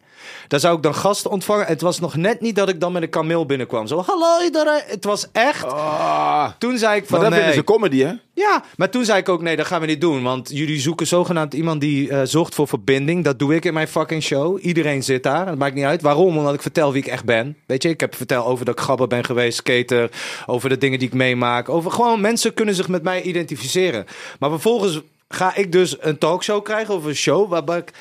Daar 0.49 0.61
zou 0.61 0.77
ik 0.77 0.83
dan 0.83 0.95
gasten 0.95 1.31
ontvangen. 1.31 1.67
En 1.67 1.73
het 1.73 1.81
was 1.81 2.01
nog 2.01 2.17
net 2.17 2.41
niet 2.41 2.57
dat 2.57 2.69
ik 2.69 2.81
dan 2.81 2.93
met 2.93 3.03
een 3.03 3.09
kameel 3.09 3.47
binnenkwam. 3.47 3.87
Zo, 3.87 4.03
hallo 4.07 4.45
iedereen. 4.45 4.83
Het 4.87 5.05
was 5.05 5.27
echt. 5.33 5.65
Ah, 5.73 6.51
Toen 6.59 6.79
zei 6.79 6.97
ik 6.97 7.07
van, 7.07 7.21
maar 7.21 7.31
dat 7.31 7.39
nee. 7.39 7.39
vinden 7.39 7.59
ze 7.59 7.73
comedy, 7.73 8.03
hè? 8.03 8.13
Ja, 8.35 8.65
maar 8.77 8.91
toen 8.91 9.05
zei 9.05 9.19
ik 9.19 9.29
ook, 9.29 9.43
nee, 9.43 9.57
dat 9.57 9.67
gaan 9.67 9.81
we 9.81 9.87
niet 9.87 10.01
doen. 10.01 10.23
Want 10.23 10.51
jullie 10.53 10.81
zoeken 10.81 11.07
zogenaamd 11.07 11.55
iemand 11.55 11.81
die 11.81 12.11
eh, 12.11 12.21
zorgt 12.25 12.55
voor 12.55 12.69
verbinding. 12.69 13.25
Dat 13.25 13.39
doe 13.39 13.55
ik 13.55 13.65
in 13.65 13.75
mijn 13.75 13.89
fucking 13.89 14.23
show. 14.23 14.59
Iedereen 14.61 15.03
zit 15.03 15.23
daar. 15.23 15.47
Het 15.47 15.59
maakt 15.59 15.75
niet 15.75 15.85
uit. 15.85 16.03
Waarom? 16.03 16.39
Omdat 16.39 16.55
ik 16.55 16.63
vertel 16.63 16.93
wie 16.93 17.03
ik 17.03 17.09
echt 17.09 17.25
ben. 17.25 17.57
Weet 17.67 17.83
je, 17.83 17.89
ik 17.89 18.01
heb 18.01 18.15
verteld 18.15 18.47
over 18.47 18.65
dat 18.65 18.79
ik 18.79 18.85
grabber 18.85 19.07
ben 19.07 19.25
geweest, 19.25 19.59
skater. 19.59 20.11
Over 20.47 20.69
de 20.69 20.79
dingen 20.79 20.99
die 20.99 21.09
ik 21.09 21.15
meemaak. 21.15 21.69
Over 21.69 21.91
gewoon 21.91 22.21
mensen 22.21 22.55
kunnen 22.55 22.75
zich 22.75 22.89
met 22.89 23.03
mij 23.03 23.23
identificeren. 23.23 24.07
Maar 24.39 24.51
vervolgens 24.51 25.01
ga 25.29 25.57
ik 25.57 25.73
dus 25.73 25.97
een 26.01 26.19
talkshow 26.19 26.65
krijgen 26.65 26.95
of 26.95 27.05
een 27.05 27.17
show. 27.17 27.51
Waarbij 27.51 27.79
ik 27.79 27.93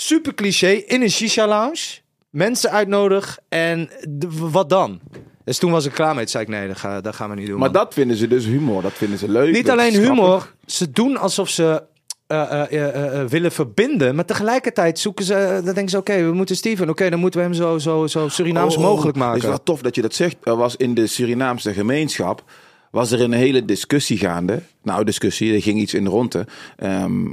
super 0.00 0.34
cliché 0.34 0.70
in 0.70 1.02
een 1.02 1.10
shisha 1.10 1.46
lounge 1.46 1.98
mensen 2.30 2.70
uitnodig. 2.70 3.38
En 3.48 3.90
wat 4.30 4.68
dan? 4.68 5.00
Dus 5.44 5.58
toen 5.58 5.70
was 5.70 5.84
ik 5.84 5.92
klaar 5.92 6.14
mee. 6.14 6.24
Toen 6.24 6.32
zei 6.32 6.44
ik, 6.44 6.50
nee, 6.50 6.68
dat, 6.68 6.76
ga, 6.76 7.00
dat 7.00 7.14
gaan 7.14 7.30
we 7.30 7.36
niet 7.36 7.46
doen. 7.46 7.58
Maar 7.58 7.70
man. 7.70 7.82
dat 7.82 7.94
vinden 7.94 8.16
ze 8.16 8.28
dus 8.28 8.44
humor. 8.44 8.82
Dat 8.82 8.92
vinden 8.92 9.18
ze 9.18 9.28
leuk. 9.28 9.52
Niet 9.52 9.70
alleen 9.70 9.94
humor. 9.94 10.54
Ze 10.66 10.90
doen 10.90 11.16
alsof 11.16 11.48
ze 11.48 11.82
eh, 12.26 12.72
eh, 12.72 13.20
eh, 13.20 13.28
willen 13.28 13.52
verbinden. 13.52 14.14
Maar 14.14 14.24
tegelijkertijd 14.24 14.98
zoeken 14.98 15.24
ze. 15.24 15.60
dan 15.64 15.74
denken 15.74 15.88
ze: 15.88 15.96
oké, 15.96 16.24
we 16.24 16.32
moeten 16.32 16.56
Steven. 16.56 16.88
Oké, 16.88 17.10
dan 17.10 17.18
moeten 17.18 17.40
we 17.40 17.46
hem 17.46 17.54
zo, 17.54 17.78
zo, 17.78 18.06
zo 18.06 18.28
Surinaams 18.28 18.76
Oh, 18.76 18.82
mogelijk 18.82 19.16
Het 19.16 19.26
is 19.26 19.30
maken. 19.30 19.48
wel 19.48 19.62
tof 19.62 19.82
dat 19.82 19.94
je 19.94 20.02
dat 20.02 20.14
zegt. 20.14 20.36
Er 20.42 20.56
was 20.56 20.76
in 20.76 20.94
de 20.94 21.06
Surinaamse 21.06 21.72
gemeenschap 21.72 22.44
was 22.90 23.10
er 23.10 23.20
een 23.20 23.32
hele 23.32 23.64
discussie 23.64 24.18
gaande. 24.18 24.62
Nou, 24.82 25.04
discussie. 25.04 25.54
Er 25.54 25.62
ging 25.62 25.78
iets 25.78 25.94
in 25.94 26.04
de 26.04 26.10
ronde. 26.10 26.46
Ehm, 26.76 27.26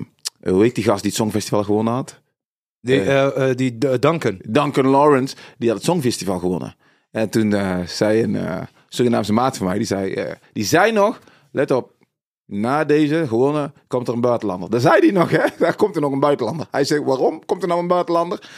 hoe 0.44 0.64
heet 0.64 0.76
die 0.76 0.84
gast 0.84 1.02
die 1.02 1.12
het 1.12 1.20
Songfestival 1.20 1.64
gewonnen 1.64 1.94
had? 1.94 2.20
Die, 2.82 3.02
eh, 3.02 3.50
eh, 3.50 3.56
die 3.56 3.78
D- 3.78 4.02
Duncan. 4.02 4.40
Duncan 4.50 4.86
Lawrence. 4.88 5.36
Die 5.58 5.68
had 5.70 5.78
het 5.78 5.86
Songfestival 5.88 6.40
gewonnen. 6.40 6.76
En 7.12 7.30
toen 7.30 7.54
eh, 7.54 7.80
zei 7.86 8.24
een 8.24 8.36
eh, 8.36 8.62
Surinaamse 8.90 9.34
maat 9.34 9.58
van 9.58 9.68
mij, 9.68 9.78
die 9.78 9.86
zei, 9.88 10.14
eh, 10.14 10.32
die 10.54 10.64
zei 10.64 10.92
nog, 10.92 11.20
let 11.52 11.72
op, 11.72 11.92
na 12.46 12.84
deze 12.86 13.26
gewonnen 13.28 13.74
komt 13.88 14.08
er 14.08 14.14
een 14.14 14.22
buitenlander. 14.22 14.70
Daar 14.70 14.80
zei 14.80 15.00
hij 15.00 15.12
nog, 15.12 15.30
hè? 15.30 15.44
Daar 15.60 15.76
komt 15.76 15.96
er 15.96 16.02
nog 16.02 16.12
een 16.12 16.20
buitenlander. 16.20 16.68
Hij 16.72 16.84
zegt, 16.84 17.04
waarom 17.04 17.46
komt 17.46 17.62
er 17.62 17.68
nou 17.68 17.82
een 17.82 17.88
buitenlander? 17.88 18.50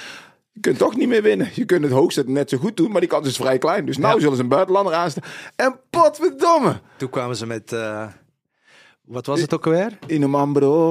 Je 0.52 0.60
kunt 0.60 0.78
toch 0.78 0.96
niet 0.96 1.08
meer 1.08 1.22
winnen. 1.22 1.50
Je 1.54 1.66
kunt 1.66 1.84
het 1.84 1.92
hoogste 1.92 2.24
net 2.28 2.50
zo 2.50 2.58
goed 2.58 2.78
doen, 2.78 2.92
maar 2.92 3.02
die 3.02 3.10
kans 3.10 3.28
is 3.28 3.36
vrij 3.36 3.58
klein. 3.58 3.86
Dus 3.86 3.98
nou 3.98 4.14
Ja. 4.16 4.20
zullen 4.22 4.36
ze 4.36 4.42
een 4.44 4.50
buitenlander 4.50 4.94
aanstaan. 4.94 5.24
En 5.56 5.80
potverdomme! 5.90 6.80
Toen 6.98 7.10
kwamen 7.10 7.36
ze 7.36 7.46
met. 7.46 7.74
eh, 7.74 8.08
wat 9.10 9.26
was 9.26 9.42
het 9.42 9.54
ook 9.54 9.66
alweer? 9.66 9.98
In 10.08 10.22
een 10.22 10.30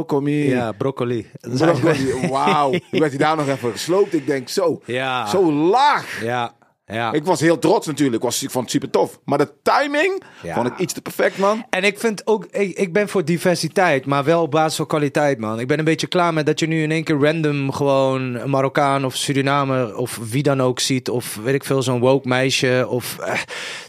kom 0.05 0.27
hier. 0.27 0.49
Ja, 0.49 0.73
broccoli. 0.73 1.27
Broccoli. 1.41 2.29
Wauw. 2.31 2.71
Toen 2.91 3.01
werd 3.01 3.11
hij 3.11 3.19
daar 3.19 3.37
nog 3.37 3.49
even 3.49 3.71
gesloopt. 3.71 4.15
Ik 4.15 4.27
denk, 4.27 4.49
zo, 4.49 4.81
Ja. 4.85 5.27
zo 5.27 5.53
laag. 5.53 6.23
Ja, 6.23 6.53
ja. 6.89 7.13
Ik 7.13 7.25
was 7.25 7.41
heel 7.41 7.59
trots 7.59 7.87
natuurlijk. 7.87 8.17
Ik, 8.17 8.23
was, 8.23 8.43
ik 8.43 8.51
vond 8.51 8.65
het 8.65 8.73
super 8.73 8.91
tof. 8.91 9.21
Maar 9.25 9.39
de 9.39 9.53
timing 9.63 10.23
Ja. 10.43 10.55
vond 10.55 10.67
ik 10.67 10.79
iets 10.79 10.93
te 10.93 11.01
perfect, 11.03 11.39
man. 11.39 11.65
En 11.71 11.85
ik 11.85 11.99
vind 11.99 12.27
ook, 12.27 12.45
ik, 12.51 12.79
ik 12.79 12.93
ben 12.93 13.09
voor 13.09 13.25
diversiteit, 13.25 14.07
maar 14.07 14.25
wel 14.25 14.43
op 14.43 14.51
basis 14.51 14.77
van 14.77 14.87
kwaliteit, 14.87 15.39
man. 15.39 15.61
Ik 15.61 15.67
ben 15.67 15.79
een 15.79 15.85
beetje 15.85 16.07
klaar 16.07 16.35
met 16.35 16.47
dat 16.47 16.61
je 16.61 16.67
nu 16.67 16.83
in 16.83 16.91
één 16.91 17.05
keer 17.05 17.19
random 17.21 17.73
gewoon 17.73 18.35
een 18.35 18.51
Marokkaan 18.51 19.05
of 19.05 19.15
Surinamer 19.17 19.97
of 19.97 20.19
wie 20.31 20.43
dan 20.43 20.63
ook 20.63 20.81
ziet. 20.81 21.09
Of 21.11 21.37
weet 21.43 21.55
ik 21.55 21.65
veel, 21.65 21.83
zo'n 21.83 22.01
woke 22.01 22.29
meisje. 22.29 22.87
Of, 22.89 23.19
eh, 23.19 23.41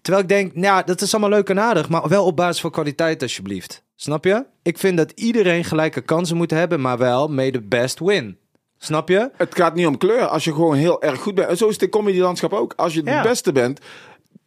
terwijl 0.01 0.23
ik 0.23 0.29
denk, 0.29 0.55
nou, 0.55 0.83
dat 0.85 1.01
is 1.01 1.11
allemaal 1.13 1.29
leuk 1.37 1.49
en 1.49 1.59
aardig, 1.59 1.89
maar 1.89 2.07
wel 2.07 2.25
op 2.25 2.35
basis 2.35 2.61
van 2.61 2.71
kwaliteit, 2.71 3.21
alsjeblieft. 3.21 3.83
Snap 3.95 4.25
je? 4.25 4.45
Ik 4.63 4.77
vind 4.77 4.97
dat 4.97 5.11
iedereen 5.15 5.63
gelijke 5.63 6.01
kansen 6.01 6.37
moet 6.37 6.51
hebben, 6.51 6.81
maar 6.81 6.97
wel 6.97 7.27
may 7.27 7.51
the 7.51 7.61
best 7.61 7.99
win. 7.99 8.37
Snap 8.81 9.09
je? 9.09 9.29
Het 9.37 9.55
gaat 9.55 9.75
niet 9.75 9.87
om 9.87 9.97
kleur. 9.97 10.25
Als 10.27 10.43
je 10.43 10.53
gewoon 10.53 10.75
heel 10.75 11.01
erg 11.01 11.21
goed 11.21 11.35
bent. 11.35 11.47
En 11.49 11.57
zo 11.57 11.67
is 11.67 11.73
het 11.73 11.81
in 11.83 11.89
comedylandschap 11.89 12.53
ook. 12.53 12.73
Als 12.75 12.93
je 12.93 13.01
Ja. 13.05 13.21
de 13.21 13.27
beste 13.27 13.51
bent. 13.51 13.79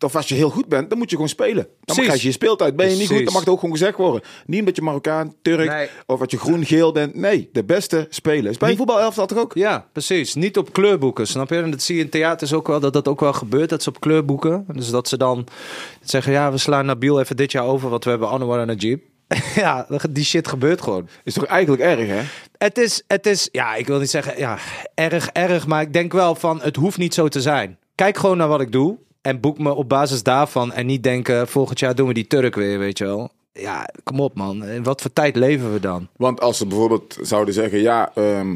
Of 0.00 0.16
als 0.16 0.28
je 0.28 0.34
heel 0.34 0.50
goed 0.50 0.66
bent, 0.66 0.88
dan 0.88 0.98
moet 0.98 1.08
je 1.10 1.14
gewoon 1.16 1.30
spelen. 1.30 1.66
Dan 1.80 1.96
krijg 1.96 2.20
je 2.20 2.26
je 2.26 2.32
speeltijd. 2.32 2.76
Ben 2.76 2.90
je 2.90 2.96
niet 2.96 3.08
goed, 3.08 3.24
dan 3.24 3.32
mag 3.32 3.42
het 3.42 3.48
ook 3.48 3.60
gewoon 3.60 3.76
gezegd 3.76 3.96
worden. 3.96 4.22
Niet 4.46 4.58
omdat 4.60 4.76
je 4.76 4.82
Marokkaan, 4.82 5.34
Turk 5.42 5.68
Nee. 5.68 5.88
of 6.06 6.18
dat 6.18 6.30
je 6.30 6.38
groen, 6.38 6.64
geel 6.64 6.92
bent. 6.92 7.14
Nee, 7.14 7.48
de 7.52 7.64
beste 7.64 8.06
spelen. 8.10 8.50
Is 8.50 8.56
bij 8.58 8.70
een 8.70 8.76
voetbalelftal 8.76 9.26
toch 9.26 9.38
ook? 9.38 9.54
Ja, 9.54 9.86
precies. 9.92 10.34
Niet 10.34 10.58
op 10.58 10.72
kleurboeken, 10.72 11.26
snap 11.26 11.48
je? 11.50 11.56
En 11.56 11.70
dat 11.70 11.82
zie 11.82 11.96
je 11.96 12.02
in 12.02 12.08
theaters 12.10 12.52
ook 12.52 12.66
wel, 12.66 12.80
dat 12.80 12.92
dat 12.92 13.08
ook 13.08 13.20
wel 13.20 13.32
gebeurt, 13.32 13.68
dat 13.70 13.82
ze 13.82 13.88
op 13.88 14.00
kleurboeken. 14.00 14.64
Dus 14.72 14.90
dat 14.90 15.08
ze 15.08 15.16
dan 15.16 15.46
zeggen, 16.02 16.32
ja, 16.32 16.50
we 16.52 16.58
slaan 16.58 16.86
Nabil 16.86 17.20
even 17.20 17.36
dit 17.36 17.52
jaar 17.52 17.64
over, 17.66 17.88
want 17.90 18.04
we 18.04 18.10
hebben 18.10 18.28
Anwar 18.28 18.60
en 18.60 18.66
Najib. 18.66 19.02
ja, 19.54 19.86
die 20.10 20.24
shit 20.24 20.48
gebeurt 20.48 20.82
gewoon. 20.82 21.08
Is 21.24 21.34
toch 21.34 21.44
eigenlijk 21.44 21.82
erg, 21.82 22.08
hè? 22.08 22.20
Het 22.58 22.78
is, 22.78 23.02
het 23.06 23.26
is, 23.26 23.48
ja, 23.52 23.74
ik 23.74 23.86
wil 23.86 23.98
niet 23.98 24.10
zeggen, 24.10 24.38
ja, 24.38 24.58
erg, 24.94 25.28
erg, 25.28 25.66
maar 25.66 25.82
ik 25.82 25.92
denk 25.92 26.12
wel 26.12 26.34
van, 26.34 26.60
het 26.60 26.76
hoeft 26.76 26.98
niet 26.98 27.14
zo 27.14 27.28
te 27.28 27.40
zijn. 27.40 27.78
Kijk 27.94 28.16
gewoon 28.16 28.36
naar 28.36 28.48
wat 28.48 28.60
ik 28.60 28.72
doe 28.72 28.96
en 29.22 29.40
boek 29.40 29.58
me 29.58 29.74
op 29.74 29.88
basis 29.88 30.22
daarvan 30.22 30.72
en 30.72 30.86
niet 30.86 31.02
denken, 31.02 31.48
volgend 31.48 31.78
jaar 31.78 31.94
doen 31.94 32.08
we 32.08 32.14
die 32.14 32.26
Turk 32.26 32.54
weer, 32.54 32.78
weet 32.78 32.98
je 32.98 33.04
wel. 33.04 33.30
Ja, 33.52 33.88
kom 34.04 34.20
op 34.20 34.34
man. 34.34 34.64
In 34.64 34.82
wat 34.82 35.00
voor 35.00 35.12
tijd 35.12 35.36
leven 35.36 35.72
we 35.72 35.80
dan? 35.80 36.08
Want 36.16 36.40
als 36.40 36.56
ze 36.56 36.66
bijvoorbeeld 36.66 37.18
zouden 37.20 37.54
zeggen, 37.54 37.80
ja, 37.80 38.10
ehm, 38.14 38.54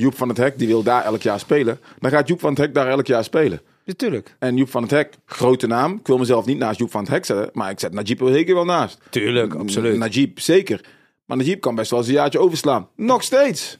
Joep 0.00 0.16
van 0.16 0.28
het 0.28 0.36
Hek 0.36 0.58
die 0.58 0.66
wil 0.66 0.82
daar 0.82 1.04
elk 1.04 1.22
jaar 1.22 1.38
spelen. 1.38 1.80
Dan 1.98 2.10
gaat 2.10 2.28
Joep 2.28 2.40
van 2.40 2.50
het 2.50 2.58
Hek 2.58 2.74
daar 2.74 2.88
elk 2.88 3.06
jaar 3.06 3.24
spelen. 3.24 3.60
Natuurlijk. 3.84 4.36
En 4.38 4.56
Joep 4.56 4.70
van 4.70 4.82
het 4.82 4.90
Hek, 4.90 5.14
grote 5.26 5.66
naam. 5.66 5.96
Ik 6.00 6.06
wil 6.06 6.18
mezelf 6.18 6.46
niet 6.46 6.58
naast 6.58 6.78
Joep 6.78 6.90
van 6.90 7.00
het 7.00 7.10
Hek 7.10 7.24
zetten. 7.24 7.50
Maar 7.52 7.70
ik 7.70 7.80
zet 7.80 7.92
Najib 7.92 8.20
er 8.20 8.32
zeker 8.32 8.54
wel 8.54 8.64
naast. 8.64 8.98
Tuurlijk, 9.10 9.54
absoluut. 9.54 9.96
Najib, 9.96 10.38
zeker. 10.38 10.80
Maar 11.24 11.36
Najib 11.36 11.60
kan 11.60 11.74
best 11.74 11.90
wel 11.90 11.98
eens 11.98 12.08
een 12.08 12.14
jaartje 12.14 12.38
overslaan. 12.38 12.88
Nog 12.96 13.22
steeds. 13.22 13.78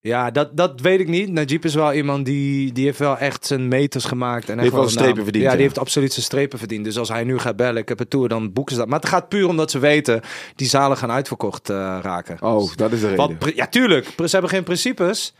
Ja, 0.00 0.30
dat, 0.30 0.56
dat 0.56 0.80
weet 0.80 1.00
ik 1.00 1.08
niet. 1.08 1.30
Najib 1.30 1.64
is 1.64 1.74
wel 1.74 1.92
iemand 1.92 2.24
die, 2.24 2.72
die 2.72 2.84
heeft 2.84 2.98
wel 2.98 3.18
echt 3.18 3.46
zijn 3.46 3.68
meters 3.68 4.04
gemaakt. 4.04 4.44
En 4.48 4.52
echt 4.52 4.62
heeft 4.62 4.74
wel 4.74 4.82
een 4.82 4.90
strepen 4.90 5.14
naam. 5.14 5.24
verdiend, 5.24 5.44
Ja, 5.44 5.50
ja. 5.50 5.56
die 5.56 5.66
heeft 5.66 5.78
absoluut 5.78 6.12
zijn 6.12 6.24
strepen 6.24 6.58
verdiend. 6.58 6.84
Dus 6.84 6.98
als 6.98 7.08
hij 7.08 7.24
nu 7.24 7.38
gaat 7.38 7.56
bellen, 7.56 7.82
ik 7.82 7.88
heb 7.88 8.00
een 8.00 8.08
tour, 8.08 8.28
dan 8.28 8.52
boeken 8.52 8.74
ze 8.74 8.80
dat. 8.80 8.88
Maar 8.90 9.00
het 9.00 9.08
gaat 9.08 9.28
puur 9.28 9.48
omdat 9.48 9.70
ze 9.70 9.78
weten, 9.78 10.20
die 10.56 10.68
zalen 10.68 10.96
gaan 10.96 11.10
uitverkocht 11.10 11.70
eh, 11.70 11.98
raken. 12.02 12.36
Oh, 12.40 12.70
dat 12.76 12.92
is 12.92 13.00
de 13.00 13.08
reden. 13.08 13.26
Want, 13.38 13.54
ja, 13.54 13.66
tuurlijk. 13.66 14.04
Ze 14.16 14.28
hebben 14.30 14.50
geen 14.50 14.62
principes. 14.64 15.34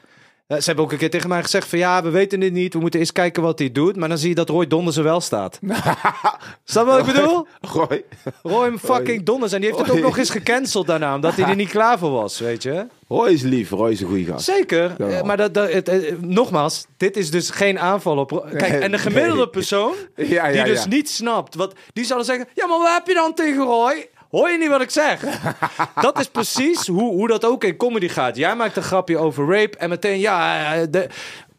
Eh, 0.47 0.59
Ze 0.59 0.65
hebben 0.67 0.85
ook 0.85 0.93
een 0.93 0.99
keer 0.99 1.11
tegen 1.11 1.29
mij 1.29 1.43
gezegd 1.43 1.69
van 1.69 1.79
ja, 1.79 2.03
we 2.03 2.11
weten 2.11 2.41
dit 2.41 2.53
niet. 2.53 2.75
We 2.75 2.81
moeten 2.81 3.01
eens 3.01 3.13
kijken 3.13 3.43
wat 3.43 3.59
hij 3.59 3.73
doet. 3.73 3.97
Maar 3.97 4.09
dan 4.09 4.19
zie 4.19 4.29
je 4.29 4.35
dat 4.35 4.49
Roy 4.49 4.67
Donders 4.67 4.97
er 4.97 5.03
wel 5.03 5.21
staat. 5.21 5.59
Snap 6.65 6.85
je 6.87 6.91
wat 6.91 6.99
ik 6.99 7.15
bedoel? 7.15 7.47
Roy. 7.61 8.05
Roy 8.43 8.79
fucking 8.79 9.23
Donders. 9.23 9.53
En 9.53 9.61
die 9.61 9.71
heeft 9.71 9.83
het 9.83 9.91
ook 9.97 10.03
nog 10.03 10.19
eens 10.19 10.31
gecanceld 10.31 10.87
daarna. 10.87 11.15
Omdat 11.15 11.35
hij 11.37 11.45
er 11.49 11.57
niet 11.57 11.69
klaar 11.69 11.99
voor 11.99 12.11
was, 12.11 12.39
weet 12.41 12.63
je. 12.63 12.87
Roy 13.09 13.29
is 13.29 13.43
lief. 13.43 13.71
Roy 13.71 13.91
is 13.91 14.01
een 14.01 14.09
goede 14.09 14.25
gast. 14.25 14.45
Zeker, 14.45 14.95
Ja. 14.99 15.07
eh, 15.09 15.23
maar 15.23 15.37
dat, 15.37 15.55
dat, 15.55 15.73
het, 15.73 15.89
eh, 15.89 16.15
nogmaals, 16.21 16.87
dit 16.97 17.17
is 17.17 17.31
dus 17.31 17.51
geen 17.51 17.79
aanval 17.79 18.17
op... 18.19 18.47
Kijk, 18.57 18.83
en 18.83 18.91
de 18.91 18.99
gemiddelde 18.99 19.37
Nee. 19.37 19.49
persoon, 19.51 19.93
Ja, 20.17 20.51
die 20.53 20.65
dus 20.65 20.87
niet 20.87 21.11
snapt, 21.11 21.55
wat, 21.55 21.75
die 21.93 22.05
zal 22.05 22.17
dan 22.17 22.27
zeggen... 22.27 22.49
Ja, 22.55 22.67
maar 22.67 22.79
wat 22.79 22.93
heb 22.93 23.07
je 23.07 23.15
dan 23.15 23.35
tegen 23.35 23.65
Roy? 23.65 24.09
Hoor 24.33 24.51
je 24.51 24.59
niet 24.59 24.69
wat 24.69 24.81
ik 24.81 24.91
zeg? 24.91 25.25
dat 26.01 26.19
is 26.21 26.29
precies 26.29 26.87
hoe, 26.87 27.13
hoe 27.13 27.29
dat 27.29 27.45
ook 27.45 27.65
in 27.65 27.77
comedy 27.77 28.09
gaat. 28.09 28.37
Jij 28.37 28.57
maakt 28.57 28.77
een 28.77 28.83
grapje 28.83 29.19
over 29.19 29.47
rape 29.47 29.77
en 29.79 29.89
meteen, 29.89 30.19
ja... 30.21 30.75
eh, 30.75 30.87
De, 30.91 31.07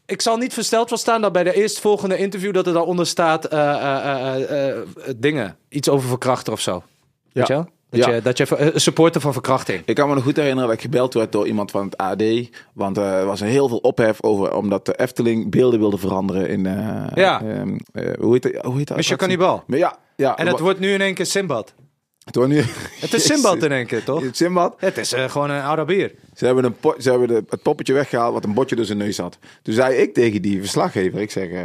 ik 0.06 0.20
zal 0.22 0.36
niet 0.36 0.52
versteld 0.54 0.88
van 0.88 0.98
staan 0.98 1.20
dat 1.20 1.32
bij 1.32 1.44
de 1.44 1.54
eerstvolgende 1.54 2.16
interview... 2.18 2.52
dat 2.54 2.66
er 2.66 2.72
daaronder 2.72 3.06
staat 3.06 3.44
eh, 3.44 4.70
eh, 4.70 4.76
dingen, 5.16 5.56
iets 5.68 5.88
over 5.88 6.08
verkrachten 6.08 6.52
of 6.52 6.60
zo. 6.60 6.82
Weet 7.32 7.46
je? 7.46 7.54
Dat, 7.54 8.04
Ja. 8.04 8.10
je, 8.10 8.22
dat 8.22 8.38
je 8.38 8.72
supporter 8.74 9.20
van 9.20 9.32
verkrachting. 9.32 9.82
Ik 9.84 9.94
kan 9.94 10.08
me 10.08 10.14
nog 10.14 10.24
goed 10.24 10.36
herinneren 10.36 10.68
dat 10.68 10.76
ik 10.76 10.82
gebeld 10.84 11.14
werd 11.14 11.32
door 11.32 11.46
iemand 11.46 11.70
van 11.70 11.84
het 11.84 11.96
AD. 11.96 12.22
Want 12.72 12.96
er 12.96 13.26
was 13.26 13.40
heel 13.40 13.68
veel 13.68 13.78
ophef 13.78 14.22
over 14.22 14.54
omdat 14.56 14.86
de 14.86 14.94
Efteling 14.98 15.50
beelden 15.50 15.80
wilde 15.80 15.98
veranderen 15.98 16.48
in... 16.48 16.64
Ja. 17.14 17.42
ehm, 17.42 17.76
eh, 17.92 18.10
hoe 18.20 18.32
heet 18.32 18.42
dat? 18.42 18.64
Hoe 18.64 18.76
heet 18.76 18.88
dat? 18.88 18.96
Mission 18.96 19.18
Cannibal. 19.18 19.62
Ja, 19.66 19.96
ja. 20.16 20.36
En 20.36 20.46
het 20.46 20.56
wa- 20.56 20.62
wordt 20.62 20.78
nu 20.80 20.92
in 20.92 21.00
één 21.00 21.14
keer 21.14 21.26
Simbad. 21.26 21.74
Nu... 22.32 22.62
Het 23.00 23.14
is 23.14 23.24
Simbad 23.26 23.62
in 23.62 23.72
één 23.72 23.86
keer, 23.86 24.04
toch? 24.04 24.22
Het 24.22 24.36
Simbad. 24.36 24.74
Het 24.78 24.98
is 24.98 25.12
eh, 25.12 25.30
gewoon 25.30 25.50
een 25.50 25.60
Arabier. 25.62 26.14
Ze 26.34 26.46
hebben, 26.46 26.64
een 26.64 26.94
ze 26.98 27.10
hebben 27.10 27.28
de, 27.28 27.44
het 27.48 27.62
poppetje 27.62 27.92
weggehaald 27.92 28.32
wat 28.32 28.44
een 28.44 28.54
botje 28.54 28.76
door 28.76 28.84
zijn 28.84 28.98
neus 28.98 29.18
had. 29.18 29.38
Toen 29.62 29.74
zei 29.74 29.96
ik 29.96 30.14
tegen 30.14 30.42
die 30.42 30.60
verslaggever, 30.60 31.20
ik 31.20 31.30
zeg... 31.30 31.48
eh, 31.48 31.64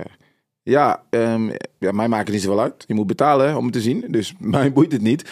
ja, 0.63 1.03
ehm, 1.09 1.49
ja, 1.79 1.91
mij 1.91 2.07
maakt 2.07 2.23
het 2.23 2.33
niet 2.33 2.43
zoveel 2.43 2.61
uit. 2.61 2.83
Je 2.87 2.93
moet 2.93 3.07
betalen 3.07 3.57
om 3.57 3.63
het 3.63 3.73
te 3.73 3.81
zien, 3.81 4.05
dus 4.07 4.33
mij 4.39 4.73
boeit 4.73 4.91
het 4.91 5.01
niet. 5.01 5.29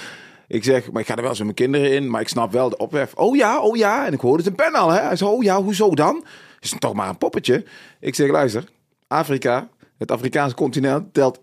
Ik 0.47 0.63
zeg, 0.63 0.91
maar 0.91 1.01
ik 1.01 1.07
ga 1.07 1.15
er 1.15 1.21
wel 1.21 1.29
eens 1.29 1.39
met 1.39 1.57
mijn 1.57 1.71
kinderen 1.71 1.95
in, 1.95 2.09
maar 2.09 2.21
ik 2.21 2.27
snap 2.27 2.51
wel 2.51 2.69
de 2.69 2.77
opwef. 2.77 3.13
Oh 3.13 3.35
ja, 3.35 3.59
oh 3.61 3.75
ja. 3.75 4.05
En 4.05 4.13
ik 4.13 4.19
hoorde 4.19 4.43
het 4.43 4.51
een 4.51 4.65
pen 4.65 4.73
al, 4.79 4.89
hè. 4.89 4.99
Hij 4.99 5.15
zei, 5.15 5.29
oh 5.29 5.43
ja, 5.43 5.61
hoezo 5.61 5.95
dan? 5.95 6.25
Is 6.59 6.71
het 6.71 6.81
toch 6.81 6.93
maar 6.93 7.09
een 7.09 7.17
poppetje? 7.17 7.63
Ik 7.99 8.15
zeg, 8.15 8.29
luister, 8.29 8.63
Afrika, 9.07 9.69
het 9.97 10.11
Afrikaanse 10.11 10.55
continent, 10.55 11.13
telt 11.13 11.39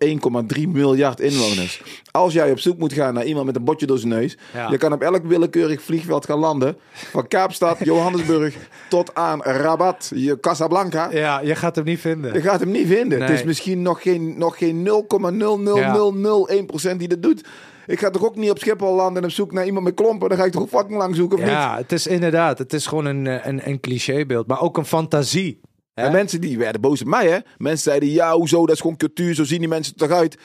1,3 0.57 0.63
miljard 0.69 1.21
inwoners. 1.21 1.83
Als 2.11 2.33
jij 2.33 2.51
op 2.51 2.59
zoek 2.59 2.79
moet 2.79 2.93
gaan 2.93 3.15
naar 3.15 3.25
iemand 3.25 3.47
met 3.47 3.57
een 3.57 3.65
botje 3.65 3.87
door 3.87 3.99
zijn 3.99 4.13
neus, 4.13 4.37
Ja. 4.53 4.71
je 4.71 4.79
kan 4.79 4.93
op 4.93 5.03
elk 5.03 5.25
willekeurig 5.25 5.83
vliegveld 5.83 6.25
gaan 6.27 6.39
landen. 6.39 6.77
Van 6.93 7.29
Kaapstad, 7.29 7.79
Johannesburg 7.85 8.57
tot 8.89 9.15
aan 9.15 9.43
Rabat, 9.43 10.11
je 10.15 10.41
Casablanca. 10.41 11.09
Ja, 11.13 11.41
je 11.41 11.55
gaat 11.55 11.77
hem 11.77 11.85
niet 11.85 12.01
vinden. 12.01 12.33
Je 12.33 12.41
gaat 12.41 12.61
hem 12.61 12.71
niet 12.71 12.87
vinden. 12.87 13.19
Nee. 13.19 13.29
Het 13.29 13.39
is 13.39 13.45
misschien 13.45 13.83
nog 13.83 14.03
geen, 14.03 14.39
nog 14.39 14.59
geen 14.59 14.85
0,00001% 14.85 16.97
die 16.97 17.09
dat 17.09 17.23
doet. 17.23 17.45
Ik 17.87 17.99
ga 17.99 18.11
toch 18.11 18.25
ook 18.25 18.37
niet 18.37 18.51
op 18.51 18.59
Schiphol 18.59 18.95
landen 18.95 19.23
en 19.23 19.29
op 19.29 19.35
zoek 19.35 19.53
naar 19.53 19.67
iemand 19.67 19.85
met 19.85 19.95
klompen. 19.95 20.29
Dan 20.29 20.39
ga 20.39 20.45
ik 20.45 20.53
toch 20.53 20.63
ook 20.63 20.69
fucking 20.69 20.99
lang 20.99 21.17
zoeken, 21.17 21.39
of 21.39 21.45
niet? 21.45 21.53
Ja, 21.53 21.77
het 21.77 21.93
is 21.93 22.07
inderdaad. 22.07 22.59
Het 22.59 22.73
is 22.73 22.87
gewoon 22.87 23.05
een, 23.05 23.27
eh, 23.27 23.47
een, 23.47 23.69
een 23.69 23.81
clichébeeld, 23.81 24.47
maar 24.47 24.61
ook 24.61 24.77
een 24.77 24.85
fantasie. 24.87 25.61
En 25.95 26.13
mensen 26.13 26.41
die 26.41 26.59
werden 26.59 26.81
boos 26.81 27.01
op 27.01 27.07
mij, 27.07 27.29
hè. 27.29 27.39
Mensen 27.57 27.83
zeiden, 27.83 28.09
ja, 28.09 28.35
hoezo, 28.35 28.67
dat 28.67 28.75
is 28.75 28.81
gewoon 28.81 28.97
cultuur. 28.97 29.35
Zo 29.35 29.45
zien 29.45 29.59
die 29.59 29.69
mensen 29.69 29.97
toch 29.97 30.11
uit. 30.11 30.39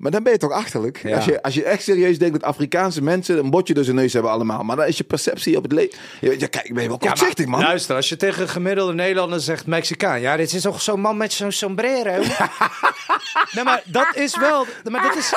Maar 0.00 0.10
dan 0.10 0.22
ben 0.22 0.32
je 0.32 0.38
toch 0.38 0.52
achterlijk. 0.52 1.02
Ja. 1.02 1.16
Als, 1.16 1.24
je, 1.24 1.42
als 1.42 1.54
je 1.54 1.64
echt 1.64 1.82
serieus 1.82 2.18
denkt 2.18 2.40
dat 2.40 2.48
Afrikaanse 2.48 3.02
mensen 3.02 3.38
een 3.38 3.50
botje 3.50 3.74
door 3.74 3.84
zijn 3.84 3.96
neus 3.96 4.12
hebben 4.12 4.30
allemaal. 4.30 4.62
Maar 4.62 4.76
dan 4.76 4.86
is 4.86 4.96
je 4.96 5.04
perceptie 5.04 5.56
op 5.56 5.62
het 5.62 5.72
leven... 5.72 5.98
Ja, 6.20 6.46
kijk, 6.46 6.74
ben 6.74 6.82
je 6.82 6.88
wel 6.88 6.98
kortzichtig, 6.98 7.46
man. 7.46 7.60
Luister, 7.60 7.96
als 7.96 8.08
je 8.08 8.16
tegen 8.16 8.42
een 8.42 8.48
gemiddelde 8.48 8.92
Nederlander 8.92 9.40
zegt 9.40 9.66
Mexicaan, 9.66 10.20
ja, 10.20 10.36
dit 10.36 10.52
is 10.52 10.62
toch 10.62 10.82
zo'n 10.82 11.00
man 11.00 11.16
met 11.16 11.32
zo'n 11.32 11.52
sombrero. 11.52 12.10
nee, 13.54 13.64
maar 13.64 13.82
dat 13.84 14.16
is 14.16 14.38
wel, 14.38 14.66
maar 14.90 15.02
dat 15.02 15.16
is, 15.16 15.34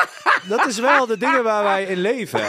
dat 0.47 0.67
is 0.67 0.79
wel 0.79 1.05
de 1.05 1.17
dingen 1.17 1.43
waar 1.43 1.63
wij 1.63 1.83
in 1.83 2.01
leven. 2.01 2.43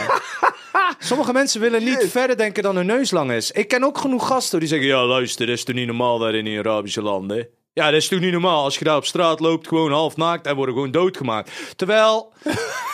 Sommige 0.99 1.33
mensen 1.33 1.61
willen 1.61 1.83
niet 1.83 1.99
Shit. 2.01 2.11
verder 2.11 2.37
denken 2.37 2.63
dan 2.63 2.75
hun 2.75 2.85
neus 2.85 3.11
lang 3.11 3.31
is. 3.31 3.51
Ik 3.51 3.67
ken 3.67 3.83
ook 3.83 3.97
genoeg 3.97 4.27
gasten 4.27 4.59
die 4.59 4.67
zeggen, 4.67 4.87
ja, 4.87 5.05
luister, 5.05 5.45
dat 5.45 5.55
is 5.55 5.63
toch 5.63 5.75
niet 5.75 5.87
normaal 5.87 6.17
daar 6.17 6.35
in 6.35 6.45
die 6.45 6.59
Arabische 6.59 7.01
landen. 7.01 7.47
Ja, 7.75 7.85
dat 7.85 8.01
is 8.01 8.07
toch 8.07 8.19
niet 8.19 8.31
normaal 8.31 8.63
als 8.63 8.77
je 8.77 8.83
daar 8.83 8.95
op 8.95 9.05
straat 9.05 9.39
loopt, 9.39 9.67
gewoon 9.67 9.91
half 9.91 10.17
naakt 10.17 10.45
en 10.47 10.55
worden 10.55 10.75
gewoon 10.75 10.91
doodgemaakt. 10.91 11.51
Terwijl 11.75 12.33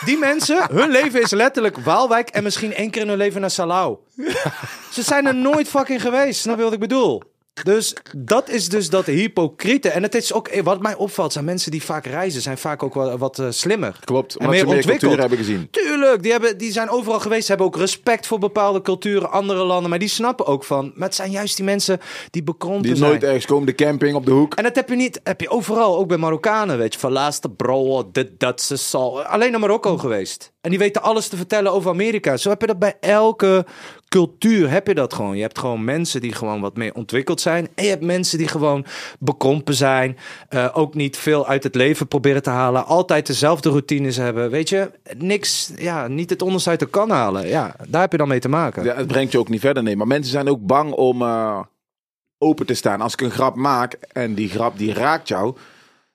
die 0.04 0.18
mensen, 0.18 0.66
hun 0.70 0.90
leven 0.90 1.22
is 1.22 1.30
letterlijk 1.30 1.78
Waalwijk 1.78 2.28
en 2.28 2.42
misschien 2.42 2.74
één 2.74 2.90
keer 2.90 3.02
in 3.02 3.08
hun 3.08 3.16
leven 3.16 3.40
naar 3.40 3.50
Salau. 3.50 3.96
Ze 4.92 5.02
zijn 5.02 5.26
er 5.26 5.34
nooit 5.34 5.68
fucking 5.68 6.00
geweest, 6.00 6.40
snap 6.40 6.56
je 6.56 6.62
wat 6.62 6.72
ik 6.72 6.78
bedoel? 6.78 7.22
Dus 7.62 7.94
dat 8.16 8.48
is 8.48 8.68
dus 8.68 8.90
dat 8.90 9.06
hypocriete. 9.06 9.88
En 9.88 10.02
het 10.02 10.14
is 10.14 10.32
ook, 10.32 10.48
eh, 10.48 10.62
wat 10.62 10.82
mij 10.82 10.94
opvalt, 10.94 11.32
zijn 11.32 11.44
mensen 11.44 11.70
die 11.70 11.82
vaak 11.82 12.06
reizen, 12.06 12.40
zijn 12.42 12.58
vaak 12.58 12.82
ook 12.82 12.94
wat, 12.94 13.18
wat 13.18 13.38
eh, 13.38 13.46
slimmer. 13.50 13.98
Klopt, 14.04 14.36
En 14.36 14.48
meer 14.48 14.58
ze 14.58 14.64
meer 14.66 14.74
ontwikkeld. 14.76 15.18
hebben 15.18 15.38
gezien. 15.38 15.68
Tuurlijk, 15.70 16.22
die, 16.22 16.32
hebben, 16.32 16.58
die 16.58 16.72
zijn 16.72 16.88
overal 16.90 17.20
geweest, 17.20 17.48
hebben 17.48 17.66
ook 17.66 17.76
respect 17.76 18.26
voor 18.26 18.38
bepaalde 18.38 18.82
culturen, 18.82 19.30
andere 19.30 19.64
landen. 19.64 19.90
Maar 19.90 19.98
die 19.98 20.08
snappen 20.08 20.46
ook 20.46 20.64
van, 20.64 20.92
maar 20.94 21.06
het 21.08 21.16
zijn 21.16 21.30
juist 21.30 21.56
die 21.56 21.64
mensen 21.64 22.00
die 22.30 22.42
bekrompen 22.42 22.82
Die 22.82 22.96
zijn. 22.96 23.10
nooit 23.10 23.22
ergens 23.24 23.46
komen, 23.46 23.66
de 23.66 23.74
camping 23.74 24.14
op 24.16 24.24
de 24.26 24.32
hoek. 24.32 24.54
En 24.54 24.62
dat 24.62 24.74
heb 24.76 24.88
je 24.88 24.96
niet, 24.96 25.20
heb 25.24 25.40
je 25.40 25.48
overal, 25.50 25.96
ook 25.98 26.08
bij 26.08 26.16
Marokkanen, 26.16 26.78
weet 26.78 26.92
je. 26.94 26.98
Van 27.00 27.12
laatste 27.12 27.50
bro, 27.50 28.08
dit, 28.12 28.30
dat, 28.40 28.60
ze 28.62 28.76
zal. 28.76 29.22
Alleen 29.22 29.50
naar 29.50 29.60
Marokko 29.60 29.98
geweest. 29.98 30.52
En 30.60 30.70
die 30.70 30.78
weten 30.78 31.02
alles 31.02 31.28
te 31.28 31.36
vertellen 31.36 31.72
over 31.72 31.90
Amerika. 31.90 32.36
Zo 32.36 32.48
heb 32.48 32.60
je 32.60 32.66
dat 32.66 32.78
bij 32.78 32.96
elke 33.00 33.66
cultuur, 34.12 34.70
heb 34.70 34.86
je 34.86 34.94
dat 34.94 35.14
gewoon. 35.14 35.36
Je 35.36 35.42
hebt 35.42 35.58
gewoon 35.58 35.84
mensen 35.84 36.20
die 36.20 36.32
gewoon 36.32 36.60
wat 36.60 36.76
meer 36.76 36.94
ontwikkeld 36.94 37.40
zijn. 37.40 37.68
En 37.74 37.84
je 37.84 37.90
hebt 37.90 38.02
mensen 38.04 38.38
die 38.38 38.48
gewoon 38.48 38.84
bekrompen 39.18 39.74
zijn. 39.74 40.18
eh, 40.48 40.68
ook 40.72 40.94
niet 40.94 41.16
veel 41.16 41.46
uit 41.46 41.62
het 41.62 41.74
leven 41.74 42.08
proberen 42.08 42.42
te 42.42 42.50
halen. 42.50 42.86
Altijd 42.86 43.26
dezelfde 43.26 43.68
routines 43.68 44.16
hebben. 44.16 44.50
Weet 44.50 44.68
je, 44.68 44.90
niks, 45.16 45.72
ja, 45.76 46.08
niet 46.08 46.30
het 46.30 46.42
onderste 46.42 46.70
uit 46.70 46.80
de 46.80 46.86
kan 46.86 47.10
halen. 47.10 47.48
Ja, 47.48 47.76
daar 47.88 48.00
heb 48.00 48.12
je 48.12 48.18
dan 48.18 48.28
mee 48.28 48.38
te 48.40 48.48
maken. 48.48 48.84
Ja, 48.84 48.96
het 48.96 49.06
brengt 49.06 49.32
je 49.32 49.38
ook 49.38 49.48
niet 49.48 49.60
verder, 49.60 49.82
nee. 49.82 49.96
Maar 49.96 50.06
mensen 50.06 50.32
zijn 50.32 50.48
ook 50.48 50.66
bang 50.66 50.92
om 50.92 51.22
eh, 51.22 51.60
open 52.38 52.66
te 52.66 52.74
staan. 52.74 53.00
Als 53.00 53.12
ik 53.12 53.20
een 53.20 53.30
grap 53.30 53.56
maak 53.56 53.92
en 54.12 54.34
die 54.34 54.48
grap 54.48 54.78
die 54.78 54.92
raakt 54.92 55.28
jou... 55.28 55.54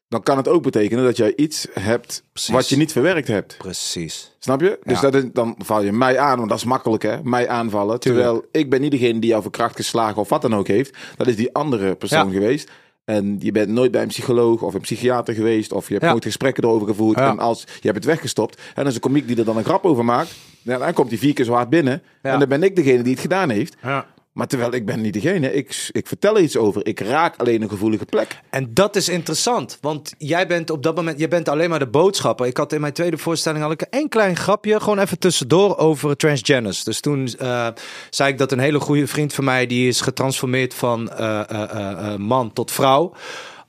dan 0.09 0.23
kan 0.23 0.37
het 0.37 0.47
ook 0.47 0.63
betekenen 0.63 1.03
dat 1.03 1.17
jij 1.17 1.33
iets 1.35 1.67
hebt 1.79 2.23
Precies. 2.31 2.53
wat 2.53 2.69
je 2.69 2.77
niet 2.77 2.91
verwerkt 2.91 3.27
hebt. 3.27 3.57
Precies. 3.57 4.35
Snap 4.39 4.61
je? 4.61 4.79
Dus 4.83 4.95
Ja. 5.01 5.09
dat 5.09 5.23
is, 5.23 5.29
dan 5.33 5.55
val 5.57 5.83
je 5.83 5.91
mij 5.91 6.19
aan, 6.19 6.37
want 6.37 6.49
dat 6.49 6.57
is 6.57 6.63
makkelijk 6.63 7.03
hè. 7.03 7.23
Mij 7.23 7.47
aanvallen. 7.49 7.99
Tuurlijk. 7.99 8.25
Terwijl 8.25 8.47
ik 8.51 8.69
ben 8.69 8.81
niet 8.81 8.91
degene 8.91 9.19
die 9.19 9.29
jou 9.29 9.41
verkracht 9.41 9.75
geslagen 9.75 10.21
of 10.21 10.29
wat 10.29 10.41
dan 10.41 10.55
ook 10.55 10.67
heeft. 10.67 10.97
Dat 11.17 11.27
is 11.27 11.35
die 11.35 11.53
andere 11.53 11.95
persoon 11.95 12.25
Ja. 12.27 12.33
geweest. 12.33 12.71
En 13.05 13.35
je 13.39 13.51
bent 13.51 13.69
nooit 13.69 13.91
bij 13.91 14.01
een 14.01 14.07
psycholoog 14.07 14.61
of 14.61 14.73
een 14.73 14.81
psychiater 14.81 15.33
geweest. 15.33 15.71
Of 15.71 15.85
je 15.87 15.91
hebt 15.93 16.05
Ja. 16.05 16.11
nooit 16.11 16.23
gesprekken 16.23 16.63
erover 16.63 16.87
gevoerd. 16.87 17.17
Ja. 17.17 17.29
En 17.29 17.39
als 17.39 17.61
je 17.61 17.67
hebt 17.81 17.95
het 17.95 18.05
weggestopt. 18.05 18.61
En 18.75 18.85
als 18.85 18.93
een 18.93 18.99
komiek 18.99 19.27
die 19.27 19.37
er 19.37 19.45
dan 19.45 19.57
een 19.57 19.63
grap 19.63 19.85
over 19.85 20.05
maakt. 20.05 20.35
Ja, 20.61 20.77
dan 20.77 20.93
komt 20.93 21.09
hij 21.09 21.17
vier 21.17 21.33
keer 21.33 21.45
zo 21.45 21.53
hard 21.53 21.69
binnen. 21.69 22.01
Ja. 22.23 22.31
En 22.33 22.39
dan 22.39 22.49
ben 22.49 22.63
ik 22.63 22.75
degene 22.75 23.01
die 23.03 23.11
het 23.11 23.21
gedaan 23.21 23.49
heeft. 23.49 23.75
Ja. 23.83 24.05
Maar 24.37 24.47
terwijl 24.47 24.73
ik 24.73 24.85
ben 24.85 25.01
niet 25.01 25.13
degene. 25.13 25.53
Ik, 25.53 25.89
ik 25.91 26.07
vertel 26.07 26.35
er 26.35 26.41
iets 26.41 26.57
over. 26.57 26.85
Ik 26.85 26.99
raak 26.99 27.37
alleen 27.37 27.61
een 27.61 27.69
gevoelige 27.69 28.05
plek. 28.05 28.39
En 28.49 28.73
dat 28.73 28.95
is 28.95 29.09
interessant, 29.09 29.77
want 29.81 30.13
jij 30.17 30.47
bent 30.47 30.69
op 30.69 30.83
dat 30.83 30.95
moment, 30.95 31.19
je 31.19 31.27
bent 31.27 31.49
alleen 31.49 31.69
maar 31.69 31.79
de 31.79 31.87
boodschapper. 31.87 32.45
Ik 32.45 32.57
had 32.57 32.73
in 32.73 32.81
mijn 32.81 32.93
tweede 32.93 33.17
voorstelling 33.17 33.71
ik 33.71 33.87
een 33.89 34.09
klein 34.09 34.35
grapje, 34.35 34.79
gewoon 34.79 34.99
even 34.99 35.19
tussendoor 35.19 35.77
over 35.77 36.17
transgenders. 36.17 36.83
Dus 36.83 36.99
toen 36.99 37.27
eh, 37.27 37.67
zei 38.09 38.31
ik 38.31 38.37
dat 38.37 38.51
een 38.51 38.59
hele 38.59 38.79
goede 38.79 39.07
vriend 39.07 39.33
van 39.33 39.43
mij, 39.43 39.67
die 39.67 39.87
is 39.87 40.01
getransformeerd 40.01 40.73
van 40.73 41.09
eh, 41.09 41.51
eh, 41.51 42.15
man 42.15 42.53
tot 42.53 42.71
vrouw. 42.71 43.13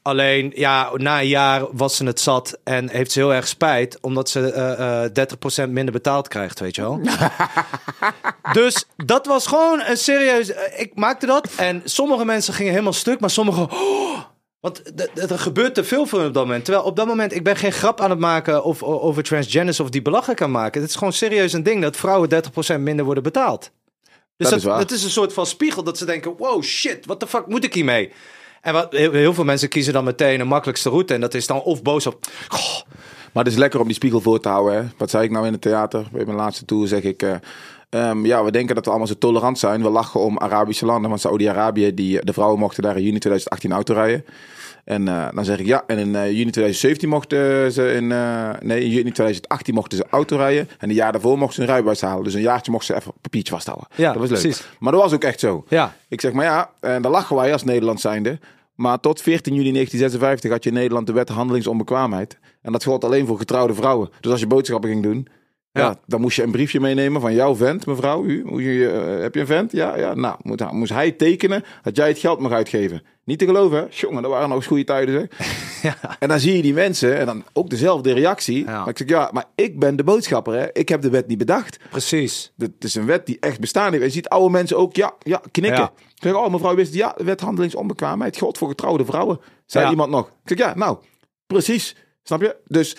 Alleen, 0.09 0.53
ja, 0.55 0.91
na 0.95 1.21
een 1.21 1.29
jaar 1.29 1.67
was 1.73 1.97
ze 1.97 2.05
het 2.05 2.21
zat 2.21 2.59
en 2.65 2.89
heeft 2.89 3.13
ze 3.13 3.19
heel 3.19 3.35
erg 3.35 3.49
spijt, 3.49 3.99
omdat 4.01 4.29
ze 4.29 4.53
eh 4.53 5.05
eh 5.05 5.11
30% 5.67 5.69
minder 5.71 5.93
betaald 5.93 6.29
krijgt, 6.29 6.61
weet 6.61 6.75
je 6.75 6.81
wel. 6.83 7.01
Dus 8.53 8.85
dat 8.97 9.27
was 9.27 9.47
gewoon 9.47 9.81
een 9.81 9.97
serieus. 9.97 10.53
eh, 10.53 10.81
Ik 10.81 10.91
maakte 10.95 11.27
dat 11.27 11.49
en 11.57 11.83
sommige 11.85 12.25
mensen 12.25 12.55
gingen 12.55 12.73
helemaal 12.73 12.93
stuk, 12.93 13.21
maar 13.21 13.31
sommige. 13.31 13.61
oh, 13.61 14.19
want 14.61 14.83
er 15.31 15.39
gebeurt 15.39 15.75
te 15.75 15.85
veel 15.85 16.07
voor 16.07 16.25
op 16.25 16.35
dat 16.35 16.45
moment. 16.45 16.65
Terwijl 16.65 16.85
op 16.87 16.97
dat 16.97 17.07
moment, 17.07 17.35
ik 17.35 17.45
ben 17.45 17.57
geen 17.57 17.73
grap 17.73 18.01
aan 18.01 18.11
het 18.11 18.19
maken 18.19 18.65
of, 18.65 18.83
over 18.83 19.23
transgenders 19.23 19.81
of 19.81 19.91
die 19.91 20.03
belachelijk 20.03 20.43
aan 20.43 20.51
maken. 20.51 20.81
Het 20.81 20.91
is 20.91 20.97
gewoon 20.97 21.13
serieus 21.13 21.53
een 21.53 21.63
ding 21.63 21.83
dat 21.83 21.97
vrouwen 21.97 22.29
30% 22.79 22.81
minder 22.81 23.05
worden 23.05 23.23
betaald. 23.23 23.71
Dus 24.37 24.49
Dat 24.49 24.59
is 24.59 24.65
waar. 24.65 24.79
dat 24.79 24.91
is 24.91 25.05
een 25.05 25.11
soort 25.11 25.33
van 25.33 25.47
spiegel 25.47 25.83
dat 25.83 25.99
ze 25.99 26.05
denken: 26.05 26.35
wow, 26.37 26.63
shit, 26.63 27.07
wat 27.07 27.21
de 27.21 27.27
fuck 27.27 27.47
moet 27.47 27.65
ik 27.65 27.75
hiermee? 27.75 28.13
En 28.61 28.73
wat, 28.73 28.93
heel, 28.93 29.35
veel 29.35 29.45
mensen 29.45 29.69
kiezen 29.69 29.93
dan 29.93 30.05
meteen 30.05 30.39
de 30.39 30.45
makkelijkste 30.45 30.89
route. 30.91 31.15
En 31.15 31.21
dat 31.21 31.35
is 31.35 31.47
dan 31.47 31.61
of 31.63 31.83
boos 31.83 32.07
op. 32.07 32.27
"Goh, 32.49 32.83
Maar 33.33 33.45
het 33.45 33.53
is 33.53 33.59
lekker 33.59 33.81
om 33.81 33.87
die 33.87 33.95
spiegel 33.95 34.21
voor 34.21 34.41
te 34.41 34.49
houden. 34.49 34.75
Hè? 34.77 34.83
Wat 34.97 35.11
zei 35.11 35.25
ik 35.25 35.31
nou 35.31 35.47
in 35.47 35.53
het 35.53 35.61
theater? 35.61 36.07
Bij 36.13 36.25
mijn 36.25 36.37
laatste 36.37 36.65
tour 36.65 36.89
zeg 36.89 37.03
ik... 37.03 37.23
eh, 37.23 37.35
ehm, 37.91 38.27
ja, 38.27 38.45
we 38.45 38.51
denken 38.51 38.75
dat 38.75 38.85
we 38.85 38.91
allemaal 38.91 39.09
zo 39.09 39.19
tolerant 39.19 39.59
zijn. 39.59 39.83
We 39.83 39.89
lachen 39.91 40.21
om 40.21 40.39
Arabische 40.39 40.87
landen. 40.87 41.09
Want 41.09 41.21
Saudi-Arabië, 41.21 41.95
de 41.95 42.33
vrouwen 42.33 42.59
mochten 42.59 42.83
daar 42.83 42.97
in 42.97 43.03
juni 43.03 43.19
2018 43.19 43.73
auto 43.73 43.95
rijden. 43.95 44.25
En 44.89 45.09
eh, 45.09 45.29
dan 45.35 45.45
zeg 45.45 45.59
ik 45.59 45.67
ja. 45.67 45.85
En 45.87 45.99
in 45.99 46.15
eh, 46.15 46.23
juni 46.31 46.51
2017 46.51 47.09
mochten 47.09 47.73
ze 47.73 47.93
in... 47.93 48.13
eh, 48.13 48.51
nee, 48.61 48.81
in 48.85 48.91
juni 48.91 49.11
2018 49.11 49.75
mochten 49.75 49.99
ze 49.99 50.07
auto 50.11 50.37
rijden. 50.37 50.69
En 50.79 50.89
een 50.89 50.95
jaar 50.95 51.13
daarvoor 51.13 51.39
mochten 51.39 51.55
ze 51.55 51.61
een 51.61 51.67
rijbewijs 51.69 52.01
halen. 52.01 52.25
Dus 52.25 52.35
een 52.35 52.41
jaartje 52.41 52.71
mochten 52.73 52.95
ze 52.95 53.01
even 53.01 53.13
een 53.15 53.21
papiertje 53.21 53.53
vasthouden. 53.53 53.87
Ja, 53.95 54.13
dat 54.13 54.21
was 54.21 54.31
leuk. 54.31 54.41
precies. 54.41 54.69
Maar 54.79 54.93
dat 54.93 55.03
was 55.03 55.13
ook 55.13 55.25
echt 55.25 55.41
zo. 55.41 55.65
Ja, 55.69 55.97
Ik 56.09 56.21
zeg 56.21 56.33
maar 56.33 56.45
ja, 56.45 56.71
en 56.81 57.03
daar 57.03 57.11
lachen 57.11 57.37
wij 57.37 57.53
als 57.53 57.65
Nederland 57.65 58.01
zijnde. 58.01 58.39
Maar 58.75 59.01
tot 59.01 59.21
14 59.23 59.55
juni 59.55 59.73
1956 59.73 60.51
had 60.51 60.65
je 60.65 60.71
in 60.71 60.77
Nederland 60.77 61.07
de 61.07 61.13
wet 61.13 61.29
handelingsonbekwaamheid. 61.29 62.39
En 62.63 62.73
dat 62.73 62.85
gold 62.85 63.05
alleen 63.05 63.27
voor 63.27 63.39
getrouwde 63.39 63.75
vrouwen. 63.75 64.11
Dus 64.21 64.31
als 64.31 64.41
je 64.41 64.47
boodschappen 64.47 64.91
ging 64.91 65.03
doen, 65.03 65.29
ja. 65.79 65.85
Ja. 65.85 65.97
dan 66.07 66.21
moest 66.21 66.37
je 66.37 66.43
een 66.43 66.51
briefje 66.51 66.81
meenemen 66.81 67.21
van 67.21 67.35
jouw 67.35 67.55
vent, 67.57 67.87
mevrouw. 67.87 68.25
U, 68.25 68.61
je, 68.71 68.89
eh, 68.91 69.23
heb 69.23 69.35
je 69.35 69.41
een 69.41 69.47
vent? 69.47 69.73
Ja, 69.73 69.97
ja. 69.97 70.15
Nou, 70.15 70.37
moet, 70.43 70.73
moest 70.73 70.93
hij 70.93 71.13
tekenen 71.13 71.65
dat 71.83 71.97
jij 71.97 72.09
het 72.09 72.19
geld 72.19 72.41
mag 72.41 72.53
uitgeven. 72.53 73.03
Niet 73.25 73.39
te 73.39 73.45
geloven, 73.45 73.79
hè? 73.79 73.85
Jongen, 73.91 74.23
dat 74.23 74.31
waren 74.31 74.49
nog 74.49 74.57
eens 74.59 74.67
goede 74.67 74.85
tijden, 74.85 75.29
zeg. 75.83 75.99
En 76.19 76.29
dan 76.29 76.41
zie 76.41 76.57
je 76.57 76.63
die 76.63 76.75
mensen 76.75 77.19
en 77.19 77.27
dan 77.27 77.45
ook 77.53 77.71
dezelfde 77.71 78.13
reactie. 78.13 78.65
Ja. 78.65 78.79
Maar 78.79 78.89
ik 78.89 78.99
zeg, 78.99 79.09
ja, 79.09 79.31
maar 79.33 79.45
ik 79.55 79.79
ben 79.79 79.97
de 79.97 80.05
boodschapper, 80.05 80.55
hè? 80.55 80.67
Ik 80.73 80.89
heb 80.89 81.03
de 81.03 81.11
wet 81.11 81.27
niet 81.27 81.39
bedacht. 81.39 81.79
precies. 81.91 82.53
Het 82.59 82.85
is 82.85 82.95
een 82.95 83.07
wet 83.07 83.27
die 83.27 83.37
echt 83.41 83.61
bestaan 83.61 83.93
heeft. 83.93 84.05
Je 84.05 84.11
ziet 84.11 84.29
oude 84.29 84.51
mensen 84.51 84.77
ook, 84.77 84.97
ja, 84.97 85.15
ja 85.23 85.41
knikken. 85.51 85.81
Ja. 85.81 85.93
Ik 85.97 86.23
zeg, 86.23 86.35
oh 86.35 86.51
mevrouw, 86.51 86.75
wist 86.75 86.95
ja, 86.95 87.15
de 87.17 87.25
wet 87.25 87.41
handelingsonbekwaamheid 87.41 88.37
geldt 88.37 88.59
voor 88.59 88.69
getrouwde 88.69 89.05
vrouwen. 89.05 89.41
Zei 89.67 89.85
Ja. 89.85 89.91
iemand 89.91 90.11
nog. 90.11 90.27
Ik 90.27 90.33
zeg, 90.45 90.59
ja, 90.59 90.73
nou, 90.77 90.99
precies. 91.47 91.97
Snap 92.23 92.41
je? 92.41 92.57
Dus 92.67 92.97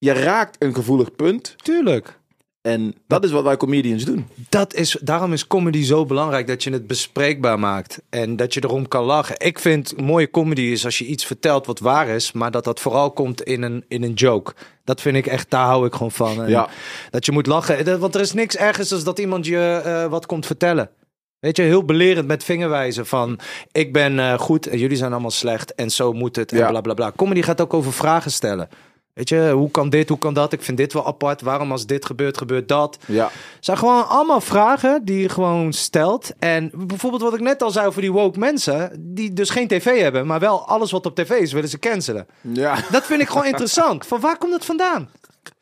je 0.00 0.12
raakt 0.12 0.56
een 0.58 0.74
gevoelig 0.74 1.14
punt. 1.16 1.54
Tuurlijk. 1.56 2.18
En 2.62 2.94
dat 3.06 3.24
is 3.24 3.30
wat 3.30 3.42
wij 3.44 3.56
comedians 3.56 4.04
doen. 4.04 4.26
Dat 4.48 4.74
is, 4.74 4.96
daarom 5.00 5.32
is 5.32 5.46
comedy 5.46 5.82
zo 5.84 6.06
belangrijk 6.06 6.46
dat 6.46 6.62
je 6.62 6.70
het 6.72 6.86
bespreekbaar 6.86 7.58
maakt 7.58 8.00
en 8.10 8.36
dat 8.36 8.54
je 8.54 8.64
erom 8.64 8.88
kan 8.88 9.04
lachen. 9.04 9.34
Ik 9.38 9.58
vind 9.58 10.00
mooie 10.00 10.30
comedy 10.30 10.60
is 10.62 10.84
als 10.84 10.98
je 10.98 11.04
iets 11.06 11.24
vertelt 11.26 11.66
wat 11.66 11.78
waar 11.78 12.08
is, 12.08 12.32
maar 12.32 12.50
dat 12.50 12.64
dat 12.64 12.80
vooral 12.80 13.10
komt 13.12 13.42
in 13.42 13.62
een, 13.62 13.84
in 13.88 14.02
een 14.02 14.12
joke. 14.12 14.52
Dat 14.84 15.00
vind 15.00 15.16
ik 15.16 15.26
echt, 15.26 15.50
daar 15.50 15.66
hou 15.66 15.86
ik 15.86 15.92
gewoon 15.92 16.10
van. 16.12 16.42
En 16.42 16.48
Ja. 16.48 16.68
Dat 17.10 17.26
je 17.26 17.32
moet 17.32 17.46
lachen, 17.46 17.84
Dat- 17.84 17.98
want 18.00 18.14
er 18.14 18.20
is 18.20 18.32
niks 18.32 18.56
ergers 18.56 18.88
dan 18.88 19.02
dat 19.04 19.18
iemand 19.18 19.46
je 19.46 19.80
eh, 19.84 20.06
wat 20.06 20.26
komt 20.26 20.46
vertellen. 20.46 20.90
Weet 21.38 21.56
je, 21.56 21.62
heel 21.62 21.84
belerend 21.84 22.26
met 22.26 22.44
vingerwijzen 22.44 23.06
van 23.06 23.38
ik 23.72 23.92
ben 23.92 24.18
eh, 24.18 24.38
goed 24.38 24.66
en 24.66 24.78
jullie 24.78 24.96
zijn 24.96 25.12
allemaal 25.12 25.30
slecht 25.30 25.74
en 25.74 25.90
zo 25.90 26.12
moet 26.12 26.36
het 26.36 26.52
en 26.52 26.58
Ja. 26.58 26.68
bla 26.68 26.80
bla 26.80 26.94
bla. 26.94 27.12
Comedy 27.16 27.42
gaat 27.42 27.60
ook 27.60 27.74
over 27.74 27.92
vragen 27.92 28.30
stellen. 28.30 28.68
Weet 29.14 29.28
je, 29.28 29.50
hoe 29.54 29.70
kan 29.70 29.88
dit, 29.90 30.08
hoe 30.08 30.18
kan 30.18 30.34
dat? 30.34 30.52
Ik 30.52 30.62
vind 30.62 30.76
dit 30.76 30.92
wel 30.92 31.06
apart. 31.06 31.40
Waarom 31.40 31.72
als 31.72 31.86
dit 31.86 32.06
gebeurt, 32.06 32.38
gebeurt 32.38 32.68
dat? 32.68 32.98
Ja. 33.06 33.30
Zijn 33.60 33.78
gewoon 33.78 34.08
allemaal 34.08 34.40
vragen 34.40 35.04
die 35.04 35.20
je 35.20 35.28
gewoon 35.28 35.72
stelt. 35.72 36.32
En 36.38 36.70
bijvoorbeeld 36.74 37.22
wat 37.22 37.34
ik 37.34 37.40
net 37.40 37.62
al 37.62 37.70
zei 37.70 37.86
over 37.86 38.00
die 38.00 38.12
woke 38.12 38.38
mensen, 38.38 38.92
die 39.14 39.32
dus 39.32 39.50
geen 39.50 39.68
tv 39.68 40.00
hebben, 40.00 40.26
maar 40.26 40.40
wel 40.40 40.66
alles 40.66 40.90
wat 40.90 41.06
op 41.06 41.14
tv 41.14 41.30
is, 41.30 41.52
willen 41.52 41.68
ze 41.68 41.78
cancelen. 41.78 42.26
ja. 42.40 42.78
Dat 42.90 43.04
vind 43.06 43.20
ik 43.20 43.28
gewoon 43.28 43.46
interessant. 43.52 44.06
Van 44.06 44.20
waar 44.20 44.38
komt 44.38 44.52
dat 44.52 44.64
vandaan? 44.64 45.08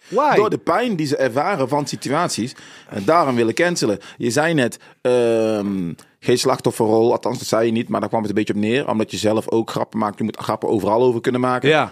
Why? 0.09 0.35
Door 0.35 0.51
de 0.51 0.59
pijn 0.59 0.97
die 0.97 1.07
ze 1.07 1.17
ervaren 1.17 1.69
van 1.69 1.87
situaties. 1.87 2.55
En 2.89 3.05
daarom 3.05 3.35
willen 3.35 3.55
cancelen. 3.55 3.99
Je 4.17 4.31
zei 4.31 4.55
net, 4.55 4.79
ehm, 5.01 5.93
geen 6.21 6.39
slachtofferrol. 6.39 7.13
Althans, 7.13 7.39
dat 7.39 7.49
zei 7.49 7.67
je 7.67 7.73
niet. 7.73 7.89
Maar 7.89 8.01
daar 8.01 8.09
kwam 8.09 8.21
het 8.21 8.31
een 8.31 8.37
beetje 8.37 8.55
op 8.55 8.61
neer. 8.61 8.89
Omdat 8.89 9.11
je 9.11 9.17
zelf 9.17 9.51
ook 9.51 9.71
grappen 9.71 9.99
maakt. 9.99 10.19
Je 10.19 10.25
moet 10.25 10.37
grappen 10.37 10.69
overal 10.69 11.03
over 11.03 11.21
kunnen 11.21 11.41
maken. 11.41 11.69
Ja, 11.69 11.91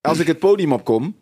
Als 0.00 0.18
ik 0.18 0.26
het 0.26 0.38
podium 0.38 0.72
opkom. 0.72 1.16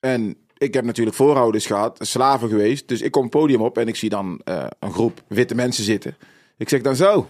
En 0.00 0.36
ik 0.56 0.74
heb 0.74 0.84
natuurlijk 0.84 1.16
voorouders 1.16 1.66
gehad. 1.66 1.98
Slaven 2.02 2.48
geweest. 2.48 2.88
Dus 2.88 3.00
ik 3.00 3.10
kom 3.10 3.22
het 3.22 3.30
podium 3.30 3.60
op. 3.62 3.78
En 3.78 3.88
ik 3.88 3.96
zie 3.96 4.08
dan 4.08 4.40
eh, 4.44 4.66
een 4.78 4.92
groep 4.92 5.22
witte 5.28 5.54
mensen 5.54 5.84
zitten. 5.84 6.16
Ik 6.56 6.68
zeg 6.68 6.80
dan 6.80 6.96
zo. 6.96 7.28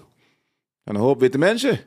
En 0.85 0.95
een 0.95 1.01
hoop 1.01 1.21
witte 1.21 1.39
mensen. 1.39 1.81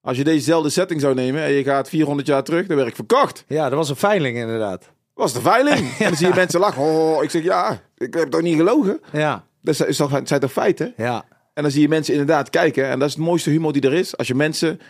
Als 0.00 0.16
je 0.16 0.24
dezezelfde 0.24 0.70
setting 0.70 1.00
zou 1.00 1.14
nemen. 1.14 1.42
En 1.42 1.52
je 1.52 1.62
gaat 1.64 1.88
400 1.88 2.28
jaar 2.28 2.42
terug. 2.44 2.66
Dan 2.66 2.76
werd 2.76 2.88
ik 2.88 2.94
verkocht. 2.94 3.44
ja, 3.48 3.68
dat 3.68 3.78
was 3.78 3.88
een 3.88 3.96
veiling 3.96 4.36
inderdaad. 4.36 4.90
Was 5.14 5.32
de 5.32 5.40
veiling. 5.40 5.78
En 5.98 6.04
dan 6.08 6.16
zie 6.16 6.28
je 6.28 6.34
mensen 6.34 6.60
lachen. 6.60 6.82
Oh, 6.82 7.22
ik 7.22 7.30
zeg 7.30 7.42
ja. 7.42 7.82
Ik 7.96 8.14
heb 8.14 8.30
toch 8.30 8.42
niet 8.42 8.56
gelogen. 8.56 9.00
Ja, 9.12 9.46
Dat 9.62 9.86
is 9.88 9.96
toch, 9.96 10.10
het 10.10 10.28
zijn 10.28 10.40
toch 10.40 10.52
feiten? 10.52 10.94
ja, 10.96 11.24
En 11.54 11.62
dan 11.62 11.72
zie 11.72 11.80
je 11.82 11.88
mensen 11.88 12.12
inderdaad 12.12 12.50
kijken. 12.50 12.84
En 12.86 12.98
dat 12.98 13.08
is 13.08 13.14
het 13.14 13.24
mooiste 13.24 13.50
humor 13.50 13.72
die 13.72 13.82
er 13.82 13.94
is. 13.94 14.16
Als 14.16 14.26
je 14.26 14.34
mensen 14.34 14.80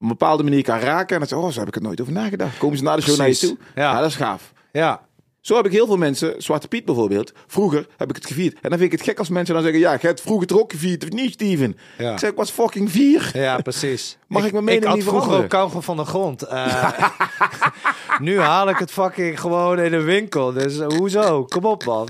een 0.00 0.08
bepaalde 0.08 0.42
manier 0.42 0.62
kan 0.62 0.78
raken. 0.78 1.14
En 1.14 1.18
dan 1.18 1.28
zeggen 1.28 1.46
oh, 1.48 1.52
zo 1.52 1.58
heb 1.58 1.68
ik 1.68 1.76
er 1.76 1.82
nooit 1.82 2.00
over 2.00 2.12
nagedacht. 2.12 2.58
Komen 2.58 2.78
ze 2.78 2.82
na 2.84 2.96
de 2.96 3.02
show 3.02 3.16
naar 3.18 3.28
je 3.28 3.36
toe. 3.36 3.56
Ja. 3.74 3.82
Ja. 3.82 4.00
dat 4.00 4.08
is 4.10 4.16
gaaf. 4.16 4.52
ja. 4.72 5.08
Zo 5.40 5.56
heb 5.56 5.66
ik 5.66 5.72
heel 5.72 5.86
veel 5.86 5.96
mensen, 5.96 6.34
Zwarte 6.42 6.68
Piet 6.68 6.84
bijvoorbeeld. 6.84 7.32
Vroeger 7.46 7.86
heb 7.96 8.08
ik 8.08 8.16
het 8.16 8.26
gevierd. 8.26 8.54
En 8.54 8.70
dan 8.70 8.78
vind 8.78 8.92
ik 8.92 8.98
het 8.98 9.08
gek 9.08 9.18
als 9.18 9.28
mensen 9.28 9.54
dan 9.54 9.62
zeggen... 9.62 9.80
Ja, 9.80 9.92
je 9.92 9.98
hebt 10.00 10.20
vroeger 10.20 10.48
het 10.48 10.58
ook 10.58 10.72
gevierd, 10.72 11.02
of 11.02 11.10
niet, 11.10 11.32
Steven? 11.32 11.76
Ja. 11.98 12.12
Ik 12.12 12.18
zeg, 12.18 12.30
ik 12.30 12.36
was 12.36 12.50
fucking 12.50 12.90
vier. 12.90 13.30
Ja, 13.34 13.58
precies. 13.60 14.18
Mag 14.26 14.44
ik 14.44 14.52
mijn 14.52 14.64
mening 14.64 14.82
Ik 14.82 14.88
had 14.88 14.96
niet 14.96 15.06
vroeger 15.06 15.28
ook 15.28 15.34
veranderen? 15.34 15.58
kauwgom 15.58 15.82
van 15.82 15.96
de 15.96 16.04
grond. 16.04 16.42
Eh, 16.42 16.88
nu 18.20 18.38
haal 18.38 18.68
ik 18.68 18.76
het 18.76 18.90
fucking 18.90 19.40
gewoon 19.40 19.78
in 19.78 19.90
de 19.90 20.00
winkel. 20.00 20.52
Dus 20.52 20.78
eh, 20.78 20.86
hoezo? 20.86 21.44
Kom 21.44 21.64
op, 21.64 21.84
man. 21.84 22.08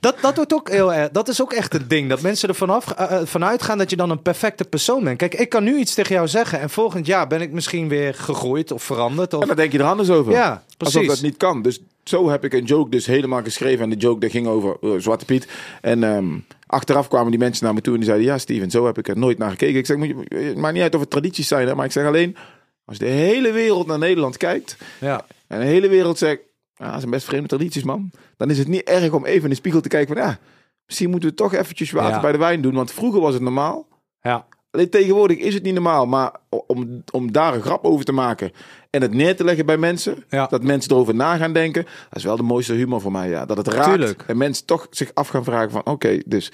Dat, 0.00 0.16
dat, 0.20 0.36
wordt 0.36 0.54
ook 0.54 0.70
heel 0.70 0.94
erg, 0.94 1.10
dat 1.10 1.28
is 1.28 1.42
ook 1.42 1.52
echt 1.52 1.72
het 1.72 1.90
ding. 1.90 2.08
Dat 2.08 2.20
mensen 2.20 2.48
er 2.48 2.54
vanaf, 2.54 2.90
eh, 2.90 3.20
eh, 3.20 3.26
vanuit 3.26 3.62
gaan 3.62 3.78
dat 3.78 3.90
je 3.90 3.96
dan 3.96 4.10
een 4.10 4.22
perfecte 4.22 4.64
persoon 4.64 5.04
bent. 5.04 5.18
Kijk, 5.18 5.34
ik 5.34 5.48
kan 5.48 5.64
nu 5.64 5.78
iets 5.78 5.94
tegen 5.94 6.14
jou 6.14 6.28
zeggen. 6.28 6.60
En 6.60 6.70
volgend 6.70 7.06
jaar 7.06 7.26
ben 7.26 7.40
ik 7.40 7.52
misschien 7.52 7.88
weer 7.88 8.14
gegroeid 8.14 8.72
of 8.72 8.82
veranderd. 8.82 9.34
Of... 9.34 9.40
En 9.40 9.46
dan 9.46 9.56
denk 9.56 9.72
je 9.72 9.78
er 9.78 9.84
anders 9.84 10.10
over. 10.10 10.32
Ja, 10.32 10.62
precies. 10.76 10.96
Alsof 10.96 11.14
dat 11.14 11.22
niet 11.22 11.36
kan. 11.36 11.62
Dus 11.62 11.80
zo 12.04 12.30
heb 12.30 12.44
ik 12.44 12.52
een 12.52 12.64
joke 12.64 12.90
dus 12.90 13.06
helemaal 13.06 13.42
geschreven. 13.42 13.84
En 13.84 13.90
de 13.90 13.96
joke 13.96 14.30
ging 14.30 14.46
over 14.46 15.00
Zwarte 15.02 15.24
Piet. 15.24 15.48
En 15.80 16.04
ehm, 16.04 16.38
achteraf 16.66 17.08
kwamen 17.08 17.30
die 17.30 17.40
mensen 17.40 17.64
naar 17.64 17.74
me 17.74 17.80
toe 17.80 17.92
en 17.92 18.00
die 18.00 18.08
zeiden... 18.08 18.28
Ja, 18.28 18.38
Steven, 18.38 18.70
zo 18.70 18.86
heb 18.86 18.98
ik 18.98 19.08
er 19.08 19.18
nooit 19.18 19.38
naar 19.38 19.50
gekeken. 19.50 19.78
Ik 19.78 19.86
zeg, 19.86 19.96
het 20.28 20.56
maakt 20.56 20.74
niet 20.74 20.82
uit 20.82 20.94
of 20.94 21.00
het 21.00 21.10
tradities 21.10 21.48
zijn. 21.48 21.68
Hè, 21.68 21.74
maar 21.74 21.84
ik 21.84 21.92
zeg 21.92 22.06
alleen, 22.06 22.36
als 22.84 22.98
de 22.98 23.06
hele 23.06 23.52
wereld 23.52 23.86
naar 23.86 23.98
Nederland 23.98 24.36
kijkt... 24.36 24.76
Ja, 25.00 25.26
en 25.46 25.58
de 25.60 25.66
hele 25.66 25.88
wereld 25.88 26.18
zegt... 26.18 26.40
Ja, 26.74 26.90
dat 26.90 26.98
zijn 26.98 27.10
best 27.10 27.26
vreemde 27.26 27.48
tradities, 27.48 27.82
man. 27.82 28.10
Dan 28.36 28.50
is 28.50 28.58
het 28.58 28.68
niet 28.68 28.82
erg 28.82 29.12
om 29.12 29.24
even 29.26 29.42
in 29.42 29.48
de 29.48 29.54
spiegel 29.54 29.80
te 29.80 29.88
kijken 29.88 30.14
van... 30.16 30.24
Ja, 30.26 30.38
misschien 30.86 31.10
moeten 31.10 31.28
we 31.28 31.34
toch 31.34 31.52
eventjes 31.54 31.90
water 31.90 32.10
Ja. 32.14 32.20
bij 32.20 32.32
de 32.32 32.38
wijn 32.38 32.60
doen. 32.62 32.74
Want 32.74 32.92
vroeger 32.92 33.20
was 33.20 33.34
het 33.34 33.42
normaal. 33.42 33.88
ja, 34.20 34.46
Alleen 34.70 34.90
tegenwoordig 34.90 35.38
is 35.38 35.54
het 35.54 35.62
niet 35.62 35.74
normaal. 35.74 36.06
Maar 36.06 36.32
om, 36.66 37.02
om 37.12 37.32
daar 37.32 37.54
een 37.54 37.62
grap 37.62 37.84
over 37.84 38.04
te 38.04 38.12
maken 38.12 38.52
en 38.90 39.02
het 39.02 39.14
neer 39.14 39.36
te 39.36 39.44
leggen 39.44 39.66
bij 39.66 39.76
mensen, 39.76 40.24
Ja. 40.28 40.46
dat 40.46 40.62
mensen 40.62 40.90
erover 40.92 41.14
na 41.14 41.36
gaan 41.36 41.52
denken, 41.52 41.82
dat 41.84 42.18
is 42.18 42.24
wel 42.24 42.36
de 42.36 42.42
mooiste 42.42 42.72
humor 42.72 43.00
voor 43.00 43.12
mij. 43.12 43.28
Ja. 43.28 43.46
Dat 43.46 43.56
het 43.56 43.66
raakt 43.68 43.88
Tuurlijk. 43.88 44.24
en 44.26 44.36
mensen 44.36 44.66
toch 44.66 44.86
zich 44.90 45.10
af 45.14 45.28
gaan 45.28 45.44
vragen 45.44 45.70
van, 45.70 45.84
oké, 45.86 46.18
dus 46.26 46.52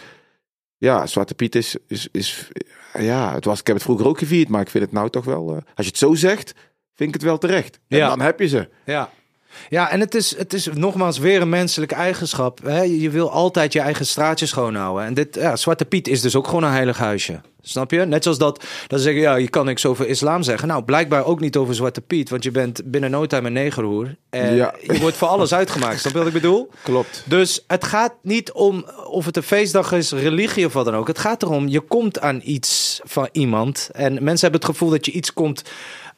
ja, 0.76 1.06
Zwarte 1.06 1.34
Piet 1.34 1.54
is, 1.54 1.76
is, 1.86 2.08
is, 2.12 2.50
ja, 3.02 3.34
het 3.34 3.44
was, 3.44 3.60
ik 3.60 3.66
heb 3.66 3.76
het 3.76 3.84
vroeger 3.84 4.06
ook 4.06 4.18
gevierd, 4.18 4.48
maar 4.48 4.60
ik 4.60 4.70
vind 4.70 4.84
het 4.84 4.92
nou 4.92 5.10
toch 5.10 5.24
wel, 5.24 5.48
eh, 5.48 5.54
als 5.54 5.86
je 5.86 5.90
het 5.90 5.98
zo 5.98 6.14
zegt, 6.14 6.54
vind 6.94 7.08
ik 7.08 7.14
het 7.14 7.22
wel 7.22 7.38
terecht. 7.38 7.80
En 7.88 7.98
Ja. 7.98 8.08
dan 8.08 8.20
heb 8.20 8.40
je 8.40 8.48
ze. 8.48 8.68
ja. 8.84 9.10
Ja, 9.68 9.90
en 9.90 10.00
het 10.00 10.14
is, 10.14 10.36
het 10.36 10.52
is 10.52 10.68
nogmaals 10.74 11.18
weer 11.18 11.40
een 11.40 11.48
menselijke 11.48 11.94
eigenschap. 11.94 12.60
Hè? 12.62 12.82
Je 12.82 13.00
je 13.00 13.14
wil 13.14 13.30
altijd 13.30 13.72
je 13.72 13.80
eigen 13.80 14.06
straatje 14.06 14.46
schoonhouden. 14.46 15.04
En 15.04 15.14
dit, 15.14 15.34
ja, 15.34 15.56
Zwarte 15.56 15.84
Piet 15.84 16.08
is 16.08 16.20
dus 16.20 16.36
ook 16.36 16.46
gewoon 16.46 16.62
een 16.64 16.70
heilig 16.70 16.98
huisje. 16.98 17.40
Snap 17.62 17.90
je? 17.90 18.04
Net 18.04 18.22
zoals 18.22 18.38
dat, 18.38 18.64
dat 18.86 18.98
ze 18.98 19.04
zeggen, 19.04 19.22
ja, 19.22 19.36
je 19.36 19.48
kan 19.48 19.64
niks 19.64 19.86
over 19.86 20.08
islam 20.08 20.42
zeggen. 20.42 20.68
Nou, 20.68 20.82
blijkbaar 20.82 21.24
ook 21.24 21.40
niet 21.40 21.56
over 21.56 21.74
Zwarte 21.74 22.00
Piet. 22.00 22.30
Want 22.30 22.42
je 22.42 22.50
bent 22.50 22.80
binnen 22.84 23.10
no 23.10 23.26
time 23.26 23.46
een 23.46 23.52
negerhoer. 23.52 24.16
En 24.30 24.54
Ja. 24.54 24.74
je 24.82 24.98
wordt 24.98 25.16
voor 25.16 25.28
alles 25.28 25.54
uitgemaakt. 25.54 26.00
Snap 26.00 26.12
je 26.12 26.18
wat 26.18 26.26
ik 26.26 26.32
bedoel? 26.32 26.70
Klopt. 26.82 27.22
Dus 27.26 27.64
het 27.66 27.84
gaat 27.84 28.14
niet 28.22 28.52
om 28.52 28.86
of 29.06 29.24
het 29.24 29.36
een 29.36 29.42
feestdag 29.42 29.92
is, 29.92 30.12
religie 30.12 30.66
of 30.66 30.72
wat 30.72 30.84
dan 30.84 30.94
ook. 30.94 31.06
Het 31.08 31.18
gaat 31.18 31.42
erom, 31.42 31.68
je 31.68 31.80
komt 31.80 32.20
aan 32.20 32.40
iets 32.44 33.00
van 33.04 33.28
iemand. 33.32 33.88
En 33.92 34.12
mensen 34.12 34.40
hebben 34.50 34.60
het 34.60 34.70
gevoel 34.70 34.90
dat 34.90 35.06
je 35.06 35.12
iets 35.12 35.32
komt 35.32 35.62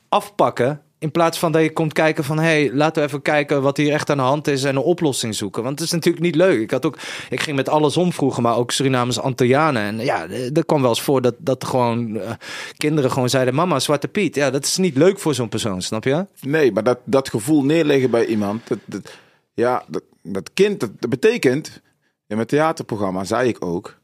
afpakken. 0.09 0.81
In 1.01 1.11
plaats 1.11 1.39
van 1.39 1.53
dat 1.53 1.63
je 1.63 1.73
komt 1.73 1.93
kijken 1.93 2.25
van... 2.25 2.39
hé, 2.39 2.45
hey, 2.45 2.73
laten 2.73 3.03
we 3.03 3.09
even 3.09 3.23
kijken 3.23 3.63
wat 3.63 3.77
hier 3.77 3.93
echt 3.93 4.11
aan 4.11 4.17
de 4.17 4.23
hand 4.23 4.49
is... 4.49 4.65
en 4.65 4.77
een 4.77 4.83
oplossing 4.83 5.35
zoeken. 5.35 5.63
Want 5.63 5.79
het 5.79 5.89
is 5.89 5.95
natuurlijk 5.95 6.25
niet 6.25 6.35
leuk. 6.35 6.61
Ik, 6.61 6.71
had 6.71 6.87
ook, 6.87 6.99
ik 7.31 7.41
ging 7.41 7.57
met 7.57 7.69
alles 7.69 7.97
om 7.97 8.13
vroeger, 8.13 8.43
maar 8.43 8.57
ook 8.57 8.71
Surinamers 8.71 9.21
Antillianen. 9.21 9.83
En 9.83 9.99
ja, 9.99 10.29
er 10.29 10.65
kwam 10.65 10.81
wel 10.81 10.91
eens 10.91 11.03
voor 11.03 11.23
dat, 11.23 11.35
dat 11.39 11.65
gewoon 11.65 12.17
eh, 12.17 12.31
kinderen 12.77 13.11
gewoon 13.11 13.29
zeiden... 13.29 13.55
mama, 13.55 13.79
Zwarte 13.79 14.09
Piet. 14.09 14.35
Ja, 14.35 14.51
dat 14.51 14.65
is 14.65 14.77
niet 14.77 14.97
leuk 14.97 15.19
voor 15.19 15.35
zo'n 15.35 15.49
persoon, 15.49 15.83
snap 15.83 16.05
je? 16.05 16.27
Nee, 16.41 16.73
maar 16.73 16.85
dat, 16.85 16.99
dat 17.05 17.29
gevoel 17.29 17.65
neerleggen 17.65 18.11
bij 18.11 18.27
iemand, 18.27 18.69
dat, 18.69 18.79
dat, 18.85 19.19
ja, 19.55 19.85
dat, 19.89 20.03
dat 20.23 20.51
kind, 20.55 20.81
dat, 20.81 20.91
dat 20.99 21.11
betekent, 21.11 21.81
in 22.27 22.37
mijn 22.37 22.49
theaterprogramma 22.49 23.25
zei 23.25 23.49
ik 23.49 23.65
ook, 23.65 23.99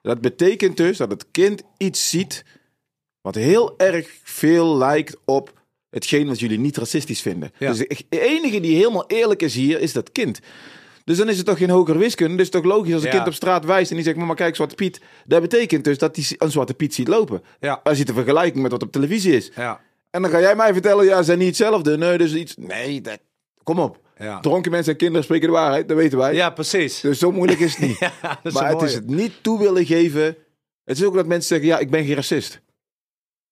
dat 0.00 0.20
betekent 0.20 0.76
dus 0.76 0.96
dat 0.96 1.10
het 1.10 1.26
kind 1.30 1.62
iets 1.76 2.08
ziet 2.08 2.44
wat 3.20 3.34
heel 3.34 3.74
erg 3.78 4.10
veel 4.22 4.76
lijkt 4.76 5.16
op 5.24 5.62
hetgeen 5.94 6.26
wat 6.26 6.40
jullie 6.40 6.58
niet 6.58 6.76
racistisch 6.76 7.20
vinden. 7.20 7.52
Ja. 7.58 7.72
Dus 7.72 7.78
de 8.08 8.20
enige 8.20 8.60
die 8.60 8.76
helemaal 8.76 9.04
eerlijk 9.06 9.42
is 9.42 9.54
hier, 9.54 9.80
is 9.80 9.92
dat 9.92 10.12
kind. 10.12 10.40
Dus 11.04 11.16
dan 11.16 11.28
is 11.28 11.36
het 11.36 11.46
toch 11.46 11.58
geen 11.58 11.70
hogere 11.70 11.98
wiskunde. 11.98 12.36
Dus 12.36 12.50
toch 12.50 12.64
logisch 12.64 12.92
als 12.92 13.02
een 13.02 13.08
Ja. 13.08 13.14
kind 13.14 13.26
op 13.26 13.34
straat 13.34 13.64
wijst 13.64 13.90
en 13.90 13.96
die 13.96 14.04
zegt: 14.04 14.16
Mama, 14.16 14.34
kijk, 14.34 14.54
Zwarte 14.54 14.74
Piet. 14.74 15.00
Dat 15.26 15.40
betekent 15.40 15.84
dus 15.84 15.98
dat 15.98 16.16
hij 16.16 16.24
een 16.38 16.50
Zwarte 16.50 16.74
Piet 16.74 16.94
ziet 16.94 17.08
lopen. 17.08 17.42
Ja. 17.60 17.80
Als 17.82 17.94
je 17.94 18.00
het 18.00 18.08
in 18.08 18.14
vergelijking 18.14 18.62
met 18.62 18.70
wat 18.72 18.82
op 18.82 18.92
televisie 18.92 19.32
is. 19.36 19.50
Ja. 19.54 19.80
En 20.10 20.22
dan 20.22 20.30
ga 20.30 20.40
jij 20.40 20.56
mij 20.56 20.72
vertellen, 20.72 21.04
ja, 21.04 21.16
ze 21.18 21.24
zijn 21.24 21.38
niet 21.38 21.46
hetzelfde. 21.46 21.96
Nee, 21.96 22.18
dus 22.18 22.34
iets. 22.34 22.54
Nee, 22.56 23.00
dat... 23.00 23.18
kom 23.62 23.78
op. 23.78 24.00
Ja. 24.18 24.40
Dronken 24.40 24.70
mensen 24.70 24.92
en 24.92 24.98
kinderen 24.98 25.24
spreken 25.24 25.46
de 25.46 25.52
waarheid, 25.54 25.88
dat 25.88 25.96
weten 25.96 26.18
wij. 26.18 26.34
Ja, 26.34 26.50
precies. 26.50 27.00
Dus 27.00 27.18
zo 27.18 27.32
moeilijk 27.32 27.60
is 27.60 27.76
het 27.76 27.88
niet. 27.88 27.98
Ja, 28.22 28.40
is 28.42 28.52
maar 28.52 28.70
een 28.70 28.76
het 28.78 28.88
is 28.88 28.94
het 28.94 29.06
niet 29.06 29.32
toe 29.40 29.58
willen 29.58 29.86
geven. 29.86 30.24
Het 30.84 30.96
is 30.98 31.04
ook 31.04 31.14
dat 31.14 31.26
mensen 31.26 31.48
zeggen, 31.48 31.66
ja, 31.68 31.78
ik 31.78 31.90
ben 31.90 32.04
geen 32.04 32.14
racist. 32.14 32.60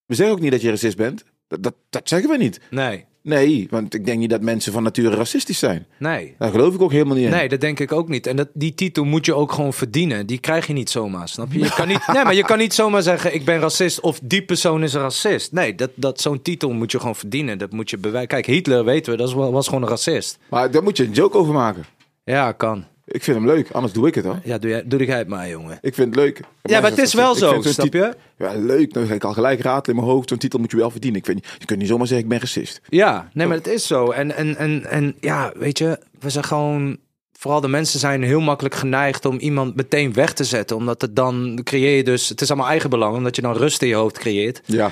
We 0.07 0.15
zeggen 0.15 0.35
ook 0.35 0.41
niet 0.43 0.51
dat 0.51 0.61
je 0.61 0.69
racist 0.71 0.97
bent. 0.97 1.25
Dat, 1.53 1.63
dat, 1.63 1.75
dat 1.91 2.09
zeggen 2.09 2.31
we 2.31 2.37
niet. 2.37 2.61
Nee, 2.71 3.05
Nee, 3.23 3.67
want 3.71 3.95
ik 3.95 4.07
denk 4.07 4.19
niet 4.19 4.31
dat 4.31 4.41
mensen 4.41 4.73
van 4.73 4.83
nature 4.83 5.17
racistisch 5.17 5.59
zijn. 5.59 5.87
nee. 5.99 6.35
Daar 6.39 6.51
geloof 6.51 6.75
ik 6.75 6.83
ook 6.83 6.93
helemaal 6.93 7.17
niet 7.17 7.25
in. 7.25 7.31
Nee, 7.31 7.49
dat 7.49 7.61
denk 7.61 7.81
ik 7.81 7.93
ook 7.93 8.09
niet. 8.09 8.27
En 8.27 8.37
dat, 8.37 8.49
die 8.55 8.75
titel 8.75 9.05
moet 9.05 9.27
je 9.27 9.35
ook 9.35 9.53
gewoon 9.53 9.73
verdienen. 9.73 10.27
Die 10.27 10.39
krijg 10.39 10.67
je 10.67 10.73
niet 10.73 10.91
zomaar, 10.91 11.29
snap 11.29 11.53
je? 11.53 11.59
je 11.59 11.75
kan 11.75 11.89
niet, 11.89 12.07
nee, 12.13 12.25
maar 12.25 12.35
je 12.35 12.45
kan 12.45 12.59
niet 12.59 12.75
zomaar 12.75 13.03
zeggen, 13.03 13.35
ik 13.35 13.45
ben 13.45 13.59
racist 13.59 14.01
of 14.01 14.21
die 14.23 14.43
persoon 14.43 14.83
is 14.83 14.95
een 14.95 15.01
racist. 15.01 15.53
Nee, 15.53 15.75
dat, 15.75 15.91
dat, 15.95 16.21
zo'n 16.21 16.43
titel 16.43 16.73
moet 16.73 16.93
je 16.93 16.99
gewoon 16.99 17.17
verdienen. 17.17 17.59
Dat 17.59 17.73
moet 17.73 17.91
je 17.91 17.99
bewijzen. 17.99 18.29
Kijk, 18.29 18.47
Hitler, 18.47 18.85
weten 18.85 19.13
we, 19.13 19.19
dat 19.19 19.33
was, 19.33 19.51
was 19.51 19.67
gewoon 19.69 19.83
een 19.83 19.89
racist. 19.89 20.39
Maar 20.51 20.71
daar 20.71 20.83
moet 20.83 20.97
je 20.97 21.05
een 21.05 21.13
joke 21.13 21.39
over 21.39 21.55
maken. 21.55 21.85
Ja, 22.25 22.53
kan. 22.53 22.85
Ik 23.13 23.23
vind 23.23 23.37
hem 23.37 23.47
leuk, 23.47 23.71
anders 23.71 23.93
doe 23.93 24.07
ik 24.07 24.15
het 24.15 24.25
hoor. 24.25 24.41
Ja, 24.45 24.59
doe, 24.59 24.71
jij, 24.71 24.83
doe 24.87 25.05
jij 25.05 25.19
het 25.19 25.29
maar, 25.29 25.49
jongen. 25.49 25.79
Ik 25.81 25.95
vind 25.95 26.07
het 26.07 26.17
leuk. 26.17 26.41
Ja, 26.63 26.81
maar 26.81 26.91
het 26.91 26.99
is 26.99 27.15
wel 27.15 27.35
zo, 27.35 27.63
snap 27.63 27.93
je? 27.93 28.15
Ja, 28.39 28.55
leuk. 28.55 28.95
Dan 28.95 29.07
ga 29.07 29.15
ik 29.15 29.25
al 29.25 29.33
gelijk 29.33 29.61
ratelen 29.61 29.97
in 29.97 30.05
mijn 30.05 30.15
hoofd. 30.15 30.29
Zo'n 30.29 30.39
titel 30.39 30.59
moet 30.59 30.71
je 30.71 30.77
wel 30.77 30.91
verdienen. 30.91 31.19
Ik 31.19 31.27
vind, 31.27 31.47
je 31.59 31.67
kunt 31.67 31.79
niet 31.79 31.89
zomaar 31.89 32.07
zeggen, 32.07 32.25
ik 32.25 32.31
ben 32.33 32.41
racist. 32.41 32.81
Ja, 32.89 33.29
nee, 33.33 33.47
maar 33.47 33.57
het 33.57 33.67
is 33.67 33.87
zo. 33.87 34.11
En, 34.11 34.37
en, 34.37 34.57
en, 34.57 34.87
en 34.87 35.15
ja, 35.21 35.53
weet 35.57 35.79
je, 35.79 35.99
we 36.21 36.31
zijn 36.31 36.45
gewoon... 36.45 36.99
Vooral 37.33 37.61
de 37.61 37.69
mensen 37.69 37.99
zijn 37.99 38.23
heel 38.23 38.41
makkelijk 38.41 38.75
geneigd 38.75 39.25
om 39.25 39.39
iemand 39.39 39.77
meteen 39.77 40.13
weg 40.13 40.33
te 40.33 40.45
zetten. 40.45 40.77
Omdat 40.77 41.01
het 41.01 41.17
dan 41.17 41.61
creëer 41.63 41.97
je 41.97 42.05
dus... 42.05 42.29
Het 42.29 42.41
is 42.41 42.51
allemaal 42.51 42.69
eigenbelang, 42.69 43.17
omdat 43.17 43.37
je 43.37 43.43
dan 43.43 43.57
rust 43.57 43.83
in 43.83 43.89
je 43.89 43.95
hoofd 43.95 44.19
creëert. 44.19 44.61
Ja. 44.65 44.91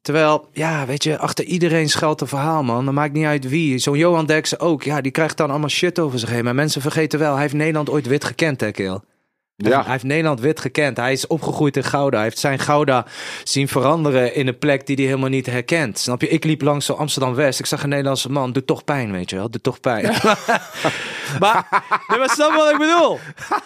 Terwijl, 0.00 0.48
ja, 0.52 0.86
weet 0.86 1.04
je, 1.04 1.18
achter 1.18 1.44
iedereen 1.44 1.88
schuilt 1.88 2.20
een 2.20 2.26
verhaal, 2.26 2.62
man. 2.62 2.84
Dan 2.84 2.94
maakt 2.94 3.12
niet 3.12 3.24
uit 3.24 3.48
wie. 3.48 3.78
Zo'n 3.78 3.98
Johan 3.98 4.26
Derksen 4.26 4.60
ook. 4.60 4.82
Ja, 4.82 5.00
die 5.00 5.12
krijgt 5.12 5.36
dan 5.36 5.50
allemaal 5.50 5.68
shit 5.68 5.98
over 5.98 6.18
zich 6.18 6.30
heen. 6.30 6.44
Maar 6.44 6.54
mensen 6.54 6.80
vergeten 6.80 7.18
wel, 7.18 7.32
hij 7.32 7.42
heeft 7.42 7.54
Nederland 7.54 7.90
ooit 7.90 8.06
wit 8.06 8.24
gekend, 8.24 8.60
hè, 8.60 8.70
Keel? 8.70 9.04
Ja. 9.66 9.82
Hij 9.82 9.90
heeft 9.92 10.04
Nederland 10.04 10.40
wit 10.40 10.60
gekend. 10.60 10.96
Hij 10.96 11.12
is 11.12 11.26
opgegroeid 11.26 11.76
in 11.76 11.84
Gouda. 11.84 12.16
Hij 12.16 12.24
heeft 12.26 12.38
zijn 12.38 12.58
Gouda 12.58 13.06
zien 13.44 13.68
veranderen 13.68 14.34
in 14.34 14.46
een 14.46 14.58
plek 14.58 14.86
die 14.86 14.96
hij 14.96 15.04
helemaal 15.04 15.28
niet 15.28 15.46
herkent. 15.46 15.98
Snap 15.98 16.20
je? 16.20 16.28
Ik 16.28 16.44
liep 16.44 16.62
langs 16.62 16.86
zo 16.86 16.92
Amsterdam-West. 16.92 17.58
Ik 17.58 17.66
zag 17.66 17.82
een 17.82 17.88
Nederlandse 17.88 18.30
man. 18.30 18.52
Doet 18.52 18.66
toch 18.66 18.84
pijn, 18.84 19.12
weet 19.12 19.30
je 19.30 19.36
wel. 19.36 19.50
Doet 19.50 19.62
toch 19.62 19.80
pijn. 19.80 20.02
maar, 21.40 21.84
nee, 22.08 22.18
maar 22.18 22.30
snap 22.30 22.50
je 22.50 22.56
wat 22.56 22.70
ik 22.72 22.78
bedoel? 22.78 23.18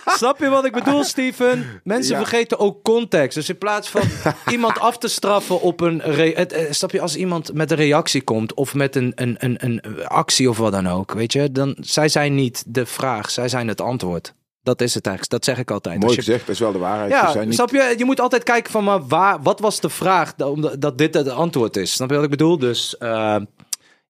Snap 0.06 0.38
je 0.38 0.48
wat 0.48 0.64
ik 0.64 0.72
bedoel, 0.72 1.04
Steven? 1.04 1.80
Mensen 1.84 2.12
Ja. 2.14 2.18
vergeten 2.20 2.58
ook 2.58 2.82
context. 2.82 3.34
Dus 3.36 3.48
in 3.48 3.58
plaats 3.58 3.88
van 3.88 4.02
iemand 4.50 4.78
af 4.78 4.98
te 4.98 5.08
straffen 5.08 5.60
op 5.60 5.80
een... 5.80 6.00
Het, 6.02 6.52
eh, 6.52 6.72
snap 6.72 6.90
je? 6.90 7.00
Als 7.00 7.16
iemand 7.16 7.52
met 7.54 7.70
een 7.70 7.76
reactie 7.76 8.22
komt 8.22 8.54
of 8.54 8.74
met 8.74 8.96
een, 8.96 9.12
een, 9.14 9.36
een, 9.38 9.56
een 9.64 10.06
actie 10.06 10.48
of 10.50 10.56
wat 10.58 10.72
dan 10.72 10.88
ook. 10.88 11.12
Weet 11.12 11.32
je? 11.32 11.52
Dan, 11.52 11.76
zij 11.80 12.08
zijn 12.08 12.34
niet 12.34 12.64
de 12.66 12.86
vraag. 12.86 13.30
Zij 13.30 13.48
zijn 13.48 13.68
het 13.68 13.80
antwoord. 13.80 14.34
Dat 14.62 14.80
is 14.80 14.94
het 14.94 15.06
eigenlijk. 15.06 15.34
Dat 15.34 15.44
zeg 15.54 15.58
ik 15.64 15.70
altijd. 15.70 15.98
Mooi 16.00 16.10
je- 16.12 16.18
gezegd, 16.18 16.40
dat 16.46 16.54
is 16.54 16.60
wel 16.60 16.72
de 16.72 16.78
waarheid. 16.78 17.10
ja, 17.10 17.30
zijn 17.32 17.44
niet... 17.46 17.54
snap 17.54 17.70
je? 17.70 17.94
Je 17.98 18.04
moet 18.04 18.20
altijd 18.20 18.42
kijken 18.42 18.72
van, 18.72 18.84
maar 18.84 19.06
waar, 19.06 19.42
wat 19.42 19.60
was 19.60 19.80
de 19.80 19.88
vraag 19.88 20.34
dat 20.78 20.98
dit 20.98 21.14
het 21.14 21.28
antwoord 21.28 21.76
is? 21.76 21.92
Snap 21.92 22.08
je 22.08 22.14
wat 22.14 22.24
ik 22.24 22.30
bedoel? 22.30 22.58
Dus 22.58 22.96
eh, 22.98 23.36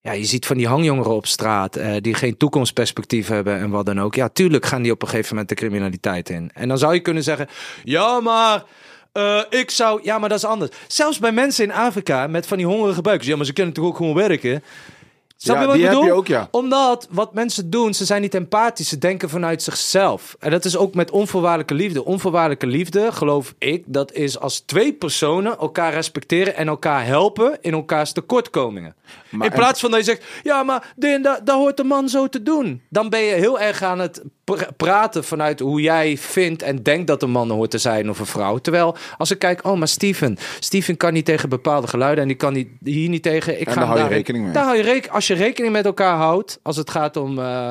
ja, 0.00 0.12
je 0.12 0.24
ziet 0.24 0.46
van 0.46 0.56
die 0.56 0.66
hangjongeren 0.68 1.14
op 1.14 1.26
straat 1.26 1.76
eh, 1.76 1.96
die 2.00 2.14
geen 2.14 2.36
toekomstperspectief 2.36 3.28
hebben 3.28 3.58
en 3.58 3.70
wat 3.70 3.86
dan 3.86 4.00
ook. 4.00 4.14
Ja, 4.14 4.28
tuurlijk 4.28 4.66
gaan 4.66 4.82
die 4.82 4.92
op 4.92 5.02
een 5.02 5.08
gegeven 5.08 5.30
moment 5.30 5.48
de 5.48 5.54
criminaliteit 5.54 6.28
in. 6.30 6.50
En 6.54 6.68
dan 6.68 6.78
zou 6.78 6.94
je 6.94 7.00
kunnen 7.00 7.22
zeggen, 7.22 7.48
ja, 7.84 8.20
maar... 8.20 8.62
eh, 9.12 9.42
ik 9.50 9.70
zou, 9.70 10.00
ja, 10.02 10.18
maar 10.18 10.28
dat 10.28 10.38
is 10.38 10.44
anders. 10.44 10.70
Zelfs 10.86 11.18
bij 11.18 11.32
mensen 11.32 11.64
in 11.64 11.72
Afrika 11.72 12.26
met 12.26 12.46
van 12.46 12.56
die 12.56 12.66
hongerige 12.66 13.02
buikjes. 13.02 13.28
Ja, 13.28 13.36
maar 13.36 13.46
ze 13.46 13.52
kunnen 13.52 13.74
toch 13.74 13.84
ook 13.84 13.96
gewoon 13.96 14.14
werken. 14.14 14.62
Snap 15.44 15.56
Ja, 15.56 15.60
je 15.62 15.66
wat 15.68 15.76
die 15.76 15.84
ik 15.84 15.90
heb 15.90 15.98
bedoel? 16.00 16.14
je 16.14 16.20
ook, 16.20 16.26
ja. 16.26 16.48
Omdat 16.50 17.06
wat 17.10 17.34
mensen 17.34 17.70
doen, 17.70 17.94
ze 17.94 18.04
zijn 18.04 18.20
niet 18.20 18.34
empathisch. 18.34 18.88
Ze 18.88 18.98
denken 18.98 19.28
vanuit 19.28 19.62
zichzelf. 19.62 20.36
En 20.38 20.50
dat 20.50 20.64
is 20.64 20.76
ook 20.76 20.94
met 20.94 21.10
onvoorwaardelijke 21.10 21.74
liefde. 21.74 22.04
Onvoorwaardelijke 22.04 22.66
liefde, 22.66 23.12
geloof 23.12 23.54
ik, 23.58 23.84
dat 23.86 24.12
is 24.12 24.38
als 24.38 24.60
twee 24.60 24.92
personen 24.92 25.58
elkaar 25.58 25.92
respecteren 25.92 26.56
en 26.56 26.68
elkaar 26.68 27.06
helpen 27.06 27.58
in 27.60 27.72
elkaars 27.72 28.12
tekortkomingen. 28.12 28.94
Maar- 29.30 29.46
in 29.46 29.52
plaats 29.52 29.80
van 29.80 29.90
dat 29.90 29.98
je 29.98 30.04
zegt, 30.06 30.24
ja, 30.42 30.62
maar 30.62 30.92
dit 30.96 31.14
en 31.14 31.22
dat, 31.22 31.40
dat 31.46 31.56
hoort 31.56 31.76
de 31.76 31.84
man 31.84 32.08
zo 32.08 32.28
te 32.28 32.42
doen. 32.42 32.82
Dan 32.88 33.08
ben 33.08 33.20
je 33.20 33.34
heel 33.34 33.60
erg 33.60 33.82
aan 33.82 33.98
het 33.98 34.22
praten 34.76 35.24
vanuit 35.24 35.60
hoe 35.60 35.80
jij 35.80 36.16
vindt 36.18 36.62
en 36.62 36.82
denkt 36.82 37.06
dat 37.06 37.22
een 37.22 37.30
man 37.30 37.50
hoort 37.50 37.70
te 37.70 37.78
zijn 37.78 38.10
of 38.10 38.18
een 38.18 38.26
vrouw. 38.26 38.58
Terwijl 38.58 38.96
als 39.18 39.30
ik 39.30 39.38
kijk, 39.38 39.66
oh, 39.66 39.78
maar 39.78 39.88
Steven, 39.88 40.36
Steven 40.60 40.96
kan 40.96 41.12
niet 41.12 41.24
tegen 41.24 41.48
bepaalde 41.48 41.86
geluiden 41.86 42.22
en 42.22 42.28
die 42.28 42.36
kan 42.36 42.52
niet, 42.52 42.68
hier 42.84 43.08
niet 43.08 43.22
tegen. 43.22 43.60
Ik 43.60 43.66
En 43.66 43.72
ga 43.72 43.78
daar 43.80 43.88
hou 43.88 44.00
je 44.02 44.08
rekening 44.08 44.44
mee. 44.44 44.52
Daar 44.52 44.64
hou 44.64 44.76
je 44.76 44.82
rekening, 44.82 45.12
als 45.14 45.26
je 45.26 45.34
rekening 45.34 45.72
met 45.72 45.84
elkaar 45.84 46.16
houdt, 46.16 46.58
als 46.62 46.76
het 46.76 46.90
gaat 46.90 47.16
om. 47.16 47.38
eh, 47.38 47.68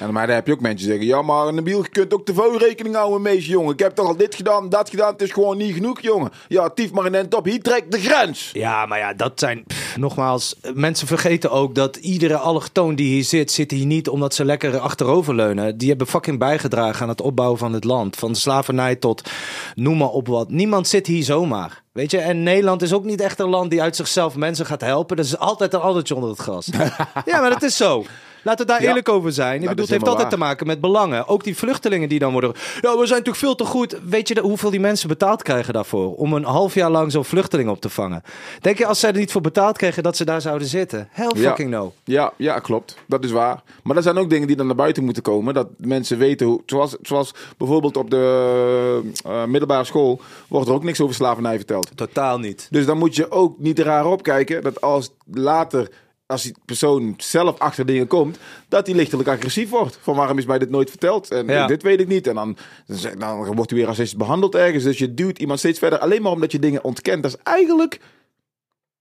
En 0.00 0.12
maar 0.12 0.26
daar 0.26 0.36
heb 0.36 0.46
je 0.46 0.52
ook 0.52 0.60
mensen 0.60 0.78
die 0.78 0.96
zeggen: 0.96 1.06
Ja, 1.06 1.22
maar 1.22 1.54
Nabil, 1.54 1.82
je 1.82 1.88
kunt 1.88 2.14
ook 2.14 2.24
te 2.26 2.34
veel 2.34 2.58
rekening 2.58 2.94
houden 2.94 3.22
met 3.22 3.32
meisje, 3.32 3.50
jongen. 3.50 3.72
Ik 3.72 3.78
heb 3.78 3.94
toch 3.94 4.06
al 4.06 4.16
dit 4.16 4.34
gedaan, 4.34 4.68
dat 4.68 4.90
gedaan. 4.90 5.12
Het 5.12 5.22
is 5.22 5.32
gewoon 5.32 5.56
niet 5.56 5.74
genoeg, 5.74 6.00
jongen. 6.00 6.30
Ja, 6.48 6.68
tief 6.68 6.92
maar 6.92 7.06
in 7.06 7.14
en 7.14 7.28
top. 7.28 7.44
Hier 7.44 7.62
trekt 7.62 7.92
de 7.92 8.00
grens. 8.00 8.50
Ja, 8.52 8.86
maar 8.86 8.98
ja, 8.98 9.12
dat 9.14 9.32
zijn. 9.34 9.64
pff, 9.66 9.96
nogmaals, 9.96 10.54
mensen 10.74 11.06
vergeten 11.06 11.50
ook 11.50 11.74
dat 11.74 11.96
iedere 11.96 12.36
allochtoon 12.36 12.94
die 12.94 13.06
hier 13.14 13.24
zit, 13.24 13.50
zit 13.50 13.70
hier 13.70 13.86
niet 13.86 14.08
omdat 14.08 14.34
ze 14.34 14.44
lekker 14.44 14.78
achteroverleunen. 14.78 15.78
Die 15.78 15.88
hebben 15.88 16.06
fucking 16.06 16.23
bijgedragen 16.32 17.02
aan 17.02 17.08
het 17.08 17.20
opbouwen 17.20 17.58
van 17.58 17.72
het 17.72 17.84
land. 17.84 18.16
Van 18.16 18.32
de 18.32 18.38
slavernij 18.38 18.96
tot 18.96 19.30
noem 19.74 19.96
maar 19.96 20.08
op 20.08 20.26
wat. 20.26 20.50
Niemand 20.50 20.88
zit 20.88 21.06
hier 21.06 21.24
zomaar. 21.24 21.82
Weet 21.92 22.10
je, 22.10 22.18
en 22.18 22.42
Nederland 22.42 22.82
is 22.82 22.92
ook 22.92 23.04
niet 23.04 23.20
echt 23.20 23.38
een 23.38 23.48
land 23.48 23.70
die 23.70 23.82
uit 23.82 23.96
zichzelf 23.96 24.36
mensen 24.36 24.66
gaat 24.66 24.80
helpen. 24.80 25.16
Er 25.16 25.24
is 25.24 25.38
altijd 25.38 25.74
een 25.74 25.80
addertje 25.80 26.14
onder 26.14 26.30
het 26.30 26.38
gras. 26.38 26.66
ja, 27.30 27.40
maar 27.40 27.50
dat 27.50 27.62
is 27.62 27.76
zo. 27.76 28.04
Laten 28.44 28.66
we 28.66 28.72
daar 28.72 28.82
Ja. 28.82 28.88
eerlijk 28.88 29.08
over 29.08 29.32
zijn. 29.32 29.54
Ik 29.54 29.60
Dat 29.60 29.68
bedoel, 29.68 29.84
het 29.84 29.94
heeft 29.94 30.08
altijd 30.08 30.30
te 30.30 30.36
maken 30.38 30.66
met 30.66 30.80
belangen. 30.80 31.28
Ook 31.28 31.44
die 31.44 31.56
vluchtelingen 31.56 32.08
die 32.08 32.18
dan 32.18 32.32
worden. 32.32 32.52
Ja, 32.54 32.90
we 32.90 32.96
zijn 32.96 33.08
natuurlijk 33.08 33.36
veel 33.36 33.54
te 33.54 33.64
goed. 33.64 33.98
Weet 34.04 34.28
je 34.28 34.34
de- 34.34 34.40
hoeveel 34.40 34.70
die 34.70 34.80
mensen 34.80 35.08
betaald 35.08 35.42
krijgen 35.42 35.72
daarvoor? 35.72 36.14
Om 36.14 36.32
een 36.32 36.44
half 36.44 36.74
jaar 36.74 36.90
lang 36.90 37.12
zo'n 37.12 37.24
vluchteling 37.24 37.68
op 37.68 37.80
te 37.80 37.88
vangen. 37.88 38.22
Denk 38.60 38.78
je 38.78 38.86
als 38.86 39.00
zij 39.00 39.12
er 39.12 39.18
niet 39.18 39.32
voor 39.32 39.40
betaald 39.40 39.76
kregen 39.76 40.02
dat 40.02 40.16
ze 40.16 40.24
daar 40.24 40.40
zouden 40.40 40.68
zitten? 40.68 41.08
Hell 41.10 41.30
Ja. 41.34 41.48
fucking 41.48 41.70
no. 41.70 41.92
Ja, 42.04 42.32
ja, 42.36 42.58
klopt. 42.58 42.96
Dat 43.06 43.24
is 43.24 43.30
waar. 43.30 43.62
Maar 43.82 43.96
er 43.96 44.02
zijn 44.02 44.18
ook 44.18 44.30
dingen 44.30 44.46
die 44.46 44.56
dan 44.56 44.66
naar 44.66 44.74
buiten 44.76 45.04
moeten 45.04 45.22
komen. 45.22 45.54
Dat 45.54 45.68
mensen 45.76 46.18
weten 46.18 46.46
hoe. 46.46 46.62
Zoals, 46.66 46.96
zoals 47.02 47.34
bijvoorbeeld 47.56 47.96
op 47.96 48.10
de 48.10 48.22
eh, 49.26 49.44
middelbare 49.44 49.84
school. 49.84 50.20
wordt 50.48 50.68
er 50.68 50.74
ook 50.74 50.84
niks 50.84 51.00
over 51.00 51.14
slavernij 51.14 51.56
verteld. 51.56 51.90
Totaal 51.96 52.38
niet. 52.38 52.68
Dus 52.70 52.86
dan 52.86 52.98
moet 52.98 53.16
je 53.16 53.30
ook 53.30 53.58
niet 53.58 53.78
raar 53.78 54.06
opkijken 54.06 54.62
dat 54.62 54.80
als 54.80 55.10
later, 55.32 55.88
als 56.26 56.42
die 56.42 56.54
persoon 56.64 57.14
zelf 57.16 57.58
achter 57.58 57.86
dingen 57.86 58.06
komt, 58.06 58.38
dat 58.68 58.86
hij 58.86 58.96
lichtelijk 58.96 59.28
agressief 59.28 59.70
wordt. 59.70 59.98
Van 60.02 60.16
waarom 60.16 60.38
is 60.38 60.46
mij 60.46 60.58
dit 60.58 60.70
nooit 60.70 60.90
verteld? 60.90 61.30
En 61.30 61.46
Ja. 61.46 61.66
dit 61.66 61.82
weet 61.82 62.00
ik 62.00 62.08
niet. 62.08 62.26
En 62.26 62.34
dan, 62.34 62.56
dan 63.18 63.54
wordt 63.54 63.70
hij 63.70 63.78
weer 63.78 63.88
racistisch 63.88 64.16
behandeld 64.18 64.54
ergens. 64.54 64.84
Dus 64.84 64.98
je 64.98 65.14
duwt 65.14 65.38
iemand 65.38 65.58
steeds 65.58 65.78
verder 65.78 65.98
alleen 65.98 66.22
maar 66.22 66.32
omdat 66.32 66.52
je 66.52 66.58
dingen 66.58 66.84
ontkent. 66.84 67.22
Dat 67.22 67.32
is 67.32 67.42
eigenlijk, 67.42 68.00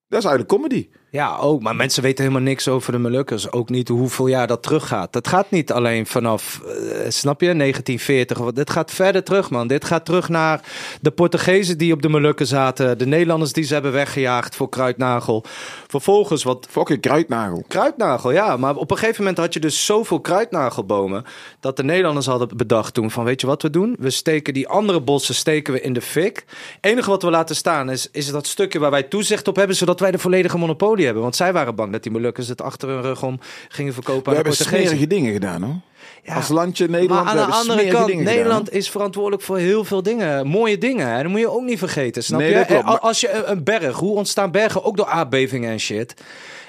dat 0.08 0.20
is 0.20 0.26
eigenlijk 0.26 0.48
comedy. 0.48 0.90
Ja, 1.14 1.38
ook. 1.38 1.62
Maar 1.62 1.76
mensen 1.76 2.04
weten 2.04 2.24
helemaal 2.24 2.48
niks 2.48 2.68
over 2.68 2.92
de 2.92 2.98
Molukkers. 2.98 3.52
Ook 3.52 3.70
niet 3.70 3.88
hoeveel 3.88 4.28
jaar 4.28 4.48
dat 4.48 4.64
teruggaat. 4.64 5.14
Dat 5.14 5.28
gaat 5.28 5.52
niet 5.52 5.72
alleen 5.72 6.06
vanaf, 6.06 6.62
eh, 6.62 7.10
snap 7.10 7.42
je, 7.42 7.54
1940. 7.54 8.38
of 8.40 8.46
wat. 8.46 8.56
Dit 8.56 8.70
gaat 8.70 8.92
verder 8.92 9.24
terug, 9.24 9.50
man. 9.50 9.68
Dit 9.68 9.86
gaat 9.86 10.06
terug 10.06 10.30
naar 10.30 10.62
de 11.02 11.12
Portugezen 11.12 11.78
die 11.78 11.94
op 11.94 12.02
de 12.02 12.10
Molukken 12.10 12.48
zaten. 12.48 12.98
De 12.98 13.06
Nederlanders 13.06 13.54
die 13.54 13.64
ze 13.64 13.74
hebben 13.74 13.92
weggejaagd 13.92 14.56
voor 14.56 14.70
kruidnagel. 14.70 15.44
Vervolgens, 15.88 16.44
wat 16.44 16.68
Fucking 16.70 17.02
kruidnagel. 17.02 17.64
Kruidnagel, 17.68 18.32
ja. 18.32 18.58
Maar 18.58 18.76
op 18.76 18.92
een 18.92 18.98
gegeven 18.98 19.24
moment 19.24 19.42
had 19.42 19.54
je 19.54 19.60
dus 19.60 19.86
zoveel 19.86 20.20
kruidnagelbomen... 20.20 21.24
dat 21.60 21.78
de 21.78 21.84
Nederlanders 21.84 22.26
hadden 22.26 22.58
bedacht 22.58 22.94
toen 22.94 23.12
van... 23.12 23.24
weet 23.24 23.42
je 23.42 23.48
wat 23.48 23.62
we 23.62 23.70
doen? 23.70 23.96
We 24.00 24.10
steken 24.10 24.54
die 24.54 24.68
andere 24.68 25.02
bossen 25.02 25.36
steken 25.36 25.74
we 25.74 25.82
in 25.82 25.94
de 25.94 26.02
fik. 26.02 26.36
Het 26.82 26.92
enige 26.92 27.10
wat 27.10 27.24
we 27.24 27.30
laten 27.30 27.56
staan 27.56 27.90
is, 27.90 28.10
is 28.12 28.32
dat 28.32 28.48
stukje 28.48 28.80
waar 28.80 28.92
wij 28.92 29.04
toezicht 29.04 29.48
op 29.48 29.56
hebben... 29.56 29.76
zodat 29.76 30.00
wij 30.00 30.12
de 30.12 30.20
volledige 30.20 30.58
monopolie 30.58 31.02
hebben. 31.06 31.24
Want 31.24 31.36
zij 31.36 31.54
waren 31.54 31.76
bang 31.76 31.92
dat 31.92 32.04
die 32.04 32.12
Molukkers 32.12 32.48
het 32.48 32.62
achter 32.62 32.90
hun 32.90 33.02
rug 33.02 33.24
om 33.24 33.40
gingen 33.68 33.94
verkopen 33.94 34.30
We 34.30 34.36
hebben 34.36 34.56
smerige 34.56 35.08
dingen 35.08 35.34
gedaan 35.34 35.62
hoor. 35.64 35.76
Ja, 36.24 36.36
Als 36.36 36.48
landje 36.48 36.88
Nederland. 36.90 37.24
maar 37.24 37.34
aan 37.38 37.50
de 37.50 37.54
andere 37.56 37.88
kant, 37.88 38.10
gedaan, 38.10 38.24
Nederland 38.24 38.72
is 38.72 38.90
verantwoordelijk 38.90 39.44
voor 39.44 39.58
heel 39.58 39.84
veel 39.86 40.04
dingen. 40.04 40.48
Mooie 40.48 40.78
dingen. 40.78 41.08
En 41.08 41.22
dat 41.24 41.32
moet 41.32 41.40
je 41.40 41.50
ook 41.52 41.62
niet 41.64 41.78
vergeten, 41.80 42.24
snap 42.24 42.40
Nee, 42.40 42.50
je? 42.50 42.56
dat 42.56 42.66
klopt, 42.66 42.84
maar- 42.86 43.00
Als 43.00 43.20
je 43.22 43.32
een- 43.32 43.52
een 43.52 43.64
berg, 43.64 43.96
hoe 43.98 44.16
ontstaan 44.16 44.52
bergen? 44.52 44.84
Ook 44.84 44.98
door 44.98 45.06
aardbevingen 45.06 45.72
en 45.72 45.80
shit. 45.80 46.14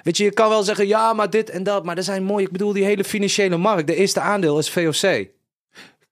Weet 0.03 0.17
je, 0.17 0.25
je 0.25 0.31
kan 0.33 0.49
wel 0.49 0.63
zeggen, 0.63 0.87
ja, 0.87 1.13
maar 1.13 1.31
dit 1.31 1.51
en 1.51 1.63
dat. 1.63 1.85
Maar 1.85 1.97
er 1.97 2.03
zijn 2.03 2.23
mooie, 2.23 2.45
ik 2.47 2.53
bedoel, 2.53 2.73
die 2.73 2.85
hele 2.85 3.05
financiële 3.05 3.57
markt. 3.57 3.87
De 3.87 3.95
eerste 3.95 4.21
aandeel 4.21 4.59
is 4.59 4.71
VOC. 4.71 5.27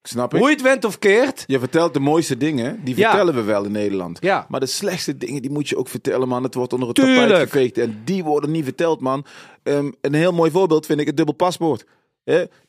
Snap 0.03 0.35
ik? 0.35 0.39
Hoe 0.41 0.49
je 0.49 0.55
het 0.55 0.65
went 0.65 0.85
of 0.85 0.99
keert. 0.99 1.45
Je 1.47 1.59
vertelt 1.59 1.95
de 1.95 2.01
mooiste 2.01 2.37
dingen, 2.37 2.81
die 2.85 2.97
Ja. 2.97 3.09
vertellen 3.09 3.35
we 3.35 3.43
wel 3.43 3.65
in 3.65 3.73
Nederland. 3.73 4.19
Ja. 4.21 4.47
Maar 4.49 4.61
de 4.61 4.67
slechtste 4.67 5.17
dingen, 5.17 5.43
die 5.43 5.51
moet 5.51 5.69
je 5.69 5.77
ook 5.77 5.89
vertellen, 5.89 6.29
man. 6.29 6.43
Het 6.43 6.55
wordt 6.55 6.73
onder 6.73 6.89
het 6.89 6.97
Tuurlijk. 6.97 7.29
tapijt 7.29 7.43
geveegd 7.51 7.79
en 7.79 8.01
die 8.05 8.25
worden 8.25 8.51
niet 8.51 8.65
verteld, 8.65 9.01
man. 9.01 9.25
Ehm, 9.63 9.91
een 10.01 10.15
heel 10.15 10.33
mooi 10.33 10.51
voorbeeld 10.51 10.87
vind 10.87 11.01
ik 11.01 11.07
het 11.07 11.17
dubbel 11.17 11.35
paspoort. 11.35 11.85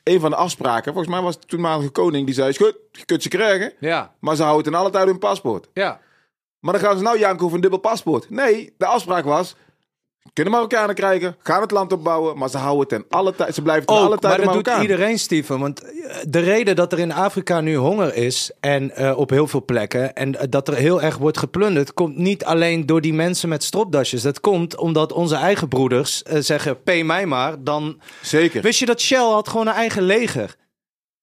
Een 0.02 0.20
van 0.20 0.30
de 0.30 0.36
afspraken, 0.36 0.92
volgens 0.92 1.14
mij 1.14 1.22
was 1.22 1.40
de 1.40 1.46
toenmalige 1.46 1.88
koning, 1.90 2.26
die 2.26 2.34
zei, 2.34 2.54
goed, 2.56 2.76
je 2.92 3.04
kunt 3.04 3.22
ze 3.22 3.28
krijgen, 3.28 3.72
Ja, 3.80 4.14
maar 4.20 4.36
ze 4.36 4.42
houden 4.42 4.72
ten 4.72 4.80
alle 4.80 5.06
hun 5.06 5.18
paspoort. 5.18 5.68
ja. 5.72 6.00
Maar 6.60 6.72
dan 6.72 6.82
gaan 6.82 6.96
ze 6.96 7.02
nou 7.02 7.18
janken 7.18 7.42
over 7.44 7.54
een 7.56 7.60
dubbel 7.62 7.78
paspoort. 7.80 8.30
Nee, 8.30 8.74
de 8.78 8.86
afspraak 8.86 9.24
was, 9.24 9.54
kunnen 10.32 10.52
Marokkanen 10.52 10.94
krijgen, 10.94 11.36
gaan 11.38 11.60
het 11.60 11.70
land 11.70 11.92
opbouwen, 11.92 12.38
maar 12.38 12.48
ze 12.48 12.58
houden 12.58 12.88
ten 12.88 13.04
alle 13.08 13.34
tijde, 13.34 13.52
ze 13.52 13.62
blijven 13.62 13.86
ten 13.86 13.94
alle 13.94 14.04
Ook, 14.04 14.10
maar 14.10 14.36
tijde 14.36 14.52
dat 14.52 14.64
doet 14.64 14.82
iedereen, 14.82 15.18
Steven. 15.18 15.58
Want 15.58 15.82
eh, 15.82 16.16
de 16.28 16.38
reden 16.38 16.76
dat 16.76 16.92
er 16.92 16.98
in 16.98 17.12
Afrika 17.12 17.60
nu 17.60 17.76
honger 17.76 18.14
is, 18.14 18.50
en 18.60 18.96
eh, 18.96 19.18
op 19.18 19.30
heel 19.30 19.46
veel 19.46 19.64
plekken, 19.64 20.14
en 20.14 20.38
eh, 20.38 20.46
dat 20.50 20.68
er 20.68 20.74
heel 20.74 21.02
erg 21.02 21.16
wordt 21.16 21.38
geplunderd, 21.38 21.94
komt 21.94 22.16
niet 22.16 22.44
alleen 22.44 22.86
door 22.86 23.00
die 23.00 23.14
mensen 23.14 23.48
met 23.48 23.64
stropdasjes. 23.64 24.22
Dat 24.22 24.40
komt 24.40 24.76
omdat 24.76 25.12
onze 25.12 25.36
eigen 25.36 25.68
broeders 25.68 26.22
zeggen, 26.22 26.82
pay 26.82 27.02
mij 27.02 27.26
maar, 27.26 27.62
dan... 27.62 28.00
Zeker. 28.22 28.62
Wist 28.62 28.78
je 28.78 28.86
dat 28.86 29.00
Shell 29.00 29.18
had 29.18 29.48
gewoon 29.48 29.66
een 29.66 29.74
eigen 29.74 30.02
leger? 30.02 30.56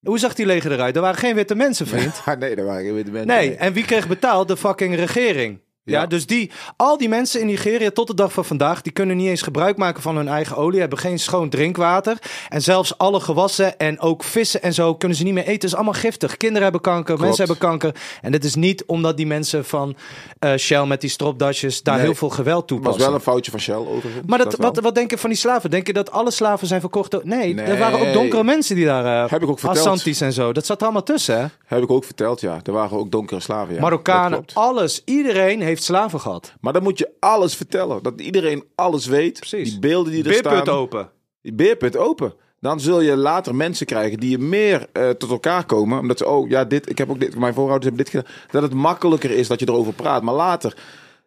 Hoe 0.02 0.20
zag 0.20 0.34
die 0.34 0.45
leger 0.45 0.72
eruit? 0.72 0.95
Er 0.95 1.02
waren 1.02 1.20
geen 1.20 1.36
witte 1.36 1.56
mensen, 1.56 1.88
vriend. 1.88 2.22
Nee, 2.39 2.56
dat 2.56 2.66
waren 2.66 2.84
geen 2.84 2.93
witte 2.93 3.12
mensen. 3.12 3.28
Nee, 3.36 3.56
en 3.56 3.74
wie 3.74 3.86
kreeg 3.86 4.08
betaald? 4.08 4.47
De 4.47 4.58
fucking 4.58 4.95
regering. 4.95 5.60
Ja. 5.84 6.06
Dus 6.06 6.26
die, 6.26 6.52
al 6.76 6.98
die 6.98 7.10
mensen 7.10 7.40
in 7.40 7.46
Nigeria 7.46 7.90
tot 7.92 8.08
de 8.08 8.14
dag 8.14 8.34
van 8.34 8.46
vandaag, 8.46 8.82
die 8.82 8.92
kunnen 8.92 9.18
niet 9.18 9.28
eens 9.28 9.42
gebruik 9.42 9.78
maken 9.78 10.02
van 10.02 10.16
hun 10.16 10.28
eigen 10.28 10.58
olie, 10.58 10.80
hebben 10.80 10.98
geen 11.00 11.20
schoon 11.20 11.50
drinkwater. 11.50 12.18
En 12.50 12.62
zelfs 12.62 12.98
alle 12.98 13.20
gewassen 13.20 13.78
en 13.78 14.00
ook 14.00 14.24
vissen 14.24 14.62
en 14.62 14.74
zo 14.74 14.96
kunnen 14.96 15.18
ze 15.18 15.24
niet 15.24 15.34
meer 15.34 15.44
eten. 15.44 15.54
Het 15.54 15.64
is 15.64 15.76
allemaal 15.76 15.94
giftig. 15.94 16.38
Kinderen 16.38 16.64
hebben 16.64 16.82
kanker, 16.82 17.20
mensen 17.20 17.38
hebben 17.38 17.58
kanker. 17.58 17.96
En 18.22 18.32
dit 18.32 18.44
is 18.44 18.56
niet 18.56 18.84
omdat 18.86 19.18
die 19.18 19.28
mensen 19.28 19.66
van 19.66 19.96
eh, 20.40 20.56
Shell 20.56 20.86
met 20.86 21.02
die 21.02 21.10
stropdasjes 21.10 21.84
daar 21.84 21.96
Nee. 21.96 22.06
heel 22.06 22.16
veel 22.16 22.30
geweld 22.30 22.62
Het 22.62 22.70
was 22.72 22.78
toepassen. 22.80 23.06
wel 23.06 23.14
een 23.14 23.22
foutje 23.22 23.52
van 23.52 23.60
Shell, 23.60 23.76
overigens. 23.76 24.26
Maar 24.26 24.38
dat, 24.38 24.56
wat, 24.56 24.80
wat 24.80 24.96
denk 24.96 25.10
je 25.12 25.18
van 25.18 25.30
die 25.30 25.40
slaven? 25.40 25.70
Denk 25.70 25.88
je 25.88 25.94
dat 25.94 26.12
alle 26.12 26.32
slaven 26.32 26.68
zijn 26.68 26.80
verkocht? 26.82 27.12
door- 27.12 27.22
Nee, 27.24 27.54
Nee. 27.54 27.66
er 27.66 27.78
waren 27.78 28.00
ook 28.08 28.14
donkere 28.14 28.44
mensen 28.44 28.76
die 28.76 28.86
daar... 28.86 29.24
eh 29.24 29.32
Heb 29.32 29.42
ik 29.44 29.50
ook 29.50 29.60
verteld. 29.60 29.86
Assantis 29.88 30.22
en 30.22 30.34
zo. 30.34 30.54
Dat 30.54 30.66
zat 30.66 30.78
er 30.78 30.84
allemaal 30.84 31.04
tussen, 31.04 31.40
hè? 31.40 31.46
Heb 31.66 31.84
ik 31.84 31.92
ook 31.92 32.04
verteld, 32.04 32.42
ja. 32.42 32.60
Er 32.64 32.72
waren 32.72 32.98
ook 32.98 33.12
donkere 33.12 33.40
slaven, 33.40 33.74
ja. 33.76 33.82
Marokkanen, 33.82 34.46
alles. 34.54 35.02
Iedereen 35.06 35.62
heeft 35.62 35.70
slaven 35.80 36.20
gehad. 36.20 36.54
Maar 36.62 36.74
dan 36.74 36.84
moet 36.84 36.98
je 36.98 37.10
alles 37.20 37.56
vertellen. 37.56 38.04
Dat 38.04 38.22
iedereen 38.22 38.64
alles 38.76 39.06
weet. 39.06 39.40
Precies. 39.40 39.70
Die 39.72 39.80
beelden 39.80 40.12
die 40.14 40.24
er 40.24 40.30
Beerput 40.30 40.52
staan. 40.62 40.76
open. 40.76 41.10
Die 41.42 41.54
beerput 41.54 41.98
open. 41.98 42.34
dan 42.60 42.80
zul 42.80 43.02
je 43.02 43.16
later 43.16 43.56
mensen 43.56 43.86
krijgen 43.86 44.20
die 44.20 44.38
meer 44.38 44.88
eh, 44.94 45.10
tot 45.10 45.30
elkaar 45.30 45.66
komen. 45.66 46.00
Omdat 46.00 46.18
ze, 46.18 46.28
oh 46.28 46.50
ja, 46.50 46.66
dit, 46.66 46.90
ik 46.90 46.98
heb 46.98 47.10
ook 47.10 47.20
dit, 47.20 47.36
mijn 47.40 47.54
voorouders 47.54 47.86
hebben 47.86 48.06
dit 48.06 48.14
gedaan. 48.14 48.32
Dat 48.52 48.62
het 48.62 48.74
makkelijker 48.74 49.32
is 49.32 49.48
dat 49.48 49.60
je 49.60 49.68
erover 49.70 49.94
praat. 49.94 50.22
Maar 50.24 50.34
later, 50.34 50.78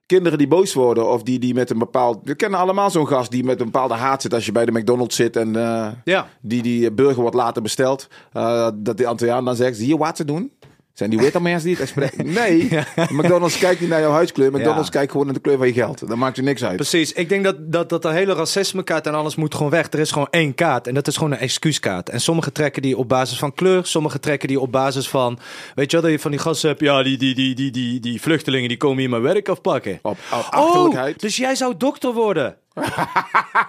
kinderen 0.06 0.38
die 0.38 0.48
boos 0.48 0.74
worden 0.74 1.08
of 1.10 1.22
die, 1.22 1.38
die 1.38 1.54
met 1.54 1.70
een 1.70 1.78
bepaald... 1.78 2.18
We 2.24 2.34
kennen 2.34 2.58
allemaal 2.60 2.90
zo'n 2.90 3.06
gast 3.08 3.30
die 3.30 3.44
met 3.44 3.58
een 3.60 3.64
bepaalde 3.70 3.94
haat 3.94 4.22
zit 4.22 4.34
als 4.34 4.46
je 4.46 4.52
bij 4.52 4.64
de 4.64 4.72
McDonald's 4.72 5.16
zit 5.16 5.36
en 5.36 5.56
eh, 5.56 5.88
Ja. 6.04 6.28
die 6.40 6.62
die 6.62 6.92
burger 6.92 7.20
wordt 7.20 7.36
later 7.36 7.62
besteld. 7.62 8.06
eh, 8.32 8.68
dat 8.74 8.96
die 8.96 9.08
Antilliaan 9.08 9.44
dan 9.44 9.56
zegt, 9.56 9.76
zie 9.76 9.88
je 9.88 9.96
wat 9.96 10.16
ze 10.16 10.24
doen? 10.24 10.52
Zijn 10.94 11.10
die 11.10 11.18
witte 11.18 11.40
mensen 11.40 11.68
die 11.68 11.76
het 11.76 11.82
expres... 11.84 12.10
Nee, 12.34 12.68
McDonald's 13.10 13.58
kijkt 13.58 13.80
niet 13.80 13.88
naar 13.88 14.00
jouw 14.00 14.12
huidskleur. 14.12 14.52
McDonald's 14.52 14.90
kijkt 14.90 15.10
gewoon 15.10 15.26
naar 15.26 15.34
de 15.34 15.40
kleur 15.40 15.56
van 15.56 15.66
je 15.66 15.72
geld. 15.72 16.08
Dat 16.08 16.16
maakt 16.16 16.36
je 16.36 16.42
niks 16.42 16.64
uit. 16.64 16.76
Precies. 16.76 17.12
Ik 17.12 17.28
denk 17.28 17.44
dat, 17.44 17.72
dat, 17.72 17.88
dat 17.88 18.02
de 18.02 18.10
hele 18.10 18.34
racismekaart 18.34 19.06
en 19.06 19.14
alles 19.14 19.34
moet 19.34 19.54
gewoon 19.54 19.70
weg. 19.70 19.92
Er 19.92 19.98
is 19.98 20.10
gewoon 20.10 20.28
één 20.30 20.54
kaart. 20.54 20.86
En 20.86 20.94
dat 20.94 21.06
is 21.06 21.16
gewoon 21.16 21.32
een 21.32 21.38
excuuskaart. 21.38 22.08
En 22.08 22.20
sommige 22.20 22.52
trekken 22.52 22.82
die 22.82 22.96
op 22.96 23.08
basis 23.08 23.38
van 23.38 23.54
kleur. 23.54 23.86
Sommige 23.86 24.20
trekken 24.20 24.48
die 24.48 24.60
op 24.60 24.72
basis 24.72 25.08
van... 25.08 25.38
Weet 25.74 25.90
je 25.90 25.96
wel, 25.96 26.06
dat 26.06 26.14
je 26.14 26.18
van 26.18 26.30
die 26.30 26.40
gasten 26.40 26.68
hebt... 26.68 26.80
Ja, 26.80 27.02
die, 27.02 27.18
die, 27.18 27.34
die, 27.34 27.54
die, 27.54 27.70
die, 27.70 28.00
die 28.00 28.20
vluchtelingen 28.20 28.68
die 28.68 28.76
komen 28.76 28.98
hier 28.98 29.10
mijn 29.10 29.22
werk 29.22 29.48
afpakken. 29.48 29.98
Op, 30.02 30.18
op 30.32 30.46
achterlijkheid. 30.50 31.14
Oh, 31.14 31.20
dus 31.20 31.36
jij 31.36 31.54
zou 31.54 31.74
dokter 31.76 32.12
worden? 32.12 32.56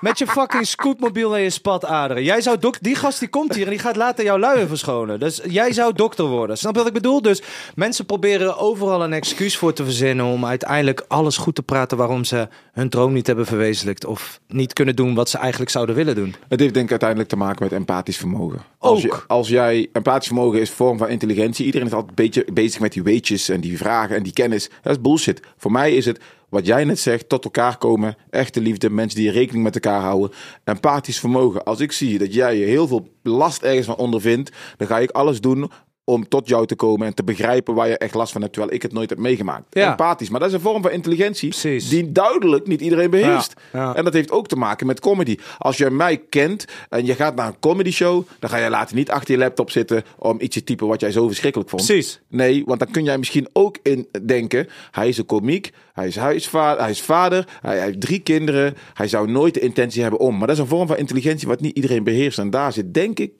Met 0.01 0.17
je 0.17 0.27
fucking 0.27 0.67
scootmobiel 0.67 1.35
en 1.35 1.41
je 1.41 1.49
spataderen. 1.49 2.23
Jij 2.23 2.41
zou 2.41 2.59
dok 2.59 2.77
die 2.81 2.95
gast 2.95 3.19
die 3.19 3.27
komt 3.27 3.55
hier 3.55 3.63
en 3.63 3.69
die 3.69 3.79
gaat 3.79 3.95
later 3.95 4.23
jouw 4.23 4.37
luien 4.37 4.67
verschonen. 4.67 5.19
Dus 5.19 5.41
jij 5.47 5.73
zou 5.73 5.93
dokter 5.93 6.25
worden. 6.25 6.57
Snap 6.57 6.73
je 6.73 6.77
wat 6.77 6.87
ik 6.87 6.93
bedoel? 6.93 7.21
Dus 7.21 7.41
mensen 7.75 8.05
proberen 8.05 8.57
overal 8.57 9.03
een 9.03 9.13
excuus 9.13 9.57
voor 9.57 9.73
te 9.73 9.83
verzinnen 9.83 10.25
om 10.25 10.45
uiteindelijk 10.45 11.05
alles 11.07 11.37
goed 11.37 11.55
te 11.55 11.63
praten 11.63 11.97
waarom 11.97 12.23
ze 12.23 12.47
hun 12.71 12.89
droom 12.89 13.13
niet 13.13 13.27
hebben 13.27 13.45
verwezenlijkt 13.45 14.05
of 14.05 14.39
niet 14.47 14.73
kunnen 14.73 14.95
doen 14.95 15.15
wat 15.15 15.29
ze 15.29 15.37
eigenlijk 15.37 15.71
zouden 15.71 15.95
willen 15.95 16.15
doen. 16.15 16.35
Het 16.47 16.59
heeft 16.59 16.73
denk 16.73 16.85
ik 16.85 16.91
uiteindelijk 16.91 17.29
te 17.29 17.37
maken 17.37 17.63
met 17.63 17.71
empathisch 17.71 18.17
vermogen. 18.17 18.61
Als, 18.77 19.01
je, 19.01 19.11
Ook. 19.11 19.23
als 19.27 19.47
jij 19.47 19.89
empathisch 19.93 20.27
vermogen 20.27 20.61
is 20.61 20.69
een 20.69 20.75
vorm 20.75 20.97
van 20.97 21.09
intelligentie. 21.09 21.65
Iedereen 21.65 21.87
is 21.87 21.93
altijd 21.93 22.19
een 22.19 22.25
beetje 22.25 22.45
bezig 22.53 22.79
met 22.79 22.93
die 22.93 23.03
weetjes 23.03 23.49
en 23.49 23.61
die 23.61 23.77
vragen 23.77 24.15
en 24.15 24.23
die 24.23 24.33
kennis. 24.33 24.69
Dat 24.81 24.91
is 24.91 25.01
bullshit. 25.01 25.41
Voor 25.57 25.71
mij 25.71 25.95
is 25.95 26.05
het 26.05 26.19
wat 26.49 26.65
jij 26.65 26.83
net 26.83 26.99
zegt, 26.99 27.29
tot 27.29 27.43
elkaar 27.43 27.77
komen, 27.77 28.15
echte 28.29 28.61
liefde, 28.61 28.89
mensen 28.89 29.19
die 29.19 29.31
rekening 29.31 29.63
met 29.63 29.75
elkaar 29.75 30.01
houden. 30.01 30.31
Empathisch 30.63 31.19
vermogen. 31.19 31.63
Als 31.63 31.79
ik 31.79 31.91
zie 31.91 32.17
dat 32.17 32.33
jij 32.33 32.55
heel 32.55 32.87
veel 32.87 33.07
last 33.23 33.61
ergens 33.61 33.85
van 33.85 33.95
ondervindt, 33.95 34.51
dan 34.77 34.87
ga 34.87 34.99
ik 34.99 35.11
alles 35.11 35.41
doen 35.41 35.71
om 36.05 36.27
tot 36.27 36.47
jou 36.47 36.65
te 36.65 36.75
komen 36.75 37.07
en 37.07 37.13
te 37.13 37.23
begrijpen 37.23 37.73
waar 37.73 37.87
je 37.87 37.97
echt 37.97 38.13
last 38.13 38.31
van 38.31 38.41
hebt, 38.41 38.53
terwijl 38.53 38.75
ik 38.75 38.81
het 38.81 38.93
nooit 38.93 39.09
heb 39.09 39.19
meegemaakt. 39.19 39.65
Ja. 39.69 39.89
Empathisch. 39.89 40.29
Maar 40.29 40.39
dat 40.39 40.49
is 40.49 40.55
een 40.55 40.61
vorm 40.61 40.81
van 40.81 40.91
intelligentie 40.91 41.49
Precies. 41.49 41.89
die 41.89 42.11
duidelijk 42.11 42.67
niet 42.67 42.81
iedereen 42.81 43.09
beheerst. 43.09 43.53
Ja, 43.73 43.79
ja. 43.79 43.95
En 43.95 44.03
dat 44.03 44.13
heeft 44.13 44.31
ook 44.31 44.47
te 44.47 44.55
maken 44.55 44.87
met 44.87 44.99
comedy. 44.99 45.37
Als 45.57 45.77
je 45.77 45.89
mij 45.89 46.17
kent 46.17 46.65
en 46.89 47.05
je 47.05 47.15
gaat 47.15 47.35
naar 47.35 47.47
een 47.47 47.59
comedy 47.59 47.91
show, 47.91 48.27
dan 48.39 48.49
ga 48.49 48.57
je 48.57 48.69
later 48.69 48.95
niet 48.95 49.09
achter 49.09 49.33
je 49.33 49.39
laptop 49.39 49.71
zitten 49.71 50.03
om 50.17 50.41
iets 50.41 50.55
te 50.55 50.63
typen 50.63 50.87
wat 50.87 50.99
jij 50.99 51.11
zo 51.11 51.27
verschrikkelijk 51.27 51.69
vond. 51.69 51.85
Precies. 51.85 52.21
Nee, 52.27 52.63
want 52.65 52.79
dan 52.79 52.91
kun 52.91 53.03
jij 53.03 53.17
misschien 53.17 53.47
ook 53.53 53.77
in 53.83 54.07
denken, 54.25 54.67
hij 54.91 55.07
is 55.07 55.17
een 55.17 55.25
komiek, 55.25 55.71
hij 55.93 56.07
is 56.07 56.15
huisvader, 56.15 56.81
hij 56.81 56.91
is 56.91 57.01
vader, 57.01 57.47
hij, 57.61 57.75
hij 57.75 57.85
heeft 57.85 58.01
drie 58.01 58.19
kinderen, 58.19 58.77
hij 58.93 59.07
zou 59.07 59.31
nooit 59.31 59.53
de 59.53 59.59
intentie 59.59 60.01
hebben 60.01 60.19
om. 60.19 60.37
Maar 60.37 60.47
dat 60.47 60.55
is 60.55 60.61
een 60.61 60.67
vorm 60.67 60.87
van 60.87 60.97
intelligentie 60.97 61.47
wat 61.47 61.61
niet 61.61 61.75
iedereen 61.75 62.03
beheerst. 62.03 62.39
En 62.39 62.49
daar 62.49 62.73
zit 62.73 62.93
denk 62.93 63.19
ik 63.19 63.31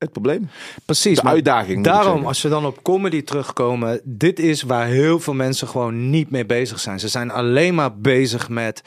het 0.00 0.12
probleem. 0.12 0.48
Precies. 0.84 1.20
De 1.20 1.28
uitdaging, 1.28 1.84
Daarom, 1.84 2.26
als 2.26 2.42
we 2.42 2.48
dan 2.48 2.66
op 2.66 2.82
comedy 2.82 3.22
terugkomen, 3.22 4.00
dit 4.04 4.38
is 4.38 4.62
waar 4.62 4.86
heel 4.86 5.20
veel 5.20 5.34
mensen 5.34 5.68
gewoon 5.68 6.10
niet 6.10 6.30
mee 6.30 6.46
bezig 6.46 6.80
zijn. 6.80 7.00
Ze 7.00 7.08
zijn 7.08 7.30
alleen 7.30 7.74
maar 7.74 7.98
bezig 7.98 8.48
met, 8.48 8.82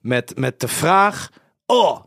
met, 0.00 0.32
met 0.36 0.60
de 0.60 0.68
vraag: 0.68 1.30
oh, 1.66 2.00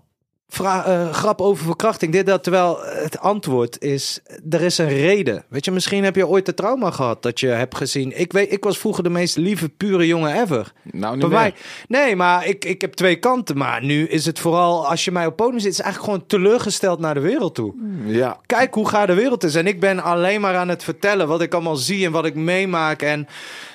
eh, 0.59 1.13
grap 1.13 1.41
over 1.41 1.65
verkrachting, 1.65 2.11
dit, 2.11 2.25
dat. 2.25 2.43
Terwijl 2.43 2.79
het 2.81 3.19
antwoord 3.19 3.81
is: 3.83 4.19
er 4.49 4.61
is 4.61 4.77
een 4.77 4.87
reden. 4.87 5.43
Weet 5.47 5.65
je, 5.65 5.71
misschien 5.71 6.03
heb 6.03 6.15
je 6.15 6.27
ooit 6.27 6.45
de 6.45 6.53
trauma 6.53 6.91
gehad 6.91 7.23
dat 7.23 7.39
je 7.39 7.47
hebt 7.47 7.77
gezien. 7.77 8.19
Ik, 8.19 8.31
weet, 8.31 8.51
ik 8.51 8.63
was 8.63 8.77
vroeger 8.77 9.03
de 9.03 9.09
meest 9.09 9.37
lieve, 9.37 9.69
pure 9.69 10.07
jongen 10.07 10.41
ever. 10.41 10.71
Nou, 10.91 11.17
niet 11.17 11.29
Bij 11.29 11.37
mij, 11.37 11.53
meer. 11.87 12.01
nee, 12.01 12.15
maar 12.15 12.47
ik, 12.47 12.65
ik 12.65 12.81
heb 12.81 12.93
twee 12.93 13.15
kanten. 13.15 13.57
Maar 13.57 13.83
nu 13.83 14.07
is 14.07 14.25
het 14.25 14.39
vooral, 14.39 14.87
als 14.87 15.05
je 15.05 15.11
mij 15.11 15.25
op 15.25 15.35
podium 15.35 15.59
zit, 15.59 15.71
is 15.71 15.77
het 15.77 15.85
eigenlijk 15.85 16.13
gewoon 16.13 16.27
teleurgesteld 16.27 16.99
naar 16.99 17.13
de 17.13 17.19
wereld 17.19 17.55
toe 17.55 17.73
Ja, 18.05 18.37
kijk 18.45 18.73
hoe 18.73 18.87
gaar 18.87 19.07
de 19.07 19.13
wereld 19.13 19.43
is. 19.43 19.55
En 19.55 19.67
ik 19.67 19.79
ben 19.79 20.03
alleen 20.03 20.41
maar 20.41 20.55
aan 20.55 20.69
het 20.69 20.83
vertellen 20.83 21.27
wat 21.27 21.41
ik 21.41 21.53
allemaal 21.53 21.75
zie 21.75 22.05
en 22.05 22.11
wat 22.11 22.25
ik 22.25 22.35
meemaak. 22.35 23.01
En 23.01 23.27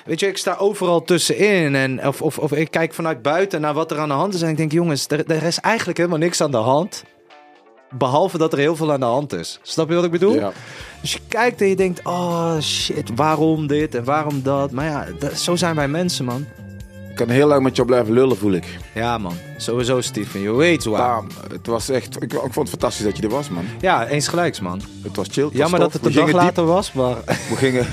weet 0.05 0.19
je, 0.19 0.27
ik 0.27 0.37
sta 0.37 0.55
overal 0.59 1.03
tussenin. 1.03 1.75
En, 1.75 2.07
of, 2.07 2.21
of, 2.21 2.37
of 2.37 2.51
ik 2.51 2.71
kijk 2.71 2.93
vanuit 2.93 3.21
buiten 3.21 3.61
naar 3.61 3.73
wat 3.73 3.91
er 3.91 3.99
aan 3.99 4.07
de 4.07 4.13
hand 4.13 4.33
is. 4.33 4.41
En 4.41 4.49
ik 4.49 4.57
denk, 4.57 4.71
jongens, 4.71 5.07
er, 5.07 5.31
er 5.31 5.43
is 5.43 5.59
eigenlijk 5.59 5.97
helemaal 5.97 6.19
niks 6.19 6.41
aan 6.41 6.51
de 6.51 6.57
hand. 6.57 6.65
Behalve 7.97 8.37
dat 8.37 8.53
er 8.53 8.59
heel 8.59 8.75
veel 8.75 8.91
aan 8.91 8.99
de 8.99 9.05
hand 9.05 9.33
is. 9.33 9.59
Snap 9.61 9.89
je 9.89 9.95
wat 9.95 10.03
ik 10.03 10.11
bedoel? 10.11 10.33
ja. 10.33 10.51
Dus 11.01 11.13
je 11.13 11.19
kijkt 11.27 11.61
en 11.61 11.67
je 11.67 11.75
denkt, 11.75 12.01
oh 12.05 12.59
shit, 12.59 13.09
waarom 13.15 13.67
dit 13.67 13.95
en 13.95 14.03
waarom 14.03 14.41
dat? 14.43 14.71
Maar 14.71 14.85
ja, 14.85 15.05
dat- 15.19 15.37
zo 15.37 15.55
zijn 15.55 15.75
wij 15.75 15.87
mensen, 15.87 16.25
man. 16.25 16.45
Ik 17.09 17.25
kan 17.25 17.29
heel 17.35 17.47
lang 17.47 17.63
met 17.63 17.75
jou 17.75 17.87
blijven 17.87 18.13
lullen, 18.13 18.37
voel 18.37 18.51
ik. 18.51 18.77
Ja, 18.93 19.17
man. 19.17 19.33
Sowieso, 19.57 20.01
Steven. 20.01 20.39
Je 20.39 20.51
weet 20.53 20.83
waar. 20.85 21.23
Het 21.51 21.67
was 21.67 21.89
echt, 21.89 22.15
ik, 22.23 22.33
ik 22.33 22.39
vond 22.39 22.55
het 22.55 22.69
fantastisch 22.69 23.05
dat 23.05 23.17
je 23.17 23.23
er 23.23 23.29
was, 23.29 23.49
man. 23.49 23.63
Ja, 23.81 24.07
eens 24.07 24.27
gelijks, 24.27 24.59
man. 24.59 24.81
Het 25.03 25.15
was 25.15 25.27
chill. 25.31 25.43
het 25.43 25.51
was 25.51 25.61
Jammer 25.61 25.79
dat 25.79 25.93
het 25.93 26.05
een 26.05 26.13
dag 26.13 26.31
later 26.31 26.65
was, 26.65 26.93
maar. 26.93 27.15
We 27.25 27.55
gingen, 27.55 27.85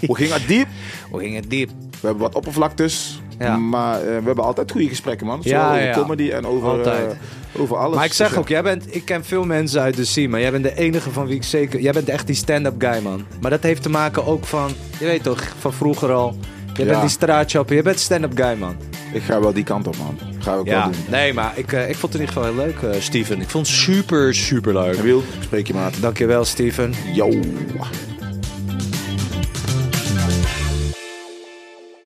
we 0.00 0.14
gingen 0.14 0.46
diep. 0.56 0.66
we 1.12 1.18
gingen 1.18 1.48
diep. 1.48 1.70
We 1.90 2.06
hebben 2.06 2.22
wat 2.22 2.34
oppervlaktes. 2.34 3.20
Ja. 3.38 3.56
Maar 3.56 4.00
eh, 4.00 4.04
we 4.06 4.12
hebben 4.24 4.44
altijd 4.44 4.70
goede 4.70 4.88
gesprekken, 4.88 5.26
man. 5.26 5.42
Zo 5.42 5.48
Ja, 5.48 5.68
over 5.70 5.82
ja. 5.84 5.92
comedy 5.94 6.30
en 6.30 6.46
over, 6.46 6.68
Altijd. 6.68 7.12
eh, 7.12 7.18
over 7.56 7.76
alles. 7.76 7.96
Maar 7.96 8.04
ik 8.04 8.12
zeg 8.12 8.36
ook, 8.36 8.48
jij 8.48 8.62
bent, 8.62 8.94
ik 8.94 9.04
ken 9.04 9.24
veel 9.24 9.44
mensen 9.44 9.80
uit 9.80 9.96
de 9.96 10.04
scene, 10.04 10.28
maar 10.28 10.40
jij 10.40 10.50
bent 10.50 10.64
de 10.64 10.76
enige 10.76 11.10
van 11.10 11.26
wie 11.26 11.36
ik 11.36 11.42
zeker, 11.44 11.80
jij 11.80 11.92
bent 11.92 12.08
echt 12.08 12.26
die 12.26 12.36
stand-up 12.36 12.74
guy, 12.78 13.02
man. 13.02 13.24
Maar 13.40 13.50
dat 13.50 13.62
heeft 13.62 13.82
te 13.82 13.90
maken 13.90 14.26
ook 14.26 14.44
van, 14.46 14.70
je 14.98 15.04
weet 15.04 15.22
toch, 15.22 15.42
van 15.58 15.72
vroeger 15.72 16.12
al. 16.12 16.36
Je 16.74 16.84
Ja. 16.84 16.90
bent 16.90 17.00
die 17.00 17.10
straatshopper, 17.10 17.76
je 17.76 17.82
bent 17.82 17.98
stand-up 17.98 18.32
guy, 18.34 18.56
man. 18.58 18.76
Ik 19.12 19.22
ga 19.22 19.40
wel 19.40 19.52
die 19.52 19.64
kant 19.64 19.86
op, 19.86 19.96
man. 19.96 20.18
Ga 20.38 20.52
ik 20.52 20.58
ook 20.58 20.66
wel 20.66 20.82
doen. 20.82 20.94
nee, 21.08 21.32
maar 21.34 21.52
ik, 21.56 21.72
eh, 21.72 21.88
ik 21.88 21.96
vond 21.96 22.12
het 22.12 22.22
in 22.22 22.28
ieder 22.28 22.42
geval 22.42 22.54
heel 22.54 22.64
leuk, 22.66 22.82
eh, 22.94 23.00
Steven. 23.00 23.40
Ik 23.40 23.48
vond 23.48 23.66
het 23.66 23.76
super, 23.76 24.34
super 24.34 24.72
leuk. 24.72 24.94
Wiel, 24.94 25.18
ik 25.18 25.42
spreek 25.42 25.66
je 25.66 25.74
maat. 25.74 25.94
Dankjewel, 26.00 26.44
Steven. 26.44 26.94
Yo. 27.14 27.28